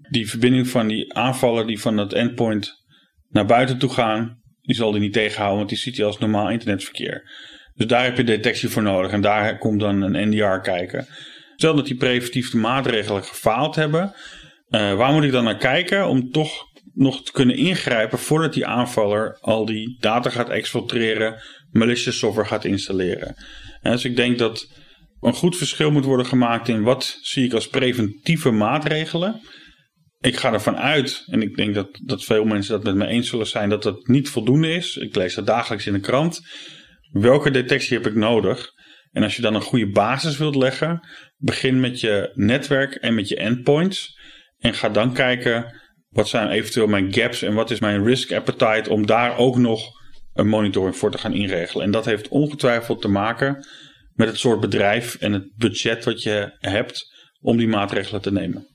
Die 0.10 0.30
verbinding 0.30 0.68
van 0.68 0.88
die 0.88 1.14
aanvallen 1.14 1.68
die 1.68 1.80
van 1.80 1.96
dat 1.96 2.14
endpoint 2.14 2.86
naar 3.30 3.46
buiten 3.46 3.78
toe 3.78 3.90
gaan, 3.90 4.42
die 4.62 4.76
zal 4.76 4.92
hij 4.92 5.00
niet 5.00 5.14
tegenhouden, 5.14 5.58
want 5.58 5.70
die 5.70 5.78
ziet 5.78 5.98
hij 5.98 6.06
als 6.06 6.18
normaal 6.18 6.50
internetverkeer. 6.50 7.32
Dus 7.76 7.88
daar 7.88 8.04
heb 8.04 8.18
je 8.18 8.24
detectie 8.24 8.70
voor 8.70 8.84
nodig 8.84 9.12
en 9.12 9.22
daar 9.22 9.58
komt 9.58 9.80
dan 9.80 10.02
een 10.02 10.30
NDR 10.30 10.60
kijken. 10.62 11.08
Stel 11.56 11.76
dat 11.76 11.86
die 11.86 11.96
preventieve 11.96 12.58
maatregelen 12.58 13.24
gefaald 13.24 13.76
hebben, 13.76 14.14
uh, 14.70 14.94
waar 14.94 15.14
moet 15.14 15.24
ik 15.24 15.32
dan 15.32 15.44
naar 15.44 15.58
kijken 15.58 16.08
om 16.08 16.32
toch 16.32 16.66
nog 16.94 17.24
te 17.24 17.32
kunnen 17.32 17.56
ingrijpen 17.56 18.20
voordat 18.20 18.54
die 18.54 18.66
aanvaller 18.66 19.38
al 19.40 19.66
die 19.66 19.98
data 20.00 20.30
gaat 20.30 20.50
exfiltreren, 20.50 21.42
malicious 21.72 22.18
software 22.18 22.48
gaat 22.48 22.66
installeren. 22.66 23.36
En 23.82 23.92
dus 23.92 24.06
ik 24.06 24.16
denk 24.16 24.38
dat 24.38 24.70
een 25.22 25.34
goed 25.34 25.58
verschil 25.58 25.92
moet 25.92 26.06
worden 26.06 26.26
gemaakt 26.26 26.68
in 26.68 26.84
wat 26.84 27.20
zie 27.22 27.46
ik 27.46 27.54
als 27.54 27.68
preventieve 27.68 28.52
maatregelen. 28.52 29.42
Ik 30.20 30.38
ga 30.38 30.54
ervan 30.54 30.78
uit, 30.78 31.24
en 31.28 31.42
ik 31.42 31.56
denk 31.56 31.76
dat, 31.76 32.00
dat 32.04 32.24
veel 32.24 32.46
mensen 32.46 32.72
dat 32.72 32.84
met 32.84 32.96
me 32.96 33.08
eens 33.08 33.30
zullen 33.30 33.48
zijn, 33.48 33.70
dat 33.70 33.84
dat 33.84 34.08
niet 34.08 34.30
voldoende 34.30 34.74
is. 34.74 34.98
Ik 34.98 35.16
lees 35.16 35.36
dat 35.36 35.46
dagelijks 35.46 35.88
in 35.88 35.94
de 35.94 36.00
krant. 36.00 36.42
Welke 37.12 37.52
detectie 37.52 37.98
heb 37.98 38.08
ik 38.08 38.16
nodig? 38.16 38.72
En 39.12 39.24
als 39.24 39.36
je 39.36 39.42
dan 39.42 39.56
een 39.56 39.62
goede 39.62 39.90
basis 39.90 40.38
wilt 40.38 40.56
leggen, 40.56 41.08
begin 41.38 41.80
met 41.80 42.00
je 42.00 42.32
netwerk 42.34 42.94
en 42.94 43.16
met 43.16 43.28
je 43.28 43.36
endpoints. 43.36 44.20
En 44.58 44.74
ga 44.74 44.90
dan 44.90 45.14
kijken, 45.14 45.82
wat 46.10 46.28
zijn 46.28 46.50
eventueel 46.50 46.88
mijn 46.88 47.14
gaps 47.14 47.42
en 47.42 47.54
wat 47.54 47.72
is 47.72 47.80
mijn 47.80 48.04
risk 48.04 48.32
appetite 48.32 48.90
om 48.90 49.06
daar 49.06 49.38
ook 49.38 49.58
nog 49.58 49.92
een 50.34 50.48
monitoring 50.48 50.96
voor 50.98 51.12
te 51.12 51.18
gaan 51.18 51.34
inregelen. 51.34 51.86
En 51.86 51.92
dat 51.92 52.06
heeft 52.06 52.28
ongetwijfeld 52.28 53.02
te 53.02 53.08
maken 53.08 53.68
met 54.18 54.28
het 54.28 54.38
soort 54.38 54.60
bedrijf 54.60 55.16
en 55.16 55.34
het 55.34 55.52
budget 55.56 56.06
wat 56.06 56.24
je 56.24 56.56
hebt 56.58 57.06
om 57.40 57.58
die 57.58 57.68
maatregelen 57.68 58.22
te 58.22 58.32
nemen. 58.32 58.68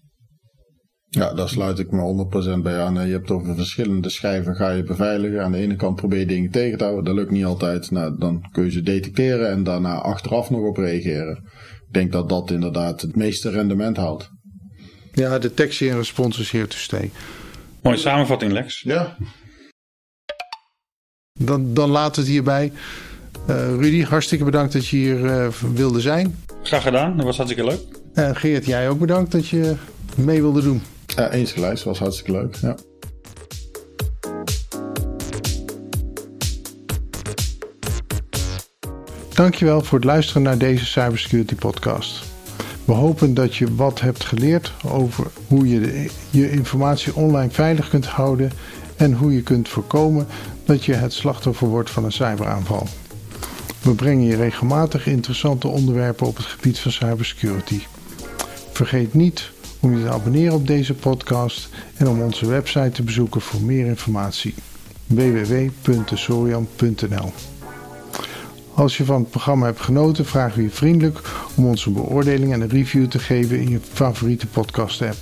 Ja, 1.08 1.34
daar 1.34 1.48
sluit 1.48 1.78
ik 1.78 1.90
me 1.90 2.28
100% 2.58 2.62
bij 2.62 2.78
aan. 2.78 3.06
Je 3.06 3.12
hebt 3.12 3.30
over 3.30 3.54
verschillende 3.54 4.10
schijven 4.10 4.54
ga 4.54 4.70
je 4.70 4.82
beveiligen. 4.82 5.44
Aan 5.44 5.52
de 5.52 5.58
ene 5.58 5.76
kant 5.76 5.96
probeer 5.96 6.18
je 6.18 6.26
dingen 6.26 6.50
tegen 6.50 6.78
te 6.78 6.84
houden. 6.84 7.04
Dat 7.04 7.14
lukt 7.14 7.30
niet 7.30 7.44
altijd. 7.44 7.90
Nou, 7.90 8.18
dan 8.18 8.48
kun 8.52 8.64
je 8.64 8.70
ze 8.70 8.82
detecteren 8.82 9.50
en 9.50 9.62
daarna 9.62 9.94
achteraf 9.94 10.50
nog 10.50 10.60
op 10.60 10.76
reageren. 10.76 11.36
Ik 11.86 11.92
denk 11.92 12.12
dat 12.12 12.28
dat 12.28 12.50
inderdaad 12.50 13.00
het 13.00 13.16
meeste 13.16 13.50
rendement 13.50 13.96
haalt. 13.96 14.28
Ja, 15.12 15.38
detectie 15.38 15.90
en 15.90 15.96
respons 15.96 16.38
is 16.38 16.50
here 16.50 16.66
to 16.66 16.76
stay. 16.76 17.10
Mooie 17.82 17.96
samenvatting, 17.96 18.52
Lex. 18.52 18.80
Ja. 18.80 19.16
Dan, 21.32 21.74
dan 21.74 21.90
laten 21.90 22.14
we 22.14 22.20
het 22.20 22.30
hierbij. 22.30 22.72
Uh, 23.48 23.56
Rudy, 23.66 24.04
hartstikke 24.04 24.44
bedankt 24.44 24.72
dat 24.72 24.86
je 24.86 24.96
hier 24.96 25.18
uh, 25.18 25.46
wilde 25.74 26.00
zijn. 26.00 26.36
Graag 26.62 26.82
gedaan, 26.82 27.16
dat 27.16 27.24
was 27.24 27.36
hartstikke 27.36 27.68
leuk. 27.70 27.80
En 28.14 28.36
Geert, 28.36 28.66
jij 28.66 28.88
ook 28.88 28.98
bedankt 28.98 29.32
dat 29.32 29.48
je 29.48 29.74
mee 30.16 30.40
wilde 30.40 30.62
doen. 30.62 30.82
Ja, 31.06 31.30
eens 31.30 31.52
gelijk, 31.52 31.82
was 31.82 31.98
hartstikke 31.98 32.32
leuk. 32.32 32.54
Ja. 32.54 32.76
Dankjewel 39.34 39.80
voor 39.80 39.98
het 39.98 40.06
luisteren 40.06 40.42
naar 40.42 40.58
deze 40.58 40.86
Cybersecurity 40.86 41.54
podcast. 41.54 42.24
We 42.84 42.92
hopen 42.92 43.34
dat 43.34 43.56
je 43.56 43.74
wat 43.74 44.00
hebt 44.00 44.24
geleerd 44.24 44.72
over 44.84 45.26
hoe 45.46 45.68
je 45.68 46.10
je 46.30 46.50
informatie 46.50 47.14
online 47.14 47.50
veilig 47.50 47.88
kunt 47.88 48.06
houden 48.06 48.52
en 48.96 49.12
hoe 49.12 49.34
je 49.34 49.42
kunt 49.42 49.68
voorkomen 49.68 50.26
dat 50.64 50.84
je 50.84 50.94
het 50.94 51.12
slachtoffer 51.12 51.68
wordt 51.68 51.90
van 51.90 52.04
een 52.04 52.12
cyberaanval. 52.12 52.86
We 53.82 53.94
brengen 53.94 54.24
je 54.24 54.36
regelmatig 54.36 55.06
interessante 55.06 55.68
onderwerpen 55.68 56.26
op 56.26 56.36
het 56.36 56.46
gebied 56.46 56.78
van 56.78 56.92
cybersecurity. 56.92 57.80
Vergeet 58.72 59.14
niet 59.14 59.50
om 59.80 59.96
je 59.96 60.04
te 60.04 60.10
abonneren 60.10 60.54
op 60.54 60.66
deze 60.66 60.94
podcast 60.94 61.68
en 61.96 62.08
om 62.08 62.20
onze 62.20 62.46
website 62.46 62.90
te 62.90 63.02
bezoeken 63.02 63.40
voor 63.40 63.60
meer 63.60 63.86
informatie 63.86 64.54
www.sorian.nl. 65.06 67.32
Als 68.74 68.96
je 68.96 69.04
van 69.04 69.20
het 69.20 69.30
programma 69.30 69.66
hebt 69.66 69.80
genoten, 69.80 70.26
vragen 70.26 70.56
we 70.56 70.62
je 70.62 70.70
vriendelijk 70.70 71.20
om 71.54 71.66
onze 71.66 71.90
beoordeling 71.90 72.52
en 72.52 72.60
een 72.60 72.68
review 72.68 73.06
te 73.06 73.18
geven 73.18 73.60
in 73.60 73.68
je 73.68 73.80
favoriete 73.92 74.46
podcast 74.46 75.02
app. 75.02 75.16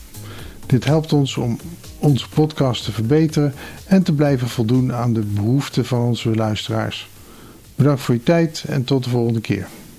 Dit 0.66 0.84
helpt 0.84 1.12
ons 1.12 1.36
om 1.36 1.58
onze 1.98 2.28
podcast 2.28 2.84
te 2.84 2.92
verbeteren 2.92 3.54
en 3.86 4.02
te 4.02 4.12
blijven 4.12 4.48
voldoen 4.48 4.92
aan 4.92 5.12
de 5.12 5.20
behoeften 5.20 5.84
van 5.84 6.00
onze 6.00 6.34
luisteraars. 6.34 7.08
Bedankt 7.80 8.02
voor 8.02 8.14
je 8.14 8.22
tijd 8.22 8.64
en 8.68 8.84
tot 8.84 9.04
de 9.04 9.10
volgende 9.10 9.40
keer. 9.40 9.66